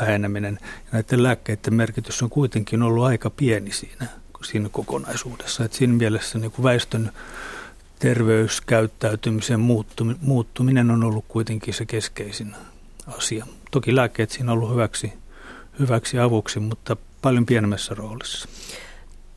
väheneminen. 0.00 0.58
Ja 0.62 0.88
näiden 0.92 1.22
lääkkeiden 1.22 1.74
merkitys 1.74 2.22
on 2.22 2.30
kuitenkin 2.30 2.82
ollut 2.82 3.04
aika 3.04 3.30
pieni 3.30 3.72
siinä, 3.72 4.06
siinä 4.44 4.68
kokonaisuudessa. 4.68 5.64
Et 5.64 5.72
siinä 5.72 5.92
mielessä 5.92 6.38
niin 6.38 6.50
kuin 6.50 6.64
väestön 6.64 7.12
terveyskäyttäytymisen 7.98 9.60
muuttuminen 10.20 10.90
on 10.90 11.04
ollut 11.04 11.24
kuitenkin 11.28 11.74
se 11.74 11.86
keskeisin 11.86 12.56
asia. 13.06 13.46
Toki 13.70 13.96
lääkkeet 13.96 14.30
siinä 14.30 14.52
on 14.52 14.58
ollut 14.58 14.70
hyväksi, 14.70 15.12
hyväksi 15.78 16.18
avuksi, 16.18 16.60
mutta 16.60 16.96
paljon 17.22 17.46
pienemmässä 17.46 17.94
roolissa. 17.94 18.48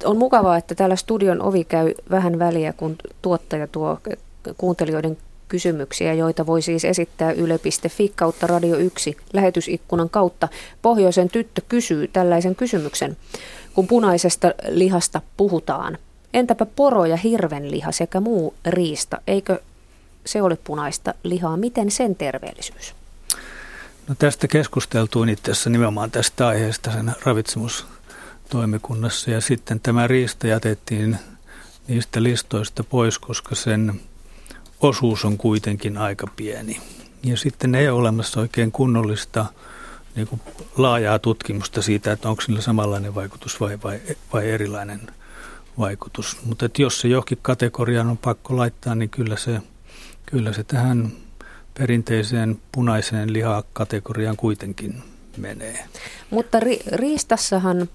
On 0.03 0.17
mukavaa, 0.17 0.57
että 0.57 0.75
täällä 0.75 0.95
studion 0.95 1.41
ovi 1.41 1.63
käy 1.63 1.93
vähän 2.11 2.39
väliä, 2.39 2.73
kun 2.73 2.95
tuottaja 3.21 3.67
tuo 3.67 3.99
kuuntelijoiden 4.57 5.17
kysymyksiä, 5.47 6.13
joita 6.13 6.45
voi 6.45 6.61
siis 6.61 6.85
esittää 6.85 7.31
yle.fi 7.31 8.13
kautta 8.15 8.47
Radio 8.47 8.77
1 8.77 9.17
lähetysikkunan 9.33 10.09
kautta. 10.09 10.47
Pohjoisen 10.81 11.29
tyttö 11.29 11.61
kysyy 11.69 12.07
tällaisen 12.07 12.55
kysymyksen. 12.55 13.17
Kun 13.73 13.87
punaisesta 13.87 14.53
lihasta 14.69 15.21
puhutaan, 15.37 15.97
Entäpä 16.33 16.65
poro 16.65 17.05
ja 17.05 17.17
hirvenliha 17.17 17.91
sekä 17.91 18.19
muu 18.19 18.53
riista, 18.65 19.21
eikö 19.27 19.61
se 20.25 20.41
ole 20.41 20.57
punaista 20.63 21.13
lihaa? 21.23 21.57
Miten 21.57 21.91
sen 21.91 22.15
terveellisyys? 22.15 22.95
No 24.07 24.15
tästä 24.19 24.47
keskusteltuun 24.47 25.29
itse 25.29 25.51
asiassa 25.51 25.69
nimenomaan 25.69 26.11
tästä 26.11 26.47
aiheesta 26.47 26.91
sen 26.91 27.11
ravitsemustoimikunnassa 27.23 29.31
ja 29.31 29.41
sitten 29.41 29.79
tämä 29.79 30.07
riista 30.07 30.47
jätettiin 30.47 31.17
niistä 31.87 32.23
listoista 32.23 32.83
pois, 32.83 33.19
koska 33.19 33.55
sen 33.55 34.01
osuus 34.81 35.25
on 35.25 35.37
kuitenkin 35.37 35.97
aika 35.97 36.27
pieni. 36.35 36.81
Ja 37.23 37.37
sitten 37.37 37.75
ei 37.75 37.89
ole 37.89 37.99
olemassa 37.99 38.39
oikein 38.39 38.71
kunnollista 38.71 39.45
niin 40.15 40.27
kuin 40.27 40.41
laajaa 40.77 41.19
tutkimusta 41.19 41.81
siitä, 41.81 42.11
että 42.11 42.29
onko 42.29 42.41
sillä 42.41 42.61
samanlainen 42.61 43.15
vaikutus 43.15 43.61
vai, 43.61 43.79
vai, 43.83 43.99
vai 44.33 44.49
erilainen 44.49 45.01
vaikutus. 45.79 46.37
Mutta 46.45 46.69
jos 46.77 47.01
se 47.01 47.07
johonkin 47.07 47.37
kategoriaan 47.41 48.09
on 48.09 48.17
pakko 48.17 48.57
laittaa, 48.57 48.95
niin 48.95 49.09
kyllä 49.09 49.37
se, 49.37 49.61
kyllä 50.25 50.53
se 50.53 50.63
tähän 50.63 51.11
perinteiseen 51.77 52.61
punaiseen 52.71 53.33
lihakategoriaan 53.33 54.37
kuitenkin 54.37 55.03
menee. 55.37 55.85
Mutta 56.29 56.59
ri- 56.59 56.83
riistassahan 56.91 57.89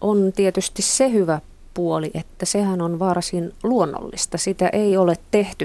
on 0.00 0.32
tietysti 0.36 0.82
se 0.82 1.10
hyvä 1.10 1.40
puoli, 1.74 2.10
että 2.14 2.46
sehän 2.46 2.82
on 2.82 2.98
varsin 2.98 3.54
luonnollista. 3.62 4.38
Sitä 4.38 4.68
ei 4.68 4.96
ole 4.96 5.16
tehty 5.30 5.64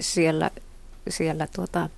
siellä, 0.00 0.50
siellä 1.08 1.48
tuota, 1.56 1.88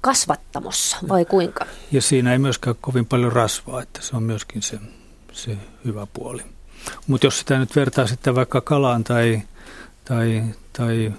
kasvattamossa, 0.00 0.96
vai 1.08 1.24
kuinka? 1.24 1.66
Ja 1.92 2.02
siinä 2.02 2.32
ei 2.32 2.38
myöskään 2.38 2.76
kovin 2.80 3.06
paljon 3.06 3.32
rasvaa, 3.32 3.82
että 3.82 4.02
se 4.02 4.16
on 4.16 4.22
myöskin 4.22 4.62
se, 4.62 4.78
se 5.32 5.56
hyvä 5.84 6.06
puoli. 6.12 6.42
Mutta 7.06 7.26
jos 7.26 7.38
sitä 7.38 7.58
nyt 7.58 7.76
vertaa 7.76 8.06
sitten 8.06 8.34
vaikka 8.34 8.60
kalaan 8.60 9.04
tai, 9.04 9.42
tai, 10.04 10.42
tai 10.72 11.12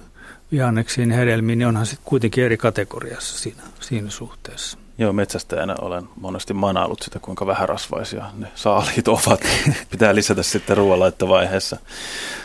vihanneksiin 0.51 1.11
hedelmiin, 1.11 1.59
niin 1.59 1.67
onhan 1.67 1.85
se 1.85 1.97
kuitenkin 2.05 2.43
eri 2.43 2.57
kategoriassa 2.57 3.39
siinä, 3.39 3.61
siinä 3.79 4.09
suhteessa. 4.09 4.77
Joo, 4.97 5.13
metsästäjänä 5.13 5.75
olen 5.81 6.09
monesti 6.15 6.53
manailut 6.53 7.01
sitä, 7.01 7.19
kuinka 7.19 7.47
vähärasvaisia 7.47 8.25
ne 8.37 8.51
saaliit 8.55 9.07
ovat. 9.17 9.41
Pitää 9.89 10.15
lisätä 10.15 10.43
sitten 10.43 10.77
ruoanlaittovaiheessa. 10.77 11.77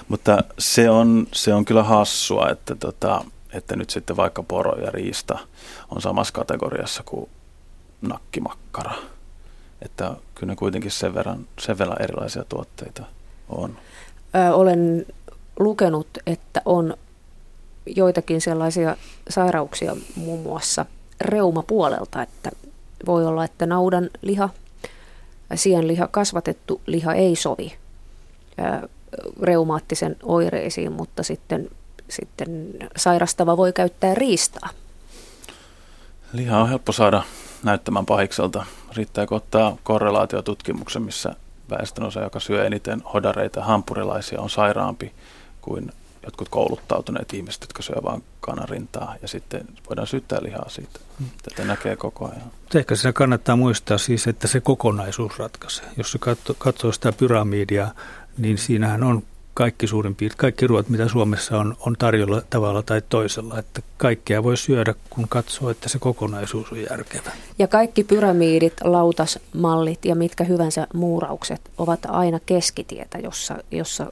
Mutta 0.08 0.38
se 0.58 0.90
on, 0.90 1.26
se 1.32 1.54
on 1.54 1.64
kyllä 1.64 1.82
hassua, 1.82 2.50
että, 2.50 2.74
tota, 2.74 3.24
että 3.52 3.76
nyt 3.76 3.90
sitten 3.90 4.16
vaikka 4.16 4.42
poro 4.42 4.78
ja 4.80 4.90
riista 4.90 5.38
on 5.90 6.02
samassa 6.02 6.32
kategoriassa 6.32 7.02
kuin 7.06 7.30
nakkimakkara. 8.00 8.92
Että 9.84 10.16
kyllä 10.34 10.50
ne 10.50 10.56
kuitenkin 10.56 10.90
sen 10.90 11.14
verran, 11.14 11.46
sen 11.58 11.78
verran 11.78 12.02
erilaisia 12.02 12.44
tuotteita 12.48 13.04
on. 13.48 13.78
Ö, 14.34 14.54
olen 14.54 15.06
lukenut, 15.58 16.08
että 16.26 16.62
on 16.64 16.94
joitakin 17.86 18.40
sellaisia 18.40 18.96
sairauksia 19.28 19.96
muun 20.16 20.42
muassa 20.42 20.86
reumapuolelta, 21.20 22.22
että 22.22 22.50
voi 23.06 23.26
olla, 23.26 23.44
että 23.44 23.66
naudan 23.66 24.10
liha, 24.22 24.48
sienliha, 25.54 26.08
kasvatettu 26.08 26.80
liha 26.86 27.14
ei 27.14 27.36
sovi 27.36 27.76
reumaattisen 29.42 30.16
oireisiin, 30.22 30.92
mutta 30.92 31.22
sitten, 31.22 31.70
sitten 32.08 32.74
sairastava 32.96 33.56
voi 33.56 33.72
käyttää 33.72 34.14
riistaa. 34.14 34.68
Liha 36.32 36.58
on 36.58 36.68
helppo 36.68 36.92
saada 36.92 37.22
näyttämään 37.62 38.06
pahikselta. 38.06 38.66
Riittääkö 38.96 39.34
ottaa 39.34 39.76
korrelaatiotutkimuksen, 39.82 41.02
missä 41.02 41.36
väestönosa, 41.70 42.20
joka 42.20 42.40
syö 42.40 42.66
eniten 42.66 43.02
hodareita 43.14 43.64
hampurilaisia, 43.64 44.40
on 44.40 44.50
sairaampi 44.50 45.12
kuin 45.60 45.92
jotkut 46.24 46.48
kouluttautuneet 46.48 47.34
ihmiset, 47.34 47.62
jotka 47.62 47.82
syövät 47.82 48.04
vain 48.04 48.24
kanarintaa 48.40 49.14
ja 49.22 49.28
sitten 49.28 49.66
voidaan 49.88 50.06
syyttää 50.06 50.38
lihaa 50.42 50.68
siitä. 50.68 51.00
Hmm. 51.18 51.28
Tätä 51.42 51.64
näkee 51.64 51.96
koko 51.96 52.24
ajan. 52.24 52.52
Ehkä 52.74 52.94
siinä 52.94 53.12
kannattaa 53.12 53.56
muistaa 53.56 53.98
siis, 53.98 54.26
että 54.26 54.48
se 54.48 54.60
kokonaisuus 54.60 55.38
ratkaisee. 55.38 55.86
Jos 55.96 56.12
se 56.12 56.18
katsoo 56.58 56.92
sitä 56.92 57.12
pyramidia, 57.12 57.88
niin 58.38 58.58
siinähän 58.58 59.02
on 59.04 59.22
kaikki 59.54 59.86
suurin 59.86 60.14
piirtein, 60.14 60.38
kaikki 60.38 60.66
ruoat, 60.66 60.88
mitä 60.88 61.08
Suomessa 61.08 61.58
on, 61.58 61.76
on 61.80 61.96
tarjolla 61.98 62.42
tavalla 62.50 62.82
tai 62.82 63.02
toisella. 63.08 63.58
Että 63.58 63.82
kaikkea 63.96 64.42
voi 64.42 64.56
syödä, 64.56 64.94
kun 65.10 65.28
katsoo, 65.28 65.70
että 65.70 65.88
se 65.88 65.98
kokonaisuus 65.98 66.72
on 66.72 66.82
järkevä. 66.90 67.30
Ja 67.58 67.68
kaikki 67.68 68.04
pyramiidit, 68.04 68.74
lautasmallit 68.84 70.04
ja 70.04 70.14
mitkä 70.14 70.44
hyvänsä 70.44 70.86
muuraukset 70.94 71.60
ovat 71.78 72.00
aina 72.08 72.40
keskitietä, 72.46 73.18
jossa, 73.18 73.58
jossa 73.70 74.06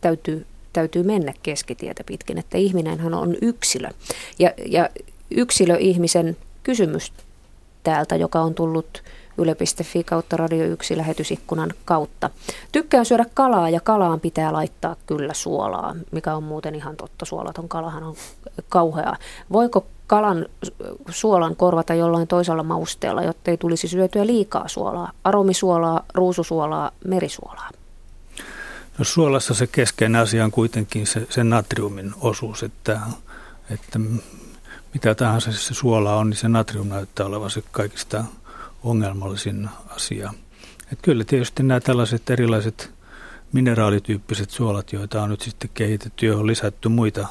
täytyy 0.00 0.46
täytyy 0.72 1.02
mennä 1.02 1.32
keskitietä 1.42 2.04
pitkin, 2.04 2.38
että 2.38 2.58
ihminenhän 2.58 3.14
on 3.14 3.36
yksilö. 3.42 3.88
Ja, 4.38 4.52
ja 4.66 4.90
yksilö 5.30 5.76
ihmisen 5.76 6.36
kysymys 6.62 7.12
täältä, 7.82 8.16
joka 8.16 8.40
on 8.40 8.54
tullut 8.54 9.02
yle.fi 9.38 10.04
kautta 10.04 10.36
Radio 10.36 10.64
1 10.64 10.96
lähetysikkunan 10.96 11.70
kautta. 11.84 12.30
Tykkään 12.72 13.06
syödä 13.06 13.26
kalaa 13.34 13.70
ja 13.70 13.80
kalaan 13.80 14.20
pitää 14.20 14.52
laittaa 14.52 14.96
kyllä 15.06 15.34
suolaa, 15.34 15.94
mikä 16.10 16.34
on 16.34 16.42
muuten 16.42 16.74
ihan 16.74 16.96
totta. 16.96 17.24
Suolaton 17.24 17.68
kalahan 17.68 18.02
on 18.02 18.14
kauheaa. 18.68 19.16
Voiko 19.52 19.86
kalan 20.06 20.46
suolan 21.08 21.56
korvata 21.56 21.94
jollain 21.94 22.28
toisella 22.28 22.62
mausteella, 22.62 23.22
jotta 23.22 23.50
ei 23.50 23.56
tulisi 23.56 23.88
syötyä 23.88 24.26
liikaa 24.26 24.68
suolaa? 24.68 25.12
Aromisuolaa, 25.24 26.04
ruususuolaa, 26.14 26.90
merisuolaa. 27.04 27.70
No 28.98 29.04
suolassa 29.04 29.54
se 29.54 29.66
keskeinen 29.66 30.20
asia 30.20 30.44
on 30.44 30.50
kuitenkin 30.50 31.06
se, 31.06 31.26
se 31.30 31.44
natriumin 31.44 32.12
osuus, 32.20 32.62
että, 32.62 33.00
että 33.70 33.98
mitä 34.94 35.14
tahansa 35.14 35.52
se 35.52 35.74
suola 35.74 36.16
on, 36.16 36.30
niin 36.30 36.36
se 36.36 36.48
natrium 36.48 36.88
näyttää 36.88 37.26
olevan 37.26 37.50
se 37.50 37.62
kaikista 37.70 38.24
ongelmallisin 38.82 39.68
asia. 39.88 40.34
Että 40.92 41.02
kyllä 41.02 41.24
tietysti 41.24 41.62
nämä 41.62 41.80
tällaiset 41.80 42.30
erilaiset 42.30 42.90
mineraalityyppiset 43.52 44.50
suolat, 44.50 44.92
joita 44.92 45.22
on 45.22 45.30
nyt 45.30 45.40
sitten 45.40 45.70
kehitetty, 45.74 46.26
johon 46.26 46.40
on 46.40 46.46
lisätty 46.46 46.88
muita, 46.88 47.28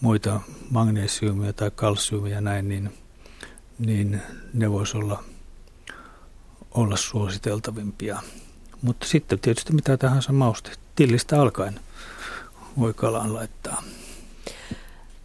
muita 0.00 0.40
magnesiumia 0.70 1.52
tai 1.52 1.70
kalsiumia 1.74 2.34
ja 2.34 2.40
näin, 2.40 2.68
niin, 2.68 2.92
niin 3.78 4.22
ne 4.54 4.70
voisi 4.70 4.96
olla, 4.96 5.24
olla 6.70 6.96
suositeltavimpia. 6.96 8.22
Mutta 8.82 9.06
sitten 9.06 9.38
tietysti 9.38 9.72
mitä 9.72 9.96
tahansa 9.96 10.32
mauste, 10.32 10.70
tillistä 10.94 11.40
alkaen 11.40 11.80
voi 12.78 12.94
kalaan 12.94 13.34
laittaa. 13.34 13.82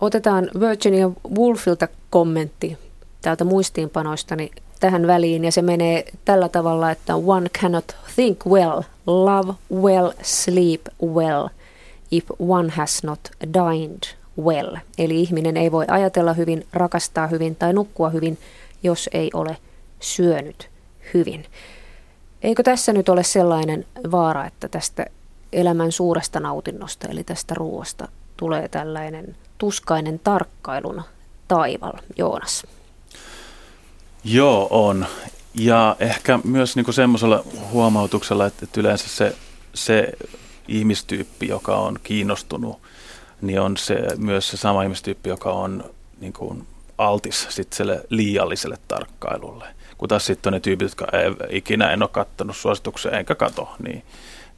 Otetaan 0.03 0.49
Virginia 0.59 1.11
Woolfilta 1.37 1.87
kommentti 2.09 2.77
täältä 3.21 3.43
muistiinpanoistani 3.43 4.51
tähän 4.79 5.07
väliin 5.07 5.45
ja 5.45 5.51
se 5.51 5.61
menee 5.61 6.05
tällä 6.25 6.49
tavalla, 6.49 6.91
että 6.91 7.15
one 7.15 7.49
cannot 7.49 7.95
think 8.15 8.45
well, 8.45 8.81
love 9.07 9.53
well, 9.73 10.11
sleep 10.21 10.81
well 11.03 11.47
if 12.11 12.25
one 12.39 12.69
has 12.69 13.03
not 13.03 13.19
dined 13.53 13.99
well. 14.41 14.75
Eli 14.97 15.21
ihminen 15.21 15.57
ei 15.57 15.71
voi 15.71 15.85
ajatella 15.87 16.33
hyvin, 16.33 16.67
rakastaa 16.73 17.27
hyvin 17.27 17.55
tai 17.55 17.73
nukkua 17.73 18.09
hyvin, 18.09 18.37
jos 18.83 19.09
ei 19.13 19.29
ole 19.33 19.57
syönyt 19.99 20.69
hyvin. 21.13 21.45
Eikö 22.41 22.63
tässä 22.63 22.93
nyt 22.93 23.09
ole 23.09 23.23
sellainen 23.23 23.85
vaara, 24.11 24.45
että 24.45 24.67
tästä 24.67 25.05
elämän 25.53 25.91
suuresta 25.91 26.39
nautinnosta, 26.39 27.07
eli 27.07 27.23
tästä 27.23 27.53
ruoasta, 27.53 28.07
tulee 28.37 28.67
tällainen 28.67 29.35
tuskainen 29.57 30.19
tarkkailun 30.19 31.01
taival, 31.47 31.93
Joonas? 32.17 32.65
Joo, 34.23 34.67
on. 34.69 35.05
Ja 35.55 35.95
ehkä 35.99 36.39
myös 36.43 36.75
niin 36.75 36.93
semmoisella 36.93 37.43
huomautuksella, 37.71 38.45
että, 38.45 38.65
että 38.65 38.79
yleensä 38.79 39.09
se, 39.09 39.35
se 39.73 40.11
ihmistyyppi, 40.67 41.47
joka 41.47 41.75
on 41.75 41.99
kiinnostunut, 42.03 42.81
niin 43.41 43.61
on 43.61 43.77
se, 43.77 43.95
myös 44.17 44.49
se 44.49 44.57
sama 44.57 44.83
ihmistyyppi, 44.83 45.29
joka 45.29 45.51
on 45.51 45.83
niin 46.19 46.33
kuin 46.33 46.67
altis 46.97 47.47
sit 47.49 47.77
liialliselle 48.09 48.77
tarkkailulle 48.87 49.65
kun 50.03 50.09
taas 50.09 50.25
sitten 50.25 50.49
on 50.49 50.53
ne 50.53 50.59
tyypit, 50.59 50.85
jotka 50.85 51.07
ei, 51.17 51.57
ikinä 51.57 51.91
en 51.91 52.03
ole 52.03 52.09
katsonut 52.09 52.57
suosituksia 52.57 53.11
enkä 53.11 53.35
kato. 53.35 53.69
Niin, 53.83 54.03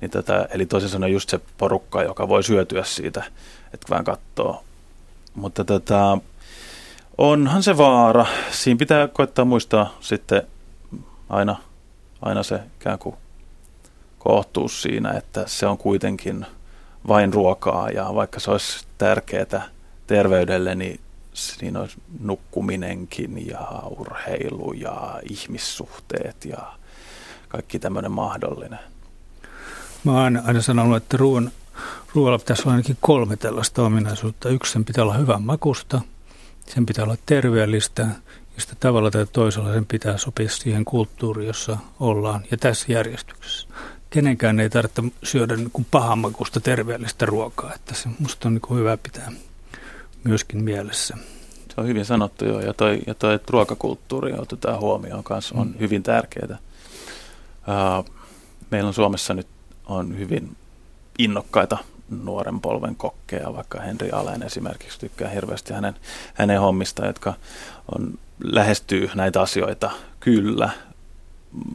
niin 0.01 0.11
tätä, 0.11 0.47
eli 0.51 0.65
toisin 0.65 0.89
sanoen 0.89 1.13
just 1.13 1.29
se 1.29 1.39
porukka, 1.57 2.03
joka 2.03 2.27
voi 2.27 2.43
syötyä 2.43 2.83
siitä, 2.83 3.23
että 3.73 3.87
vähän 3.89 4.05
katsoo. 4.05 4.63
Mutta 5.35 5.63
tätä, 5.65 6.17
onhan 7.17 7.63
se 7.63 7.77
vaara. 7.77 8.25
Siinä 8.51 8.77
pitää 8.77 9.07
koittaa 9.07 9.45
muistaa 9.45 9.97
sitten 9.99 10.41
aina, 11.29 11.55
aina 12.21 12.43
se 12.43 12.59
ikään 12.81 12.99
kuin 12.99 13.15
kohtuus 14.19 14.81
siinä, 14.81 15.11
että 15.11 15.43
se 15.47 15.67
on 15.67 15.77
kuitenkin 15.77 16.45
vain 17.07 17.33
ruokaa 17.33 17.89
ja 17.89 18.15
vaikka 18.15 18.39
se 18.39 18.51
olisi 18.51 18.85
tärkeää 18.97 19.69
terveydelle, 20.07 20.75
niin 20.75 20.99
siinä 21.33 21.79
olisi 21.79 21.97
nukkuminenkin 22.19 23.47
ja 23.47 23.67
urheilu 23.99 24.73
ja 24.73 25.19
ihmissuhteet 25.29 26.45
ja 26.45 26.73
kaikki 27.47 27.79
tämmöinen 27.79 28.11
mahdollinen. 28.11 28.79
Mä 30.03 30.11
oon 30.11 30.41
aina 30.45 30.61
sanonut, 30.61 30.97
että 30.97 31.17
ruoan, 31.17 31.51
ruoalla 32.15 32.39
pitäisi 32.39 32.61
olla 32.61 32.71
ainakin 32.71 32.97
kolme 33.01 33.37
tällaista 33.37 33.83
ominaisuutta. 33.83 34.49
Yksi, 34.49 34.73
sen 34.73 34.85
pitää 34.85 35.03
olla 35.03 35.13
hyvän 35.13 35.41
makusta, 35.41 36.01
sen 36.65 36.85
pitää 36.85 37.03
olla 37.03 37.17
terveellistä 37.25 38.01
ja 38.01 38.61
sitten 38.61 38.77
tavalla 38.79 39.11
tai 39.11 39.25
toisella 39.33 39.73
sen 39.73 39.85
pitää 39.85 40.17
sopia 40.17 40.49
siihen 40.49 40.85
kulttuuriin, 40.85 41.47
jossa 41.47 41.77
ollaan 41.99 42.41
ja 42.51 42.57
tässä 42.57 42.91
järjestyksessä. 42.91 43.67
Kenenkään 44.09 44.59
ei 44.59 44.69
tarvitse 44.69 45.03
syödä 45.23 45.55
niin 45.55 45.87
pahanmakusta 45.91 46.59
terveellistä 46.59 47.25
ruokaa, 47.25 47.73
että 47.73 47.95
se 47.95 48.09
musta 48.19 48.47
on 48.47 48.53
niin 48.53 48.79
hyvä 48.79 48.97
pitää 48.97 49.31
myöskin 50.23 50.63
mielessä. 50.63 51.17
Se 51.75 51.81
on 51.81 51.87
hyvin 51.87 52.05
sanottu 52.05 52.45
jo, 52.45 52.59
ja 52.59 52.73
toi, 52.73 53.01
ja 53.07 53.13
toi 53.13 53.33
että 53.33 53.51
ruokakulttuuri 53.51 54.33
otetaan 54.33 54.79
huomioon 54.79 55.23
kanssa 55.23 55.55
on 55.57 55.67
mm. 55.67 55.79
hyvin 55.79 56.03
tärkeää. 56.03 56.57
Uh, 57.67 58.05
meillä 58.71 58.87
on 58.87 58.93
Suomessa 58.93 59.33
nyt 59.33 59.47
on 59.85 60.17
hyvin 60.17 60.57
innokkaita 61.19 61.77
nuoren 62.09 62.61
polven 62.61 62.95
kokkeja, 62.95 63.53
vaikka 63.53 63.81
Henri 63.81 64.11
Alen 64.11 64.43
esimerkiksi 64.43 64.99
tykkää 64.99 65.29
hirveästi 65.29 65.73
hänen, 65.73 65.95
hänen 66.33 66.59
hommista, 66.59 67.05
jotka 67.05 67.33
on, 67.95 68.19
lähestyy 68.43 69.09
näitä 69.15 69.41
asioita 69.41 69.91
kyllä 70.19 70.69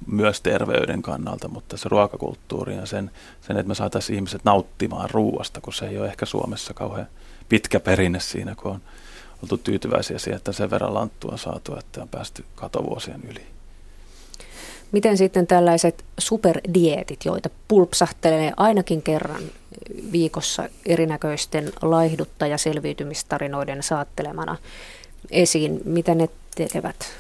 myös 0.07 0.41
terveyden 0.41 1.03
kannalta, 1.03 1.49
mutta 1.49 1.77
se 1.77 1.89
ruokakulttuuri 1.89 2.77
ja 2.77 2.87
sen, 2.87 3.11
sen 3.41 3.57
että 3.57 3.69
me 3.69 3.75
saataisiin 3.75 4.15
ihmiset 4.15 4.45
nauttimaan 4.45 5.11
ruuasta, 5.11 5.61
kun 5.61 5.73
se 5.73 5.87
ei 5.87 5.99
ole 5.99 6.07
ehkä 6.07 6.27
Suomessa 6.27 6.75
kauhean 6.75 7.07
pitkä 7.49 7.81
perinne 7.81 8.21
siinä, 8.21 8.55
kun 8.55 8.71
on 8.71 8.81
oltu 9.43 9.59
tyytyväisiä 9.59 10.19
siihen, 10.19 10.37
että 10.37 10.53
sen 10.53 10.71
verran 10.71 10.95
lanttua 10.95 11.33
on 11.33 11.39
saatu, 11.39 11.77
että 11.77 12.03
on 12.03 12.09
päästy 12.09 12.45
katovuosien 12.55 13.23
yli. 13.31 13.47
Miten 14.93 15.17
sitten 15.17 15.47
tällaiset 15.47 16.05
superdietit, 16.19 17.25
joita 17.25 17.51
pulpsahtelee 17.69 18.53
ainakin 18.57 19.03
kerran 19.03 19.43
viikossa 20.13 20.69
erinäköisten 20.87 21.73
laihdutta- 21.83 22.47
ja 22.47 22.59
selviytymistarinoiden 22.59 23.83
saattelemana 23.83 24.57
esiin, 25.31 25.81
mitä 25.85 26.15
ne 26.15 26.29
tekevät 26.55 27.13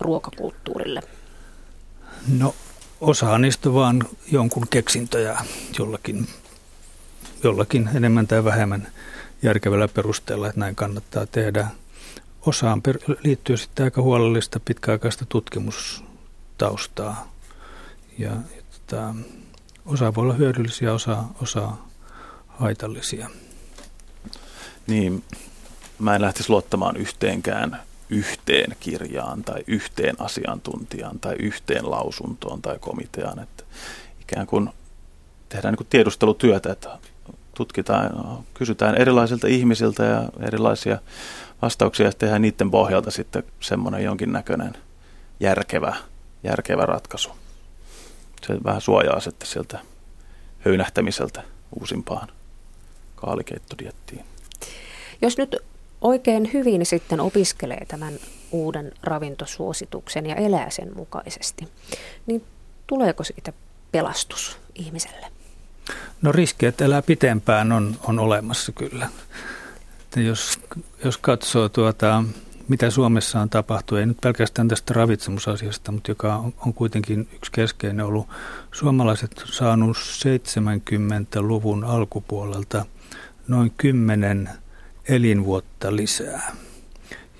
ruokakulttuurille? 0.00 1.02
No 2.38 2.54
osa 3.00 3.38
niistä 3.38 3.74
vaan 3.74 4.04
jonkun 4.32 4.66
keksintöjä 4.70 5.38
jollakin, 5.78 6.28
jollakin 7.42 7.90
enemmän 7.94 8.26
tai 8.26 8.44
vähemmän 8.44 8.88
järkevällä 9.42 9.88
perusteella, 9.88 10.48
että 10.48 10.60
näin 10.60 10.74
kannattaa 10.74 11.26
tehdä. 11.26 11.66
Osaan 12.46 12.82
liittyy 13.24 13.56
sitten 13.56 13.84
aika 13.84 14.02
huolellista 14.02 14.60
pitkäaikaista 14.64 15.26
tutkimustaustaa. 15.28 17.32
Ja, 18.18 18.30
tota, 18.70 19.14
osa 19.86 20.14
voi 20.14 20.22
olla 20.22 20.34
hyödyllisiä, 20.34 20.92
osa, 20.92 21.24
osa 21.42 21.72
haitallisia. 22.48 23.30
Niin, 24.86 25.24
mä 25.98 26.14
en 26.14 26.22
lähtisi 26.22 26.50
luottamaan 26.50 26.96
yhteenkään 26.96 27.80
yhteen 28.10 28.76
kirjaan 28.80 29.44
tai 29.44 29.64
yhteen 29.66 30.14
asiantuntijaan 30.18 31.18
tai 31.18 31.34
yhteen 31.38 31.90
lausuntoon 31.90 32.62
tai 32.62 32.78
komiteaan. 32.78 33.38
Että 33.38 33.64
ikään 34.20 34.46
kuin 34.46 34.70
tehdään 35.48 35.72
niin 35.72 35.76
kuin 35.76 35.86
tiedustelutyötä, 35.90 36.72
että 36.72 36.98
tutkitaan, 37.56 38.10
kysytään 38.54 38.94
erilaisilta 38.94 39.46
ihmisiltä 39.46 40.04
ja 40.04 40.22
erilaisia 40.40 40.98
vastauksia 41.62 42.06
ja 42.06 42.12
tehdään 42.12 42.42
niiden 42.42 42.70
pohjalta 42.70 43.10
sitten 43.10 43.42
semmoinen 43.60 44.04
jonkinnäköinen 44.04 44.72
järkevä, 45.40 45.96
järkevä 46.42 46.86
ratkaisu. 46.86 47.30
Se 48.46 48.54
vähän 48.64 48.80
suojaa 48.80 49.20
sitten 49.20 49.48
sieltä 49.48 49.78
höynähtämiseltä 50.58 51.42
uusimpaan 51.80 52.28
kaalikeittodiettiin. 53.16 54.24
Jos 55.22 55.38
nyt 55.38 55.56
oikein 56.00 56.50
hyvin 56.52 56.86
sitten 56.86 57.20
opiskelee 57.20 57.84
tämän 57.88 58.14
uuden 58.50 58.92
ravintosuosituksen 59.02 60.26
ja 60.26 60.34
elää 60.34 60.70
sen 60.70 60.96
mukaisesti, 60.96 61.68
niin 62.26 62.44
tuleeko 62.86 63.24
siitä 63.24 63.52
pelastus 63.92 64.58
ihmiselle? 64.74 65.26
No 66.22 66.32
riski, 66.32 66.66
että 66.66 66.84
elää 66.84 67.02
pitempään 67.02 67.72
on, 67.72 67.96
on 68.04 68.18
olemassa 68.18 68.72
kyllä. 68.72 69.08
Että 70.00 70.20
jos, 70.20 70.60
jos 71.04 71.18
katsoo 71.18 71.68
tuota, 71.68 72.24
mitä 72.68 72.90
Suomessa 72.90 73.40
on 73.40 73.50
tapahtunut, 73.50 74.00
ei 74.00 74.06
nyt 74.06 74.20
pelkästään 74.20 74.68
tästä 74.68 74.94
ravitsemusasiasta, 74.94 75.92
mutta 75.92 76.10
joka 76.10 76.36
on, 76.36 76.54
on 76.66 76.74
kuitenkin 76.74 77.28
yksi 77.34 77.52
keskeinen 77.52 78.06
ollut. 78.06 78.28
Suomalaiset 78.72 79.42
saanut 79.44 79.96
70-luvun 79.96 81.84
alkupuolelta 81.84 82.86
noin 83.48 83.72
10 83.78 84.50
elinvuotta 85.08 85.96
lisää. 85.96 86.52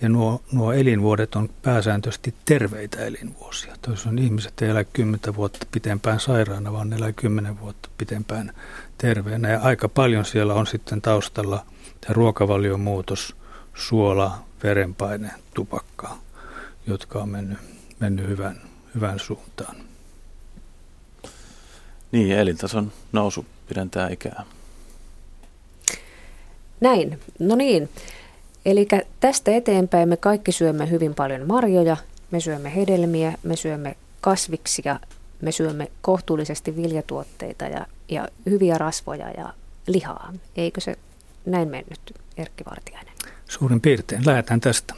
Ja 0.01 0.09
nuo, 0.09 0.43
nuo 0.53 0.73
elinvuodet 0.73 1.35
on 1.35 1.49
pääsääntöisesti 1.63 2.35
terveitä 2.45 3.05
elinvuosia. 3.05 3.77
Toisin 3.83 4.09
on 4.09 4.19
ihmiset 4.19 4.63
ei 4.63 4.69
elä 4.69 4.85
10 4.85 5.37
vuotta 5.37 5.67
pitempään 5.73 6.21
sairaana, 6.21 6.73
vaan 6.73 6.91
ne 6.91 6.97
elää 6.97 7.13
10 7.13 7.61
vuotta 7.61 7.89
pitempään 7.99 8.53
terveenä. 8.99 9.49
Ja 9.49 9.61
aika 9.61 9.89
paljon 9.89 10.25
siellä 10.25 10.55
on 10.55 10.67
sitten 10.67 11.03
taustalla 11.03 11.67
tämä 12.01 12.15
ruokavalion 12.15 12.81
muutos, 12.81 13.37
suola, 13.75 14.45
verenpaine, 14.63 15.31
tupakka, 15.55 16.17
jotka 16.87 17.19
on 17.19 17.29
mennyt, 17.29 17.59
mennyt 18.01 18.29
hyvän, 18.29 18.61
hyvän 18.95 19.19
suuntaan. 19.19 19.77
Niin, 22.13 22.39
elintason 22.39 22.93
nousu 23.13 23.47
pidentää 23.69 24.09
ikää. 24.09 24.45
Näin, 26.81 27.21
no 27.39 27.55
niin. 27.55 27.89
Eli 28.65 28.89
tästä 29.21 29.51
eteenpäin 29.51 30.09
me 30.09 30.17
kaikki 30.17 30.53
syömme 30.53 30.91
hyvin 30.91 31.15
paljon 31.15 31.47
marjoja, 31.47 31.97
me 32.31 32.41
syömme 32.41 32.75
hedelmiä, 32.75 33.39
me 33.43 33.57
syömme 33.57 33.97
kasviksia, 34.21 35.01
me 35.41 35.53
syömme 35.53 35.91
kohtuullisesti 36.03 36.77
viljatuotteita 36.77 37.65
ja, 37.65 37.87
ja 38.09 38.29
hyviä 38.47 38.79
rasvoja 38.79 39.31
ja 39.31 39.53
lihaa. 39.87 40.33
Eikö 40.57 40.81
se 40.81 40.97
näin 41.47 41.69
mennyt, 41.69 42.15
Erkki 42.37 42.65
Vartiainen? 42.65 43.14
Suurin 43.59 43.81
piirtein. 43.81 44.27
Lähdetään 44.27 44.61
tästä. 44.61 44.95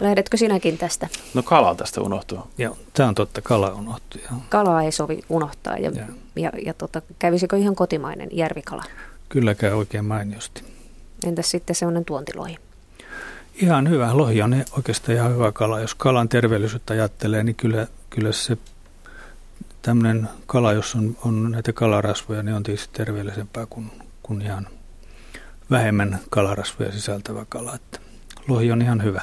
Lähdetkö 0.00 0.36
sinäkin 0.36 0.78
tästä? 0.78 1.08
No 1.34 1.42
kala 1.42 1.74
tästä 1.74 2.00
unohtuu. 2.00 2.38
Joo, 2.58 2.76
tämä 2.92 3.08
on 3.08 3.14
totta, 3.14 3.42
kala 3.42 3.72
unohtuu. 3.72 4.20
Kalaa 4.48 4.82
ei 4.82 4.92
sovi 4.92 5.20
unohtaa. 5.28 5.76
Ja, 5.76 5.90
ja. 5.90 6.06
ja, 6.36 6.52
ja 6.64 6.74
tota, 6.74 7.02
kävisikö 7.18 7.56
ihan 7.56 7.74
kotimainen 7.74 8.28
järvikala? 8.32 8.82
Kyllä 9.28 9.54
käy 9.54 9.72
oikein 9.72 10.04
mainiosti. 10.04 10.62
Entäs 11.26 11.50
sitten 11.50 11.76
sellainen 11.76 12.04
tuontilohi? 12.04 12.56
Ihan 13.54 13.88
hyvä. 13.88 14.16
Lohi 14.16 14.42
on 14.42 14.64
oikeastaan 14.76 15.16
ihan 15.16 15.34
hyvä 15.34 15.52
kala. 15.52 15.80
Jos 15.80 15.94
kalan 15.94 16.28
terveellisyyttä 16.28 16.94
ajattelee, 16.94 17.42
niin 17.42 17.56
kyllä, 17.56 17.86
kyllä 18.10 18.32
se 18.32 18.56
tämmöinen 19.82 20.28
kala, 20.46 20.72
jos 20.72 20.94
on, 20.94 21.16
on 21.24 21.50
näitä 21.50 21.72
kalarasvoja, 21.72 22.42
niin 22.42 22.54
on 22.54 22.62
tietysti 22.62 22.88
terveellisempää 22.92 23.66
kuin, 23.66 23.90
kuin 24.22 24.42
ihan 24.42 24.68
vähemmän 25.70 26.18
kalarasvoja 26.30 26.92
sisältävä 26.92 27.44
kala. 27.48 27.74
Että 27.74 27.98
lohi 28.48 28.72
on 28.72 28.82
ihan 28.82 29.02
hyvä. 29.02 29.22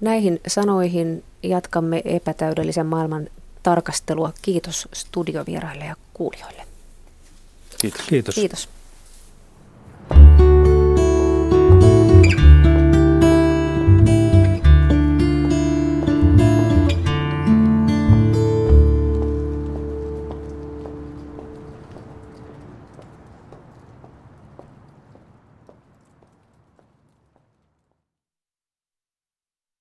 Näihin 0.00 0.40
sanoihin 0.46 1.24
jatkamme 1.42 2.02
epätäydellisen 2.04 2.86
maailman 2.86 3.28
tarkastelua. 3.62 4.32
Kiitos 4.42 4.88
studiovieraille 4.92 5.84
ja 5.84 5.96
kuulijoille. 6.14 6.62
Kiitos. 7.80 8.06
Kiitos. 8.06 8.34
Kiitos. 8.34 8.68